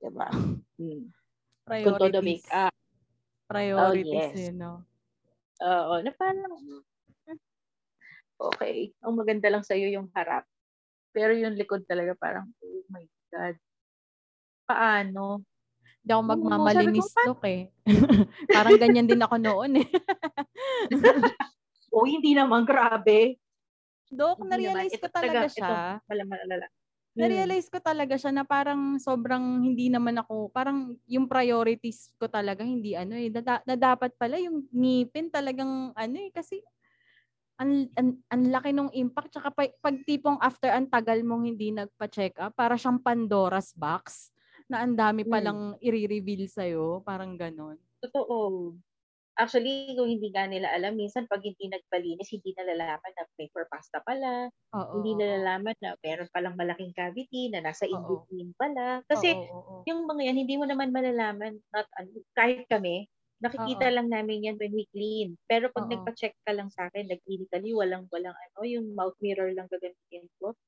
Diba? 0.01 0.29
Hmm. 0.79 1.11
Kung 1.69 2.01
todo 2.01 2.19
make 2.25 2.49
up. 2.49 2.73
Priorities, 3.49 4.09
Oh, 4.13 4.17
yes. 4.17 4.37
eh, 4.37 4.53
no? 4.53 4.85
Oo, 5.59 5.95
na 6.05 6.11
parang, 6.13 6.53
hmm, 6.53 6.83
okay, 8.39 8.93
ang 9.03 9.15
maganda 9.17 9.49
lang 9.49 9.65
sa'yo 9.65 9.89
yung 9.91 10.09
harap. 10.13 10.45
Pero 11.13 11.33
yung 11.35 11.57
likod 11.57 11.85
talaga 11.89 12.13
parang, 12.15 12.47
oh 12.63 12.85
my 12.93 13.05
God. 13.33 13.57
Paano? 14.69 15.43
Hindi 16.05 16.11
ako 16.13 16.23
Oo, 16.23 16.31
magmamalinis, 16.37 17.09
ko, 17.09 17.21
Dok, 17.33 17.43
eh. 17.49 17.63
Parang 18.57 18.77
ganyan 18.77 19.09
din 19.09 19.21
ako 19.25 19.37
noon, 19.41 19.81
eh. 19.81 19.89
Oh, 21.89 22.05
hindi 22.05 22.37
naman, 22.37 22.69
grabe. 22.69 23.41
Dok, 24.13 24.45
Hindi 24.45 24.45
naman. 24.45 24.85
na-realize 24.85 24.93
ko 25.01 25.09
Ito 25.09 25.09
talaga 25.09 25.49
ito, 25.49 25.57
siya. 25.57 25.73
Wala, 26.05 26.23
malala. 26.29 26.67
Hmm. 27.19 27.25
Na-realize 27.27 27.67
ko 27.67 27.83
talaga 27.83 28.15
siya 28.15 28.31
na 28.31 28.47
parang 28.47 29.03
sobrang 29.03 29.59
hindi 29.67 29.91
naman 29.91 30.15
ako, 30.23 30.55
parang 30.55 30.95
yung 31.11 31.27
priorities 31.27 32.15
ko 32.15 32.31
talaga 32.31 32.63
hindi 32.63 32.95
ano 32.95 33.19
eh, 33.19 33.27
na, 33.35 33.59
na 33.67 33.75
dapat 33.75 34.15
pala 34.15 34.39
yung 34.39 34.71
ngipin 34.71 35.27
talagang 35.35 35.91
ano 35.99 36.17
eh, 36.17 36.31
kasi 36.31 36.63
ang, 37.59 37.91
ang, 37.99 38.23
ang 38.31 38.43
laki 38.55 38.71
nung 38.73 38.93
impact. 38.95 39.35
Tsaka 39.35 39.51
pag, 39.51 39.71
pag 39.83 39.97
tipong 40.07 40.39
after 40.43 40.71
ang 40.71 40.87
tagal 40.91 41.21
mong 41.27 41.45
hindi 41.47 41.75
nagpa-check 41.75 42.39
up, 42.39 42.55
para 42.55 42.79
siyang 42.79 43.03
Pandora's 43.03 43.75
box 43.75 44.31
na 44.71 44.87
ang 44.87 44.95
dami 44.95 45.27
Hmm. 45.27 45.33
palang 45.33 45.61
i-reveal 45.83 46.47
sa'yo. 46.47 47.03
Parang 47.03 47.35
ganon. 47.35 47.79
Totoo. 48.03 48.79
Actually, 49.39 49.95
kung 49.95 50.11
hindi 50.11 50.35
nga 50.35 50.51
nila 50.51 50.75
alam, 50.75 50.99
minsan 50.99 51.31
pag 51.31 51.39
hindi 51.47 51.71
nagpalinis, 51.71 52.27
hindi 52.35 52.51
nalalaman 52.59 53.13
na 53.15 53.23
may 53.39 53.47
pasta 53.71 54.03
pala, 54.03 54.51
Oo. 54.73 54.99
hindi 54.99 55.15
nalalaman 55.15 55.79
na 55.79 55.95
meron 56.03 56.27
palang 56.35 56.59
malaking 56.59 56.91
cavity 56.91 57.47
na 57.47 57.63
nasa 57.63 57.87
in-between 57.87 58.51
pala. 58.59 58.99
Kasi 59.07 59.31
oo, 59.31 59.43
oo. 59.59 59.79
yung 59.87 60.11
mga 60.11 60.23
yan, 60.35 60.39
hindi 60.43 60.59
mo 60.59 60.67
naman 60.67 60.91
malalaman, 60.91 61.63
not, 61.71 61.87
kahit 62.35 62.67
kami, 62.67 63.07
nakikita 63.39 63.87
Oo. 63.87 63.95
lang 63.95 64.11
namin 64.11 64.43
yan 64.43 64.57
when 64.59 64.75
we 64.75 64.91
clean. 64.91 65.39
Pero 65.47 65.71
pag 65.71 65.87
Oo. 65.87 65.87
nagpa-check 65.87 66.35
ka 66.43 66.51
lang 66.51 66.67
sa 66.75 66.91
akin, 66.91 67.07
nag-clinically, 67.07 67.71
walang, 67.79 68.11
walang 68.11 68.35
ano, 68.35 68.59
yung 68.67 68.91
mouth 68.99 69.15
mirror 69.23 69.55
lang 69.55 69.71
gagamitin 69.71 70.27
ko, 70.43 70.59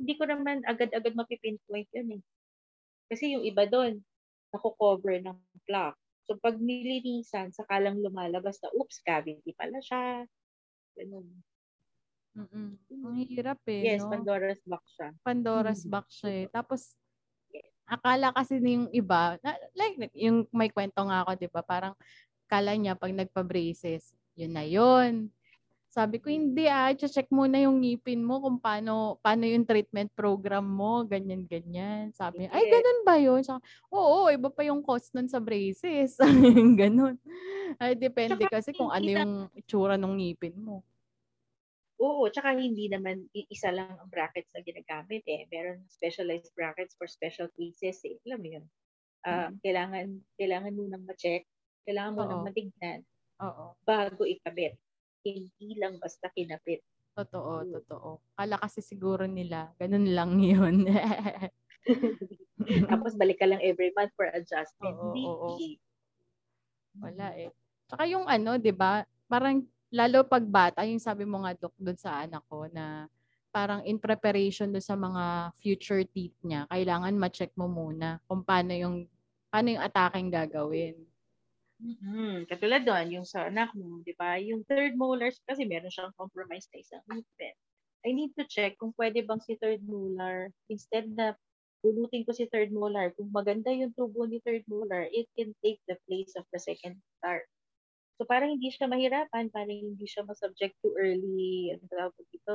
hindi 0.00 0.14
ko 0.18 0.24
naman 0.28 0.64
agad-agad 0.68 1.14
mapipinpoint 1.16 1.88
yun 1.94 2.20
eh. 2.20 2.22
Kasi 3.12 3.36
yung 3.36 3.44
iba 3.44 3.64
doon, 3.68 4.00
naku-cover 4.52 5.20
ng 5.22 5.38
plaque. 5.68 5.98
So, 6.28 6.36
pag 6.36 6.60
nilinisan, 6.60 7.56
saka 7.56 7.80
lang 7.80 8.04
lumalabas 8.04 8.60
na, 8.60 8.68
oops, 8.76 9.00
cavity 9.00 9.56
pala 9.56 9.80
siya. 9.80 10.28
Ganun. 10.92 11.40
Mm-mm. 12.36 12.76
Ang 13.08 13.16
hirap 13.24 13.64
eh, 13.64 13.88
Yes, 13.88 14.04
no? 14.04 14.12
Pandora's 14.12 14.60
box 14.68 14.84
siya. 15.00 15.08
Pandora's 15.24 15.82
Mhm. 15.88 15.90
box 15.90 16.06
siya 16.20 16.30
eh. 16.44 16.46
Tapos, 16.52 16.92
akala 17.88 18.28
kasi 18.36 18.60
yung 18.60 18.92
iba, 18.92 19.40
na, 19.40 19.56
like, 19.72 19.96
yung 20.12 20.44
may 20.52 20.68
kwento 20.68 21.00
nga 21.08 21.24
ako, 21.24 21.30
di 21.40 21.48
ba? 21.48 21.64
Parang, 21.64 21.96
kala 22.48 22.76
niya 22.76 22.92
pag 22.96 23.12
nagpa-braces, 23.16 24.12
yun 24.36 24.52
na 24.52 24.64
yun. 24.68 25.32
Sabi 25.98 26.22
ko, 26.22 26.30
hindi 26.30 26.70
ah, 26.70 26.94
check 26.94 27.26
muna 27.34 27.58
yung 27.58 27.82
ngipin 27.82 28.22
mo 28.22 28.38
kung 28.38 28.62
paano, 28.62 29.18
paano 29.18 29.50
yung 29.50 29.66
treatment 29.66 30.14
program 30.14 30.62
mo, 30.62 31.02
ganyan, 31.02 31.42
ganyan. 31.42 32.14
Sabi 32.14 32.46
niya, 32.46 32.54
ay, 32.54 32.70
ganun 32.70 33.00
ba 33.02 33.18
yun? 33.18 33.42
Sabi, 33.42 33.66
oo, 33.90 34.30
iba 34.30 34.46
pa 34.46 34.62
yung 34.62 34.78
cost 34.78 35.10
nun 35.10 35.26
sa 35.26 35.42
braces. 35.42 36.14
ganun. 36.78 37.18
Ay, 37.82 37.98
depende 37.98 38.46
Tsaka 38.46 38.62
kasi 38.62 38.70
kung 38.78 38.94
ano 38.94 39.08
yung 39.10 39.32
itsura 39.58 39.98
ng 39.98 40.14
ngipin 40.22 40.54
mo. 40.62 40.86
Oo, 41.98 42.30
tsaka 42.30 42.54
hindi 42.54 42.86
naman 42.86 43.26
isa 43.34 43.74
lang 43.74 43.98
ang 43.98 44.06
brackets 44.06 44.54
na 44.54 44.62
ginagamit 44.62 45.26
eh. 45.26 45.50
Meron 45.50 45.82
specialized 45.90 46.54
brackets 46.54 46.94
for 46.94 47.10
special 47.10 47.50
cases 47.58 47.98
eh. 48.06 48.22
Alam 48.22 48.38
mo 48.38 48.48
yun? 48.54 48.64
Ah, 49.26 49.50
Kailangan, 49.66 50.22
kailangan 50.38 50.78
mo 50.78 50.86
nang 50.86 51.02
ma-check, 51.02 51.42
kailangan 51.82 52.14
mo 52.14 52.22
nang 52.22 52.46
Oo. 52.46 52.46
matignan 52.46 53.02
Oo. 53.42 53.74
bago 53.82 54.22
ikabit. 54.22 54.78
Hindi 55.26 55.74
lang 55.78 55.98
basta 55.98 56.30
kinabit. 56.30 56.82
Totoo, 57.18 57.66
Mm. 57.66 57.70
totoo. 57.74 58.10
Kala 58.38 58.56
kasi 58.62 58.78
siguro 58.78 59.26
nila, 59.26 59.74
ganun 59.74 60.06
lang 60.14 60.38
yun. 60.52 60.86
Tapos 62.90 63.18
balik 63.18 63.42
ka 63.42 63.46
lang 63.50 63.58
every 63.62 63.90
month 63.98 64.14
for 64.14 64.30
adjustment. 64.30 64.94
Oo, 64.94 65.02
Hindi. 65.10 65.22
oo. 65.26 65.48
Wala 66.98 67.26
eh. 67.38 67.50
Tsaka 67.86 68.04
yung 68.10 68.26
ano, 68.26 68.58
'di 68.58 68.72
ba? 68.74 69.04
Parang 69.30 69.62
lalo 69.92 70.24
pag 70.26 70.44
bata, 70.44 70.84
yung 70.84 71.00
sabi 71.00 71.24
mo 71.24 71.44
nga 71.44 71.54
doc 71.56 71.72
doon 71.78 71.98
sa 71.98 72.24
anak 72.24 72.42
ko 72.48 72.68
na 72.68 73.08
parang 73.48 73.80
in 73.88 73.96
preparation 73.96 74.68
do 74.68 74.80
sa 74.82 74.92
mga 74.94 75.54
future 75.58 76.04
teeth 76.04 76.36
niya, 76.44 76.68
kailangan 76.68 77.16
ma-check 77.16 77.50
mo 77.56 77.64
muna 77.66 78.20
kung 78.28 78.44
paano 78.44 78.76
yung 78.76 79.08
paano 79.48 79.68
yung 79.72 79.82
attacking 79.82 80.28
gagawin. 80.28 80.94
Mm 81.80 82.46
Katulad 82.50 82.82
doon, 82.84 83.06
yung 83.14 83.26
sa 83.26 83.46
anak 83.46 83.70
mo, 83.74 84.02
di 84.02 84.14
ba? 84.18 84.36
Yung 84.38 84.62
third 84.66 84.94
molars, 84.98 85.38
kasi 85.46 85.64
meron 85.66 85.90
siyang 85.90 86.14
compromise 86.18 86.66
na 86.74 86.82
isang 86.82 87.04
ngipin. 87.10 87.54
I 88.06 88.10
need 88.14 88.32
to 88.38 88.46
check 88.46 88.78
kung 88.78 88.94
pwede 88.94 89.26
bang 89.26 89.42
si 89.42 89.58
third 89.58 89.82
molar, 89.86 90.54
instead 90.70 91.10
na 91.10 91.34
bulutin 91.82 92.26
ko 92.26 92.34
si 92.34 92.46
third 92.50 92.70
molar, 92.74 93.14
kung 93.14 93.30
maganda 93.30 93.70
yung 93.70 93.94
tubo 93.94 94.26
ni 94.26 94.42
third 94.42 94.66
molar, 94.70 95.06
it 95.10 95.26
can 95.38 95.54
take 95.62 95.78
the 95.86 95.98
place 96.06 96.34
of 96.38 96.46
the 96.54 96.58
second 96.62 96.98
molar. 97.22 97.42
So, 98.18 98.26
parang 98.26 98.58
hindi 98.58 98.74
siya 98.74 98.90
mahirapan, 98.90 99.50
parang 99.54 99.78
hindi 99.78 100.06
siya 100.06 100.26
masubject 100.26 100.74
to 100.82 100.90
early, 100.98 101.70
ano 101.74 101.82
tawag 101.86 102.14
dito, 102.34 102.54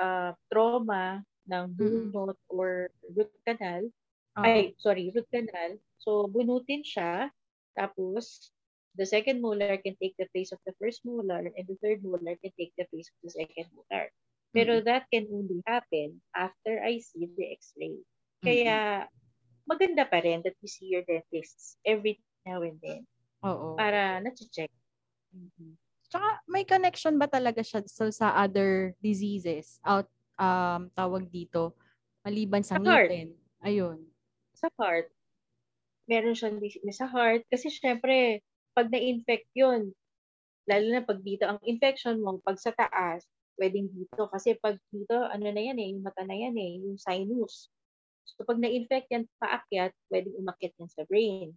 uh, 0.00 0.32
trauma 0.48 1.20
ng 1.48 1.64
bunot 1.76 2.36
or 2.48 2.88
root 3.12 3.32
canal. 3.44 3.84
Oo. 4.40 4.44
Ay, 4.44 4.72
sorry, 4.80 5.12
root 5.12 5.28
canal. 5.28 5.76
So, 6.00 6.28
bunutin 6.32 6.80
siya. 6.80 7.28
Tapos, 7.76 8.50
the 8.96 9.04
second 9.04 9.44
molar 9.44 9.76
can 9.76 9.94
take 10.00 10.16
the 10.16 10.26
place 10.32 10.50
of 10.50 10.58
the 10.64 10.72
first 10.80 11.04
molar 11.04 11.52
and 11.52 11.64
the 11.68 11.76
third 11.84 12.00
molar 12.00 12.34
can 12.40 12.52
take 12.56 12.72
the 12.80 12.88
place 12.88 13.12
of 13.12 13.18
the 13.20 13.30
second 13.36 13.68
molar. 13.76 14.08
Pero 14.56 14.80
that 14.80 15.04
can 15.12 15.28
only 15.28 15.60
happen 15.68 16.16
after 16.32 16.80
I 16.80 17.04
see 17.04 17.28
the 17.28 17.52
x-ray. 17.52 18.00
Kaya, 18.40 19.04
maganda 19.68 20.08
pa 20.08 20.22
rin 20.24 20.40
that 20.46 20.56
you 20.62 20.70
see 20.70 20.88
your 20.88 21.04
dentist 21.04 21.76
every 21.84 22.22
now 22.46 22.62
and 22.62 22.78
then 22.80 23.02
Oo. 23.42 23.74
para 23.74 24.22
na-check. 24.22 24.70
Tsaka 26.06 26.28
may 26.46 26.62
connection 26.62 27.18
ba 27.18 27.26
talaga 27.26 27.60
siya 27.60 27.82
so, 27.90 28.08
sa 28.08 28.32
other 28.38 28.94
diseases 29.02 29.82
out 29.82 30.06
um 30.38 30.86
tawag 30.94 31.26
dito 31.28 31.74
maliban 32.22 32.62
sa 32.62 32.78
Sa 32.78 32.82
ngipin? 32.82 33.34
Ayun. 33.60 33.98
Sa 34.54 34.70
heart, 34.78 35.10
meron 36.10 36.34
siyang 36.38 36.58
dis- 36.62 36.80
sa 36.94 37.06
heart 37.10 37.44
kasi 37.52 37.68
syempre, 37.70 38.42
pag 38.76 38.88
na-infect 38.92 39.48
yun, 39.56 39.92
lalo 40.70 40.86
na 40.90 41.02
pag 41.06 41.20
dito, 41.22 41.46
ang 41.46 41.60
infection 41.66 42.18
mo, 42.22 42.38
pag 42.42 42.58
sa 42.58 42.72
taas, 42.74 43.24
pwedeng 43.58 43.88
dito. 43.92 44.28
Kasi 44.30 44.58
pag 44.60 44.76
dito, 44.92 45.16
ano 45.16 45.46
na 45.48 45.62
yan 45.62 45.78
eh, 45.80 45.88
yung 45.94 46.04
mata 46.04 46.22
na 46.26 46.36
yan 46.36 46.54
eh, 46.58 46.72
yung 46.82 46.98
sinus. 47.00 47.70
So 48.26 48.42
pag 48.44 48.58
na-infect 48.60 49.08
yan 49.10 49.26
paakyat, 49.40 49.92
pwedeng 50.10 50.36
umakyat 50.38 50.74
yan 50.78 50.90
sa 50.90 51.06
brain. 51.06 51.54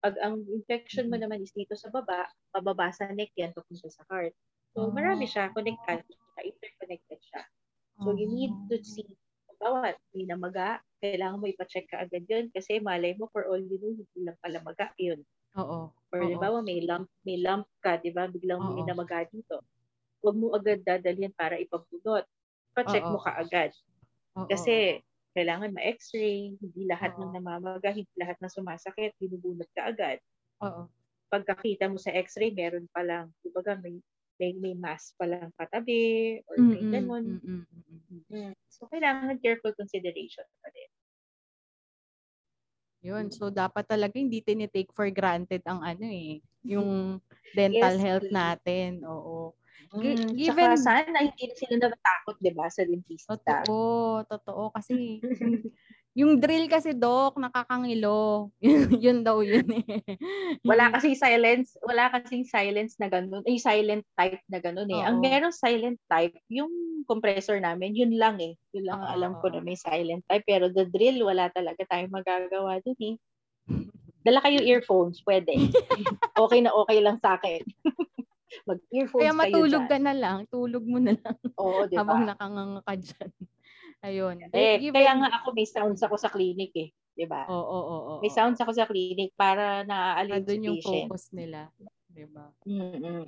Pag 0.00 0.16
ang 0.24 0.44
infection 0.48 1.08
mo 1.12 1.16
Mhm. 1.16 1.22
naman 1.22 1.44
is 1.44 1.52
dito 1.52 1.76
sa 1.76 1.92
baba, 1.92 2.28
pababa 2.52 2.88
sa 2.92 3.12
neck 3.12 3.32
yan, 3.36 3.52
papunta 3.52 3.88
sa 3.92 4.04
heart. 4.08 4.32
So 4.74 4.88
marami 4.90 5.28
siya, 5.28 5.52
connected 5.52 6.00
siya, 6.08 6.40
interconnected 6.46 7.20
siya. 7.20 7.42
So 8.00 8.16
you 8.16 8.28
need 8.28 8.54
to 8.72 8.80
see, 8.80 9.04
bawa, 9.60 9.92
may 10.16 10.24
namaga, 10.26 10.80
kailangan 11.04 11.38
mo 11.40 11.46
ipacheck 11.48 11.86
ka 11.92 12.02
agad 12.04 12.24
yun 12.28 12.48
kasi 12.52 12.80
malay 12.80 13.12
mo 13.16 13.28
for 13.32 13.44
all 13.48 13.60
you 13.60 13.76
know, 13.80 13.92
hindi 13.94 14.20
lang 14.24 14.38
pala 14.40 14.58
maga 14.64 14.90
yun. 14.98 15.20
Oo. 15.58 15.90
Or 16.12 16.20
Oo. 16.24 16.38
ba, 16.40 16.48
may 16.64 16.82
lump, 16.84 17.08
may 17.26 17.38
lump 17.40 17.68
ka, 17.84 18.00
di 18.02 18.10
ba, 18.10 18.26
biglang 18.30 18.64
may 18.66 18.82
Oo. 18.82 18.86
namaga 18.86 19.26
dito. 19.30 19.62
Huwag 20.24 20.36
mo 20.36 20.52
agad 20.56 20.82
dadalhin 20.84 21.32
para 21.36 21.56
ipabunot. 21.60 22.24
Pa-check 22.76 23.06
Oo. 23.06 23.14
mo 23.14 23.20
ka 23.22 23.36
agad. 23.38 23.70
Oo. 24.36 24.46
Kasi 24.50 25.00
kailangan 25.36 25.72
ma-x-ray, 25.74 26.58
hindi 26.58 26.82
lahat 26.90 27.14
Oo. 27.14 27.22
ng 27.22 27.32
namamaga, 27.38 27.90
hindi 27.94 28.10
lahat 28.18 28.36
ng 28.42 28.52
sumasakit, 28.52 29.14
binubunot 29.20 29.68
ka 29.76 29.90
agad. 29.94 30.18
Oo. 30.60 30.90
Pagkakita 31.30 31.86
mo 31.86 31.94
sa 31.94 32.10
x-ray, 32.10 32.50
meron 32.50 32.90
pa 32.90 33.06
lang, 33.06 33.30
di 33.38 33.54
ba, 33.54 33.62
may, 33.78 34.02
may, 34.40 34.56
may 34.56 34.72
mass 34.72 35.12
pa 35.20 35.28
lang 35.28 35.52
katabi, 35.54 36.40
or 36.48 36.56
may 36.56 36.80
Mm-mm, 36.80 36.90
ganun. 36.90 37.24
mm-mm, 37.36 37.62
mm-mm. 37.68 38.20
Mm. 38.32 38.52
So, 38.72 38.88
kailangan 38.88 39.36
careful 39.38 39.76
consideration 39.76 40.48
pa 40.64 40.72
rin. 40.72 40.90
Yun. 43.00 43.28
So, 43.28 43.52
dapat 43.52 43.84
talaga 43.84 44.16
hindi 44.16 44.40
tinitake 44.40 44.92
for 44.92 45.08
granted 45.12 45.60
ang 45.64 45.80
ano 45.80 46.04
eh. 46.04 46.40
Yung 46.64 47.20
dental 47.56 47.96
Yes, 47.96 48.00
health 48.00 48.28
natin. 48.32 49.04
Oo. 49.04 49.52
Mm, 49.92 50.36
given- 50.36 50.76
Tsaka 50.76 50.76
sana 50.76 51.18
hindi 51.20 51.44
na 51.48 51.54
sila 51.56 51.74
natatakot, 51.76 52.36
di 52.40 52.52
ba, 52.52 52.66
sa 52.68 52.84
dentista. 52.84 53.32
Totoo. 53.36 53.78
Totoo. 54.24 54.62
Kasi 54.72 55.20
yung 56.16 56.38
drill 56.42 56.66
kasi, 56.70 56.92
Doc, 56.96 57.38
nakakangilo. 57.38 58.50
yun 59.04 59.22
daw 59.22 59.40
yun 59.44 59.66
eh. 59.70 59.84
Wala 60.68 60.92
kasing 60.92 61.16
silence, 61.16 61.74
wala 61.80 62.12
kasing 62.12 62.44
silence 62.44 62.94
na 63.00 63.08
ganun, 63.08 63.40
ay 63.48 63.56
silent 63.56 64.04
type 64.14 64.44
na 64.52 64.60
ganun 64.60 64.90
eh. 64.92 65.00
Ang 65.00 65.18
Oo. 65.18 65.24
merong 65.24 65.56
silent 65.56 65.96
type, 66.10 66.36
yung 66.52 66.68
compressor 67.08 67.56
namin, 67.58 67.96
yun 67.96 68.12
lang 68.20 68.36
eh. 68.44 68.54
Yun 68.76 68.84
lang 68.86 68.98
ang 69.00 69.08
Oo, 69.08 69.14
alam 69.16 69.32
ko 69.40 69.48
na 69.48 69.64
may 69.64 69.78
silent 69.78 70.22
type. 70.28 70.44
Pero 70.44 70.68
the 70.68 70.84
drill, 70.92 71.24
wala 71.24 71.48
talaga 71.50 71.80
tayong 71.88 72.12
magagawa 72.12 72.78
dun 72.84 72.98
eh. 73.00 73.16
Dala 74.20 74.44
kayo 74.44 74.60
earphones, 74.60 75.24
pwede. 75.24 75.56
okay 76.36 76.60
na 76.60 76.70
okay 76.76 77.00
lang 77.00 77.16
sa 77.24 77.40
akin. 77.40 77.64
Mag-earphones 78.68 79.32
Kaya 79.32 79.32
matulog 79.32 79.84
kayo 79.84 79.90
ka 79.90 79.98
na 80.00 80.14
lang. 80.14 80.38
Tulog 80.52 80.84
mo 80.84 80.98
na 81.00 81.14
lang 81.16 81.36
dyan. 81.40 81.56
Oo, 81.60 81.86
di 81.88 81.98
habang 81.98 82.04
ba? 82.04 82.28
nakanganga 82.28 82.80
ka 82.84 82.94
dyan. 82.98 83.30
Ayun. 84.00 84.36
Eh, 84.50 84.80
Given- 84.80 84.96
kaya 84.96 85.12
nga 85.16 85.28
ako 85.40 85.52
may 85.52 85.68
sounds 85.68 86.00
ako 86.00 86.16
sa 86.16 86.32
clinic 86.32 86.72
eh. 86.74 86.88
Di 87.12 87.28
ba? 87.28 87.44
Oo, 87.44 87.60
oo, 87.60 87.96
oo. 88.16 88.20
May 88.24 88.32
sounds 88.32 88.56
ako 88.56 88.72
sa 88.72 88.88
clinic 88.88 89.36
para 89.36 89.84
Na 89.84 90.16
naaalin 90.16 90.40
si 90.40 90.46
doon 90.48 90.62
yung 90.64 90.78
patient. 90.80 91.08
focus 91.08 91.24
nila. 91.36 91.60
Diba? 92.08 92.46
Mm-mm. 92.64 93.24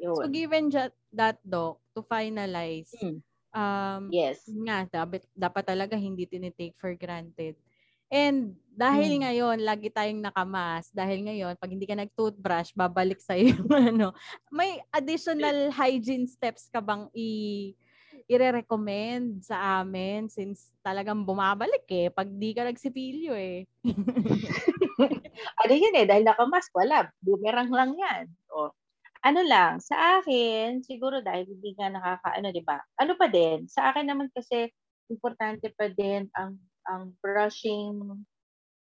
Yun. 0.00 0.16
So, 0.16 0.26
given 0.26 0.72
that, 1.12 1.38
Doc, 1.44 1.78
to 1.94 2.02
finalize, 2.02 2.90
Mm. 2.98 3.20
um, 3.52 4.02
yes. 4.10 4.42
nga, 4.48 4.88
dapat, 4.88 5.22
dapat 5.30 5.64
talaga 5.64 5.94
hindi 5.94 6.26
tinitake 6.26 6.74
for 6.74 6.90
granted. 6.96 7.54
And 8.10 8.58
dahil 8.66 9.14
Mm. 9.14 9.22
ngayon, 9.22 9.56
lagi 9.62 9.86
tayong 9.86 10.18
nakamas, 10.18 10.90
dahil 10.90 11.22
ngayon, 11.22 11.54
pag 11.54 11.70
hindi 11.70 11.86
ka 11.86 11.94
nag-toothbrush, 11.94 12.74
babalik 12.74 13.22
sa'yo 13.22 13.54
yung 13.54 13.70
ano. 13.94 14.10
May 14.50 14.82
additional 14.90 15.70
hygiene 15.70 16.26
steps 16.26 16.66
ka 16.66 16.82
bang 16.82 17.06
i 17.14 17.28
ire-recommend 18.30 19.42
sa 19.42 19.82
amin 19.82 20.30
since 20.30 20.70
talagang 20.86 21.26
bumabalik 21.26 21.82
eh 21.90 22.14
pag 22.14 22.30
di 22.30 22.54
ka 22.54 22.62
nagsipilyo 22.62 23.34
eh. 23.34 23.66
ano 25.66 25.72
yun 25.74 25.94
eh, 25.98 26.06
dahil 26.06 26.22
nakamask, 26.22 26.70
wala. 26.70 27.10
Boomerang 27.18 27.74
lang 27.74 27.90
yan. 27.98 28.24
O, 28.54 28.70
ano 29.26 29.40
lang, 29.42 29.82
sa 29.82 30.22
akin, 30.22 30.86
siguro 30.86 31.18
dahil 31.20 31.50
hindi 31.50 31.74
nga 31.74 31.90
nakakaano, 31.90 32.54
di 32.54 32.62
ba? 32.62 32.78
Ano 33.02 33.18
pa 33.18 33.26
din, 33.26 33.66
sa 33.66 33.90
akin 33.90 34.06
naman 34.06 34.30
kasi, 34.30 34.70
importante 35.10 35.74
pa 35.74 35.90
din 35.90 36.30
ang 36.38 36.54
ang 36.86 37.12
brushing 37.18 37.98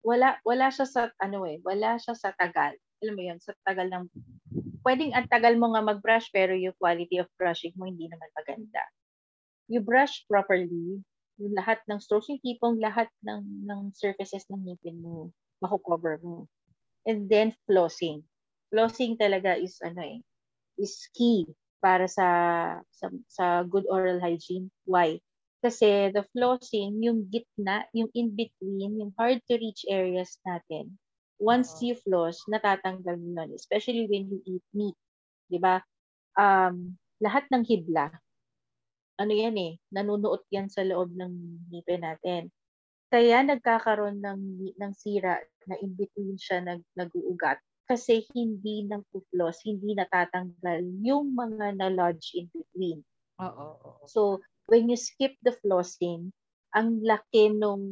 wala 0.01 0.41
wala 0.43 0.73
siya 0.73 0.89
sa 0.89 1.03
ano 1.21 1.45
eh 1.45 1.61
wala 1.63 2.01
siya 2.01 2.17
sa 2.17 2.33
tagal 2.35 2.73
alam 3.05 3.15
mo 3.15 3.23
yun 3.23 3.39
sa 3.39 3.53
tagal 3.63 3.87
ng 3.93 4.09
pwedeng 4.83 5.13
ang 5.13 5.29
tagal 5.29 5.55
mo 5.61 5.77
nga 5.77 5.85
mag-brush 5.85 6.33
pero 6.33 6.57
yung 6.57 6.75
quality 6.81 7.21
of 7.21 7.29
brushing 7.37 7.77
mo 7.77 7.85
hindi 7.87 8.09
naman 8.09 8.29
maganda 8.33 8.83
you 9.69 9.81
brush 9.81 10.25
properly 10.27 11.01
yung 11.41 11.55
lahat 11.55 11.83
ng 11.91 11.99
strokes 11.99 12.31
yung 12.31 12.43
tipong 12.43 12.79
lahat 12.79 13.11
ng 13.27 13.43
ng 13.67 13.81
surfaces 13.95 14.47
ng 14.51 14.63
ngipin 14.65 14.99
mo 15.03 15.31
mako-cover 15.63 16.21
mo 16.23 16.47
and 17.09 17.27
then 17.27 17.51
flossing 17.67 18.23
flossing 18.71 19.19
talaga 19.19 19.57
is 19.59 19.79
ano 19.83 20.03
eh 20.03 20.19
is 20.79 21.07
key 21.15 21.47
para 21.85 22.09
sa 22.09 22.27
sa, 22.95 23.07
sa 23.29 23.45
good 23.67 23.85
oral 23.91 24.21
hygiene 24.21 24.71
why 24.87 25.19
kasi 25.65 26.13
the 26.13 26.21
flossing, 26.37 27.01
yung 27.01 27.25
gitna, 27.33 27.89
yung 27.97 28.13
in-between, 28.13 29.01
yung 29.01 29.17
hard-to-reach 29.17 29.89
areas 29.89 30.37
natin, 30.45 30.93
once 31.41 31.81
Oo. 31.81 31.89
you 31.89 31.95
floss, 31.97 32.45
natatanggal 32.53 33.17
mo 33.17 33.41
nun. 33.41 33.57
Especially 33.57 34.05
when 34.05 34.29
you 34.29 34.45
eat 34.45 34.65
meat. 34.77 34.93
Di 35.49 35.57
ba? 35.57 35.81
Um, 36.37 37.01
lahat 37.17 37.49
ng 37.49 37.65
hibla, 37.65 38.13
ano 39.21 39.33
yan 39.33 39.57
eh, 39.59 39.73
nanunuot 39.95 40.47
yan 40.51 40.67
sa 40.71 40.83
loob 40.83 41.15
ng 41.15 41.33
ngipin 41.71 42.03
natin. 42.03 42.43
Kaya 43.13 43.47
nagkakaroon 43.47 44.19
ng, 44.19 44.41
ng 44.75 44.93
sira 44.99 45.39
na 45.71 45.79
in 45.79 45.95
between 45.95 46.35
siya 46.35 46.65
nag, 46.65 46.83
nag-uugat 46.99 47.63
kasi 47.85 48.25
hindi 48.33 48.89
nang 48.89 49.05
floss, 49.13 49.61
hindi 49.63 49.93
natatanggal 49.93 50.81
yung 51.05 51.37
mga 51.37 51.77
na-lodge 51.77 52.33
in 52.35 52.49
between. 52.49 53.05
Oo. 53.39 54.01
So, 54.09 54.41
when 54.67 54.89
you 54.89 54.97
skip 54.97 55.37
the 55.45 55.53
flossing, 55.53 56.33
ang 56.73 57.05
laki 57.05 57.53
nung 57.55 57.85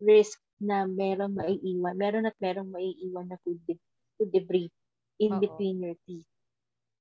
risk 0.00 0.40
na 0.58 0.88
meron 0.88 1.36
maiiwan, 1.36 1.94
meron 1.94 2.26
at 2.26 2.36
merong 2.40 2.72
maiiwan 2.72 3.28
na 3.30 3.38
food, 3.44 3.60
de- 3.68 3.80
food 4.16 4.32
debris 4.32 4.72
in 5.20 5.36
Oo. 5.36 5.42
between 5.44 5.76
your 5.84 5.96
teeth. 6.08 6.26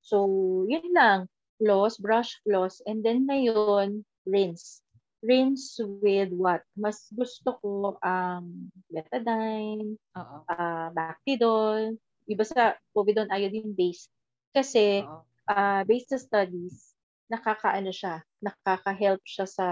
So, 0.03 0.27
yun 0.67 0.91
lang. 0.91 1.31
Floss, 1.61 1.97
brush 2.01 2.41
floss, 2.43 2.81
and 2.85 3.05
then 3.05 3.29
ngayon, 3.29 4.03
rinse. 4.25 4.81
Rinse 5.23 5.79
with 6.03 6.35
what? 6.35 6.67
Mas 6.75 7.07
gusto 7.15 7.55
ko 7.63 7.95
um, 8.03 8.67
betadine, 8.91 9.95
Oo. 10.17 10.37
uh, 10.49 10.87
Bactidol, 10.91 11.95
iba 12.27 12.43
sa 12.43 12.75
povidone 12.91 13.31
iodine 13.31 13.71
based. 13.71 14.11
Kasi, 14.51 15.05
Oo. 15.07 15.23
uh, 15.47 15.81
based 15.87 16.11
sa 16.11 16.19
studies, 16.19 16.93
nakakaano 17.31 17.89
siya, 17.89 18.21
nakaka-help 18.43 19.23
siya 19.23 19.47
sa 19.47 19.67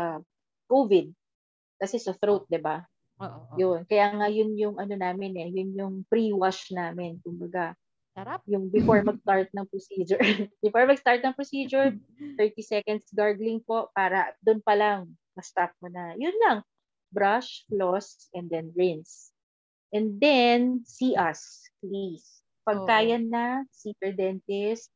COVID. 0.71 1.11
Kasi 1.81 1.99
sa 1.99 2.15
throat, 2.15 2.47
di 2.47 2.61
ba? 2.61 2.79
Yun. 3.59 3.85
Kaya 3.85 4.07
nga 4.17 4.27
yun 4.31 4.57
yung 4.57 4.75
ano 4.81 4.95
namin 4.97 5.35
eh, 5.37 5.49
yun 5.51 5.75
yung 5.77 5.95
pre-wash 6.09 6.73
namin. 6.73 7.21
Kumbaga, 7.21 7.75
Sarap. 8.11 8.43
yung 8.43 8.67
before 8.67 8.99
mag-start 9.07 9.47
ng 9.55 9.67
procedure. 9.71 10.19
before 10.65 10.83
mag-start 10.83 11.23
ng 11.23 11.35
procedure, 11.35 11.95
30 12.39 12.59
seconds 12.59 13.07
gargling 13.15 13.63
po 13.63 13.87
para 13.95 14.35
doon 14.43 14.59
pa 14.59 14.75
lang 14.75 15.07
ma-stop 15.31 15.71
mo 15.79 15.87
na. 15.87 16.11
Yun 16.19 16.35
lang. 16.43 16.59
Brush, 17.11 17.63
floss, 17.71 18.27
and 18.35 18.51
then 18.51 18.71
rinse. 18.75 19.31
And 19.91 20.19
then, 20.19 20.83
see 20.87 21.15
us, 21.15 21.67
please. 21.83 22.43
Pag 22.63 22.83
Oo. 22.83 22.87
kaya 22.87 23.19
na, 23.19 23.67
see 23.71 23.95
your 23.99 24.15
dentist. 24.15 24.91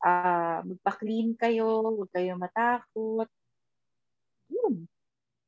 ah 0.00 0.64
magpa-clean 0.64 1.36
kayo, 1.36 1.84
huwag 1.84 2.08
kayo 2.16 2.32
matakot. 2.40 3.28
Yun. 4.48 4.88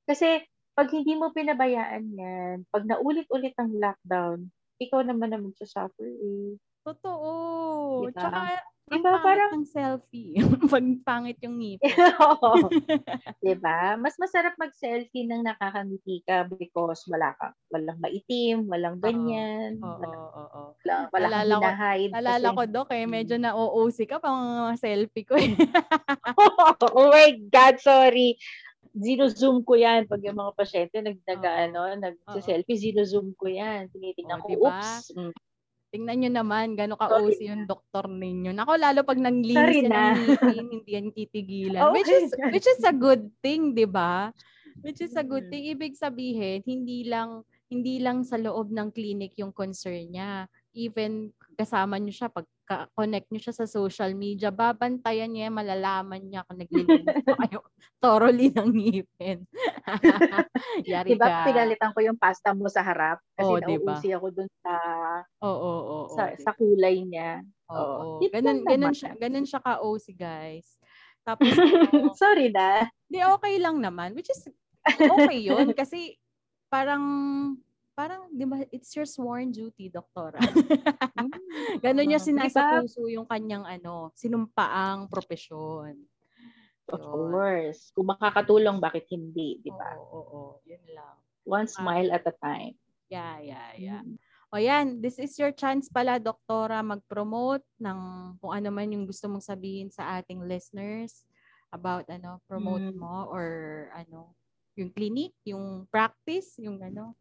Kasi, 0.05 0.45
pag 0.77 0.93
hindi 0.93 1.17
mo 1.17 1.33
pinabayaan 1.33 2.05
yan, 2.13 2.57
pag 2.69 2.85
naulit-ulit 2.85 3.57
ang 3.57 3.73
lockdown, 3.73 4.53
ikaw 4.77 5.01
naman 5.01 5.33
na 5.33 5.41
magsasuffer 5.41 6.05
eh. 6.05 6.61
Totoo. 6.83 7.31
Diba? 8.05 8.19
Tsaka, 8.19 8.39
ang 8.93 8.99
Diba, 8.99 9.09
pangit 9.09 9.25
parang- 9.25 9.53
ng 9.55 9.65
selfie. 9.65 10.35
Pag 10.75 10.85
pangit 11.01 11.39
yung 11.41 11.57
ngipin. 11.57 11.87
Oo. 12.29 12.69
'Di 13.41 13.55
ba? 13.57 13.95
Mas 13.95 14.19
masarap 14.19 14.59
mag-selfie 14.59 15.25
nang 15.25 15.47
nakakangiti 15.47 16.21
ka 16.27 16.45
because 16.45 17.07
wala 17.07 17.33
ka, 17.35 17.55
walang 17.71 17.97
maitim, 17.99 18.67
walang 18.67 18.99
ganyan, 18.99 19.79
Oo, 19.81 19.97
oo, 19.97 20.43
oo. 20.45 20.63
wala, 20.83 20.95
wala 21.09 21.27
Naalala 21.31 21.55
ko- 21.55 21.63
hinahide. 21.65 22.13
Nalala 22.13 22.49
kasi- 22.51 22.57
ko, 22.59 22.63
Dok, 22.69 22.89
eh, 22.93 23.07
medyo 23.07 23.35
na-OOC 23.39 23.99
ka 24.05 24.17
pang 24.19 24.39
mga 24.69 24.75
selfie 24.77 25.25
ko. 25.25 25.35
Eh. 25.39 25.55
oh 26.91 27.09
my 27.09 27.31
God, 27.49 27.77
sorry. 27.79 28.37
Zino-zoom 28.93 29.65
ko 29.65 29.73
yan 29.73 30.05
pag 30.05 30.21
yung 30.21 30.37
mga 30.37 30.53
pasyente 30.53 31.01
nag, 31.01 31.17
nag 31.23 31.41
Oo. 31.41 31.49
ano, 31.49 31.81
nag-selfie, 31.97 32.77
zino-zoom 32.77 33.33
ko 33.33 33.49
yan. 33.49 33.89
Tinitingnan 33.89 34.43
ko, 34.43 34.47
diba? 34.51 34.69
oops. 34.69 35.17
Mm. 35.17 35.33
Tingnan 35.93 36.17
nyo 36.25 36.31
naman, 36.41 36.73
gano'ng 36.73 36.97
ka-OC 36.97 37.39
yung 37.45 37.65
doktor 37.69 38.09
ninyo. 38.09 38.57
Nako, 38.57 38.81
lalo 38.81 39.05
pag 39.05 39.21
nanglinis 39.21 39.85
na. 39.85 40.17
ng 40.17 40.69
hindi 40.73 40.91
yan 40.97 41.13
titigilan. 41.13 41.85
Oh 41.85 41.93
which 41.93 42.09
is 42.09 42.33
which 42.49 42.65
is 42.65 42.81
a 42.89 42.97
good 42.97 43.29
thing, 43.45 43.77
'di 43.77 43.85
ba? 43.85 44.33
Which 44.81 45.05
is 45.05 45.13
a 45.21 45.25
good 45.25 45.53
thing. 45.53 45.69
Ibig 45.69 45.93
sabihin, 46.01 46.65
hindi 46.65 47.05
lang 47.05 47.45
hindi 47.69 48.01
lang 48.01 48.25
sa 48.25 48.41
loob 48.41 48.73
ng 48.73 48.89
clinic 48.89 49.37
yung 49.37 49.53
concern 49.53 50.09
niya. 50.09 50.49
Even 50.73 51.37
kasama 51.53 52.01
niyo 52.01 52.17
siya 52.25 52.29
pag 52.33 52.49
connect 52.97 53.29
niyo 53.29 53.45
siya 53.45 53.55
sa 53.61 53.67
social 53.69 54.17
media, 54.17 54.49
babantayan 54.49 55.29
niya, 55.29 55.53
malalaman 55.53 56.25
niya 56.25 56.49
kung 56.49 56.57
naglilinis 56.57 57.21
pa 57.29 57.37
kayo 57.45 57.61
thoroughly 58.01 58.49
ng 58.49 58.73
ngipin. 58.73 59.45
Yari 60.89 61.13
Diba, 61.13 61.29
ka. 61.29 61.45
pinalitan 61.45 61.93
ko 61.93 62.01
yung 62.01 62.17
pasta 62.17 62.57
mo 62.57 62.73
sa 62.73 62.81
harap 62.81 63.21
kasi 63.37 63.53
Oo, 63.53 63.61
diba? 63.61 64.01
nauusi 64.01 64.09
ako 64.17 64.27
dun 64.33 64.49
sa, 64.65 64.73
Oo, 65.45 65.53
oo, 65.53 65.85
oo. 66.09 66.09
sa, 66.17 66.23
diba? 66.33 66.41
sa 66.41 66.51
kulay 66.57 67.05
niya. 67.05 67.45
Oo. 67.69 68.33
Ganun, 68.33 68.65
lang 68.65 68.69
ganun 68.69 68.93
naman. 68.93 68.97
siya, 68.97 69.11
ganun 69.21 69.45
siya 69.45 69.61
ka-OC, 69.61 70.07
guys. 70.17 70.81
Tapos, 71.29 71.53
ano, 71.93 72.17
Sorry 72.17 72.49
na. 72.49 72.89
di 73.13 73.21
okay 73.21 73.61
lang 73.61 73.85
naman. 73.85 74.17
Which 74.17 74.33
is, 74.33 74.49
okay 75.05 75.39
yun. 75.45 75.77
Kasi, 75.77 76.17
parang, 76.73 77.05
parang, 77.93 78.29
di 78.33 78.45
ba, 78.45 78.65
it's 78.73 78.93
your 78.97 79.05
sworn 79.05 79.53
duty, 79.53 79.93
doktora. 79.93 80.41
ganun 81.85 82.07
niya 82.09 82.21
Ah, 82.21 82.25
Di 82.25 82.33
ba? 82.33 82.49
sinasapuso 82.49 83.07
yung 83.09 83.29
kanyang, 83.29 83.65
ano, 83.65 84.11
sinumpaang 84.17 85.09
propesyon. 85.09 85.97
Of 86.89 86.99
Yun. 86.99 87.09
course. 87.09 87.93
Kung 87.95 88.11
makakatulong, 88.11 88.81
bakit 88.81 89.07
hindi, 89.13 89.61
di 89.63 89.71
ba? 89.71 89.97
Oo, 89.97 90.03
oo, 90.03 90.23
oo. 90.29 90.43
Yun 90.67 90.83
lang. 90.93 91.17
One 91.45 91.69
smile 91.69 92.11
at 92.11 92.27
a 92.27 92.35
time. 92.35 92.75
Yeah, 93.09 93.39
yeah, 93.43 93.69
yeah. 93.77 94.03
Mm. 94.03 94.17
O 94.53 94.61
yan, 94.61 95.01
this 95.01 95.17
is 95.17 95.33
your 95.41 95.53
chance 95.53 95.89
pala, 95.89 96.21
doktora, 96.21 96.85
mag-promote 96.85 97.65
ng 97.81 97.99
kung 98.37 98.53
ano 98.53 98.69
man 98.69 98.93
yung 98.93 99.09
gusto 99.09 99.25
mong 99.25 99.41
sabihin 99.41 99.89
sa 99.89 100.21
ating 100.21 100.45
listeners 100.45 101.25
about 101.73 102.05
ano, 102.13 102.37
promote 102.45 102.85
Mm. 102.85 103.01
mo 103.01 103.33
or 103.33 103.47
ano, 103.97 104.37
yung 104.77 104.93
clinic, 104.93 105.33
yung 105.45 105.89
practice, 105.89 106.61
yung 106.61 106.81
ano. 106.85 107.17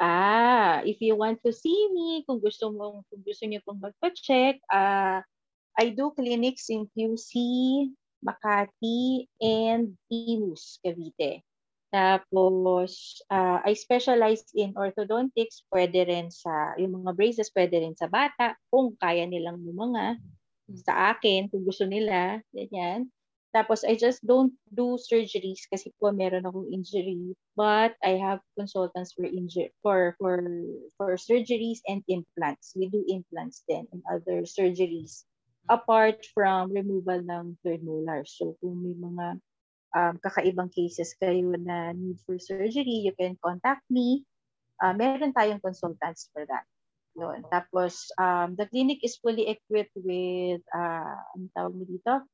Ah, 0.00 0.80
if 0.88 0.96
you 1.04 1.12
want 1.16 1.44
to 1.44 1.52
see 1.52 1.88
me, 1.92 2.24
kung 2.24 2.40
gusto 2.40 2.72
mo, 2.72 3.04
kung 3.12 3.20
gusto 3.20 3.44
niyo 3.44 3.60
pong 3.68 3.84
magpa-check, 3.84 4.56
ah, 4.72 5.20
I 5.80 5.92
do 5.96 6.12
clinics 6.16 6.68
in 6.72 6.88
QC, 6.92 7.32
Makati, 8.24 9.28
and 9.40 9.96
Imus, 10.12 10.80
Cavite. 10.84 11.44
Tapos, 11.92 13.20
ah, 13.32 13.60
I 13.64 13.76
specialize 13.76 14.48
in 14.56 14.72
orthodontics, 14.76 15.64
pwede 15.72 16.06
rin 16.08 16.28
sa, 16.32 16.76
yung 16.80 17.04
mga 17.04 17.12
braces, 17.16 17.52
pwede 17.52 17.80
rin 17.84 17.96
sa 17.96 18.08
bata, 18.08 18.56
kung 18.72 18.96
kaya 19.00 19.24
nilang 19.28 19.60
mga 19.64 20.16
sa 20.86 21.12
akin, 21.16 21.50
kung 21.52 21.64
gusto 21.66 21.84
nila, 21.84 22.40
ganyan. 22.54 23.10
Tapos, 23.50 23.82
I 23.82 23.98
just 23.98 24.22
don't 24.22 24.54
do 24.70 24.94
surgeries 24.94 25.66
kasi 25.66 25.90
po 25.98 26.14
meron 26.14 26.46
akong 26.46 26.70
injury. 26.70 27.34
But 27.58 27.98
I 28.00 28.14
have 28.22 28.38
consultants 28.54 29.12
for 29.12 29.26
injury 29.26 29.74
for 29.82 30.14
for 30.22 30.38
for 30.94 31.18
surgeries 31.18 31.82
and 31.90 32.06
implants. 32.06 32.78
We 32.78 32.86
do 32.86 33.02
implants 33.10 33.66
then 33.66 33.90
and 33.90 34.02
other 34.06 34.46
surgeries 34.46 35.26
apart 35.70 36.22
from 36.34 36.74
removal 36.74 37.22
ng 37.22 37.58
third 37.62 37.82
molar. 37.86 38.26
So, 38.26 38.58
kung 38.58 38.82
may 38.82 38.96
mga 38.98 39.26
um, 39.94 40.14
kakaibang 40.22 40.74
cases 40.74 41.14
kayo 41.18 41.54
na 41.58 41.94
need 41.94 42.18
for 42.26 42.38
surgery, 42.38 43.06
you 43.06 43.14
can 43.14 43.38
contact 43.38 43.86
me. 43.90 44.26
Uh, 44.80 44.96
meron 44.96 45.34
tayong 45.34 45.60
consultants 45.60 46.30
for 46.32 46.46
that. 46.48 46.64
Yun. 47.18 47.44
Tapos, 47.50 48.08
um, 48.16 48.54
the 48.56 48.64
clinic 48.70 49.02
is 49.02 49.18
fully 49.18 49.50
equipped 49.50 49.94
with, 49.98 50.62
uh, 50.72 51.18
ang 51.36 51.50
tawag 51.52 51.74
mo 51.74 51.84
dito? 51.84 52.24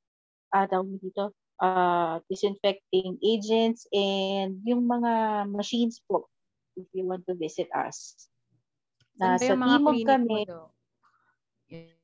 Tawag 0.65 0.89
mo 0.89 0.97
dito? 0.97 1.37
Uh, 1.61 2.21
disinfecting 2.29 3.17
agents 3.21 3.89
and 3.93 4.61
yung 4.65 4.85
mga 4.85 5.45
machines 5.49 6.05
po 6.05 6.29
if 6.77 6.85
you 6.93 7.05
want 7.05 7.25
to 7.29 7.37
visit 7.37 7.69
us. 7.73 8.29
Nasa 9.17 9.57
Timog 9.57 10.01
kami. 10.05 10.45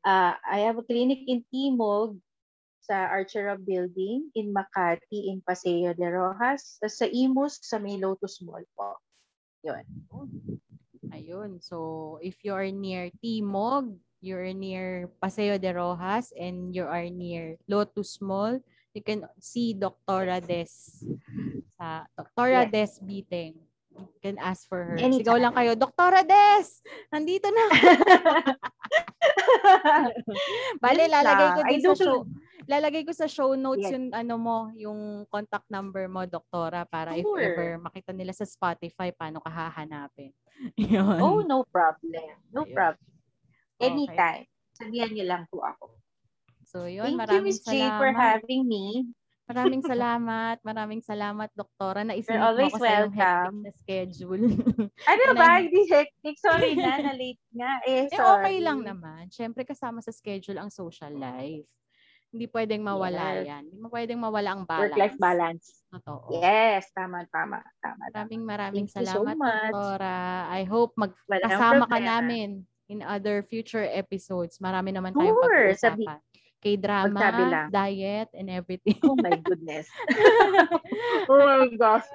Uh, 0.02 0.34
I 0.40 0.58
have 0.64 0.80
a 0.80 0.84
clinic 0.84 1.24
in 1.28 1.44
Timog 1.52 2.16
sa 2.82 3.06
Archera 3.12 3.54
Building 3.54 4.32
in 4.34 4.50
Makati 4.50 5.30
in 5.30 5.38
Paseo 5.44 5.94
de 5.94 6.08
Rojas. 6.08 6.82
Tapos 6.82 6.98
sa 6.98 7.06
Imus 7.06 7.62
sa 7.62 7.78
may 7.78 8.00
Lotus 8.00 8.42
Mall 8.42 8.66
po. 8.74 8.98
Yun. 9.62 9.84
Ayun. 11.14 11.62
So, 11.62 12.18
if 12.18 12.40
you 12.42 12.56
are 12.56 12.66
near 12.72 13.12
Timog, 13.22 13.94
you're 14.22 14.54
near 14.54 15.10
Paseo 15.20 15.58
de 15.58 15.74
Rojas, 15.74 16.30
and 16.38 16.70
you 16.70 16.86
are 16.86 17.04
near 17.10 17.58
Lotus 17.66 18.22
Mall, 18.22 18.62
you 18.94 19.02
can 19.02 19.26
see 19.42 19.74
Dr. 19.74 20.38
Des 20.40 20.70
sa 21.74 22.06
Dr. 22.14 22.48
Yes. 22.48 22.70
Des 22.70 22.92
Biteng. 23.02 23.58
You 23.92 24.08
can 24.24 24.40
ask 24.40 24.64
for 24.70 24.80
her. 24.80 24.96
Anytime. 24.96 25.20
Sigaw 25.20 25.36
lang 25.36 25.52
kayo, 25.52 25.76
Dr. 25.76 26.24
Des! 26.24 26.80
Nandito 27.12 27.52
na. 27.52 27.64
Bale, 30.82 31.04
lalagay 31.12 31.48
ko 31.52 31.60
din 31.68 31.80
sa 31.84 31.92
show. 31.92 32.24
Lalagay 32.70 33.02
ko 33.04 33.12
sa 33.12 33.26
show 33.28 33.52
notes 33.52 33.84
Yes. 33.84 33.92
yung 33.92 34.14
ano 34.14 34.34
mo, 34.38 34.58
yung 34.72 35.26
contact 35.28 35.66
number 35.68 36.06
mo, 36.08 36.24
doktora, 36.24 36.86
para 36.86 37.12
if 37.18 37.26
Sure. 37.26 37.42
ever 37.42 37.70
makita 37.82 38.14
nila 38.14 38.32
sa 38.32 38.46
Spotify, 38.46 39.10
paano 39.12 39.42
ka 39.44 39.50
hahanapin. 39.50 40.30
Yun. 40.78 41.18
Oh, 41.20 41.42
no 41.44 41.66
problem. 41.68 42.38
No 42.48 42.62
Ayun. 42.64 42.72
problem. 42.72 43.11
Okay. 43.82 43.90
Anytime. 43.90 44.44
Sabihan 44.78 45.10
niyo 45.10 45.24
lang 45.26 45.42
po 45.50 45.66
ako. 45.66 45.98
So, 46.62 46.86
yun. 46.86 47.04
Thank 47.04 47.18
you, 47.18 47.22
maraming 47.26 47.44
Miss 47.50 47.60
J, 47.66 47.82
salamat. 47.82 47.98
for 47.98 48.10
having 48.14 48.62
me. 48.64 49.10
Maraming 49.50 49.82
salamat. 49.82 50.56
Maraming 50.62 51.02
salamat, 51.02 51.48
Doktora, 51.52 52.06
na 52.06 52.14
You're 52.14 52.40
always 52.40 52.72
hectic 52.72 52.88
welcome. 53.12 53.66
na 53.66 53.72
schedule. 53.76 54.44
Ano 55.12 55.24
ba? 55.34 55.60
Hindi 55.60 55.82
hectic. 55.90 56.38
Sorry 56.38 56.78
na, 56.78 56.96
na-late 57.10 57.42
nga. 57.52 57.72
Eh, 57.84 58.06
eh, 58.06 58.16
sorry. 58.16 58.22
okay 58.38 58.56
lang 58.62 58.80
naman. 58.86 59.28
Siyempre, 59.28 59.66
kasama 59.66 60.00
sa 60.00 60.14
schedule 60.14 60.56
ang 60.62 60.70
social 60.72 61.12
life. 61.12 61.66
Hindi 62.32 62.48
pwedeng 62.48 62.80
mawala 62.80 63.36
Yes. 63.36 63.44
yan. 63.44 63.64
Hindi 63.68 63.84
pwedeng 63.92 64.20
mawala 64.24 64.56
ang 64.56 64.64
balance. 64.64 64.88
Work-life 64.88 65.18
balance. 65.20 65.64
Totoo. 65.92 66.40
Yes, 66.40 66.88
tama, 66.96 67.28
tama, 67.28 67.60
tama. 67.84 68.00
tama. 68.08 68.08
Maraming 68.08 68.42
maraming 68.48 68.86
Thank 68.88 69.04
you 69.04 69.12
so 69.12 69.20
salamat, 69.20 69.36
much. 69.36 69.74
Doktora. 69.76 70.20
I 70.48 70.62
hope 70.64 70.96
magkasama 70.96 71.84
ka 71.84 71.98
namin 72.00 72.64
in 72.92 73.00
other 73.00 73.40
future 73.40 73.88
episodes. 73.88 74.60
Marami 74.60 74.92
naman 74.92 75.16
tayong 75.16 75.40
Sure, 75.40 75.72
sabi- 75.72 76.04
pag-uusapan. 76.04 76.20
K-drama, 76.62 77.66
diet, 77.74 78.30
and 78.38 78.46
everything. 78.46 78.94
Oh 79.02 79.18
my 79.18 79.34
goodness. 79.34 79.90
oh 81.26 81.42
my 81.42 81.66
gosh. 81.74 82.06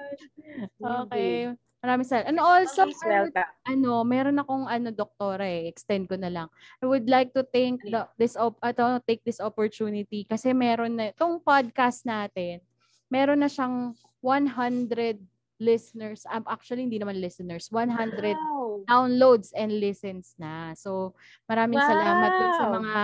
okay. 0.80 1.52
Maraming 1.84 2.08
salamat. 2.08 2.26
And 2.32 2.40
also, 2.40 2.88
I 3.06 3.28
would 3.28 3.36
ano, 3.68 4.02
meron 4.02 4.40
akong 4.40 4.64
ano 4.66 4.88
doktora 4.90 5.44
eh, 5.46 5.68
extend 5.68 6.08
ko 6.10 6.16
na 6.18 6.32
lang. 6.32 6.48
I 6.82 6.88
would 6.88 7.06
like 7.06 7.36
to 7.38 7.44
thank 7.44 7.84
the, 7.86 8.08
this 8.18 8.40
op, 8.40 8.56
ato, 8.64 8.98
take 9.04 9.22
this 9.22 9.38
opportunity 9.38 10.24
kasi 10.24 10.56
meron 10.56 10.96
na 10.96 11.14
itong 11.14 11.38
podcast 11.44 12.02
natin. 12.08 12.64
Meron 13.12 13.44
na 13.44 13.52
siyang 13.52 13.94
100 14.24 15.22
listeners. 15.62 16.26
Um, 16.26 16.42
actually 16.50 16.82
hindi 16.82 16.98
naman 16.98 17.22
listeners, 17.22 17.70
100 17.70 18.34
Wow. 18.34 18.57
Downloads 18.86 19.50
and 19.56 19.72
listens 19.80 20.36
na. 20.38 20.74
So, 20.78 21.14
maraming 21.48 21.80
salamat 21.82 22.30
dun 22.36 22.52
sa 22.54 22.64
Wow. 22.68 22.74
mga 22.82 23.02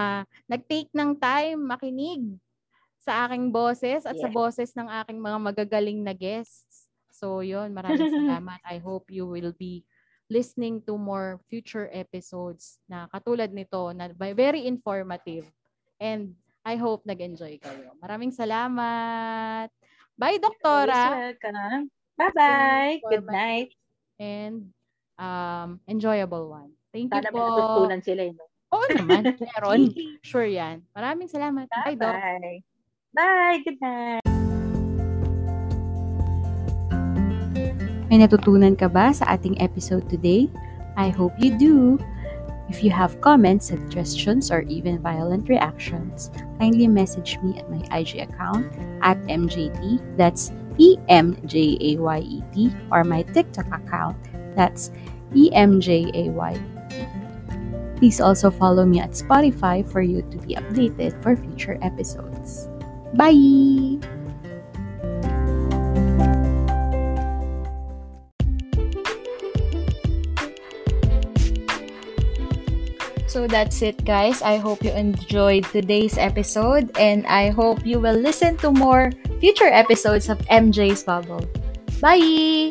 nag-take 0.51 0.91
ng 0.95 1.11
time 1.19 1.59
makinig 1.59 2.23
sa 3.01 3.29
aking 3.29 3.53
boses 3.53 4.05
at 4.09 4.17
sa 4.17 4.29
Yeah. 4.29 4.33
boses 4.33 4.71
ng 4.73 4.89
aking 5.05 5.21
mga 5.21 5.39
magagaling 5.41 6.01
na 6.01 6.15
guests. 6.17 6.89
So, 7.13 7.41
yun, 7.45 7.73
maraming 7.75 8.09
salamat. 8.19 8.61
I 8.65 8.79
hope 8.81 9.11
you 9.13 9.29
will 9.29 9.53
be 9.57 9.85
listening 10.33 10.81
to 10.89 10.97
more 10.97 11.37
future 11.53 11.93
episodes 11.93 12.81
na 12.89 13.07
katulad 13.13 13.53
nito 13.53 13.93
na 13.93 14.09
very 14.17 14.65
informative. 14.65 15.45
And 16.01 16.33
I 16.65 16.81
hope 16.81 17.05
nag-enjoy 17.05 17.61
kayo. 17.61 17.93
Maraming 18.01 18.33
salamat. 18.33 19.69
Bye, 20.17 20.41
Doktora. 20.41 21.29
Bye-bye. 22.17 23.05
Good 23.05 23.27
night. 23.29 23.71
and 24.19 24.71
um, 25.17 25.81
enjoyable 25.87 26.49
one. 26.49 26.75
Thank 26.91 27.11
you 27.11 27.19
Sana 27.19 27.31
may 27.31 27.39
po. 27.39 27.45
natutunan 27.51 28.01
sila. 28.03 28.23
eh, 28.27 28.33
no? 28.35 28.45
Oo 28.75 28.87
naman, 28.91 29.23
meron. 29.55 29.81
Sure 30.23 30.47
yan. 30.47 30.83
Maraming 30.95 31.31
salamat. 31.31 31.67
Bye, 31.71 31.95
Doc. 31.95 32.15
Bye-bye. 32.19 32.59
Bye. 33.15 33.59
Good 33.63 33.79
night. 33.79 34.23
May 38.11 38.23
natutunan 38.23 38.79
ka 38.79 38.87
ba 38.87 39.11
sa 39.11 39.27
ating 39.35 39.59
episode 39.59 40.07
today? 40.07 40.47
I 40.95 41.11
hope 41.11 41.35
you 41.39 41.51
do. 41.59 41.99
If 42.71 42.81
you 42.83 42.89
have 42.91 43.21
comments, 43.21 43.69
suggestions, 43.69 44.49
or 44.49 44.63
even 44.71 44.97
violent 45.03 45.51
reactions, 45.53 46.31
kindly 46.57 46.89
message 46.89 47.37
me 47.45 47.59
at 47.61 47.69
my 47.69 47.83
IG 47.93 48.25
account 48.25 48.71
at 49.05 49.21
MJT, 49.29 50.01
that's 50.17 50.49
E-M-J-A-Y-E-T, 50.81 52.55
or 52.91 53.05
my 53.05 53.21
TikTok 53.37 53.69
account, 53.69 54.17
that's 54.57 54.91
E 55.35 55.51
E-M-J-A-Y-E-T. 55.51 57.07
Please 57.97 58.21
also 58.21 58.51
follow 58.51 58.85
me 58.85 59.01
at 59.01 59.11
Spotify 59.11 59.87
for 59.87 60.03
you 60.03 60.23
to 60.31 60.37
be 60.39 60.55
updated 60.55 61.21
for 61.23 61.37
future 61.37 61.79
episodes. 61.83 62.69
Bye! 63.15 63.99
So 73.35 73.51
that's 73.51 73.83
it, 73.83 74.07
guys. 74.07 74.43
I 74.47 74.63
hope 74.63 74.87
you 74.87 74.95
enjoyed 74.95 75.67
today's 75.75 76.15
episode, 76.19 76.95
and 76.95 77.27
I 77.27 77.51
hope 77.51 77.83
you 77.83 77.99
will 77.99 78.15
listen 78.15 78.55
to 78.63 78.71
more 78.71 79.11
future 79.43 79.67
episodes 79.67 80.31
of 80.31 80.39
MJ's 80.47 81.03
Bubble. 81.03 81.43
Bye! 81.99 82.71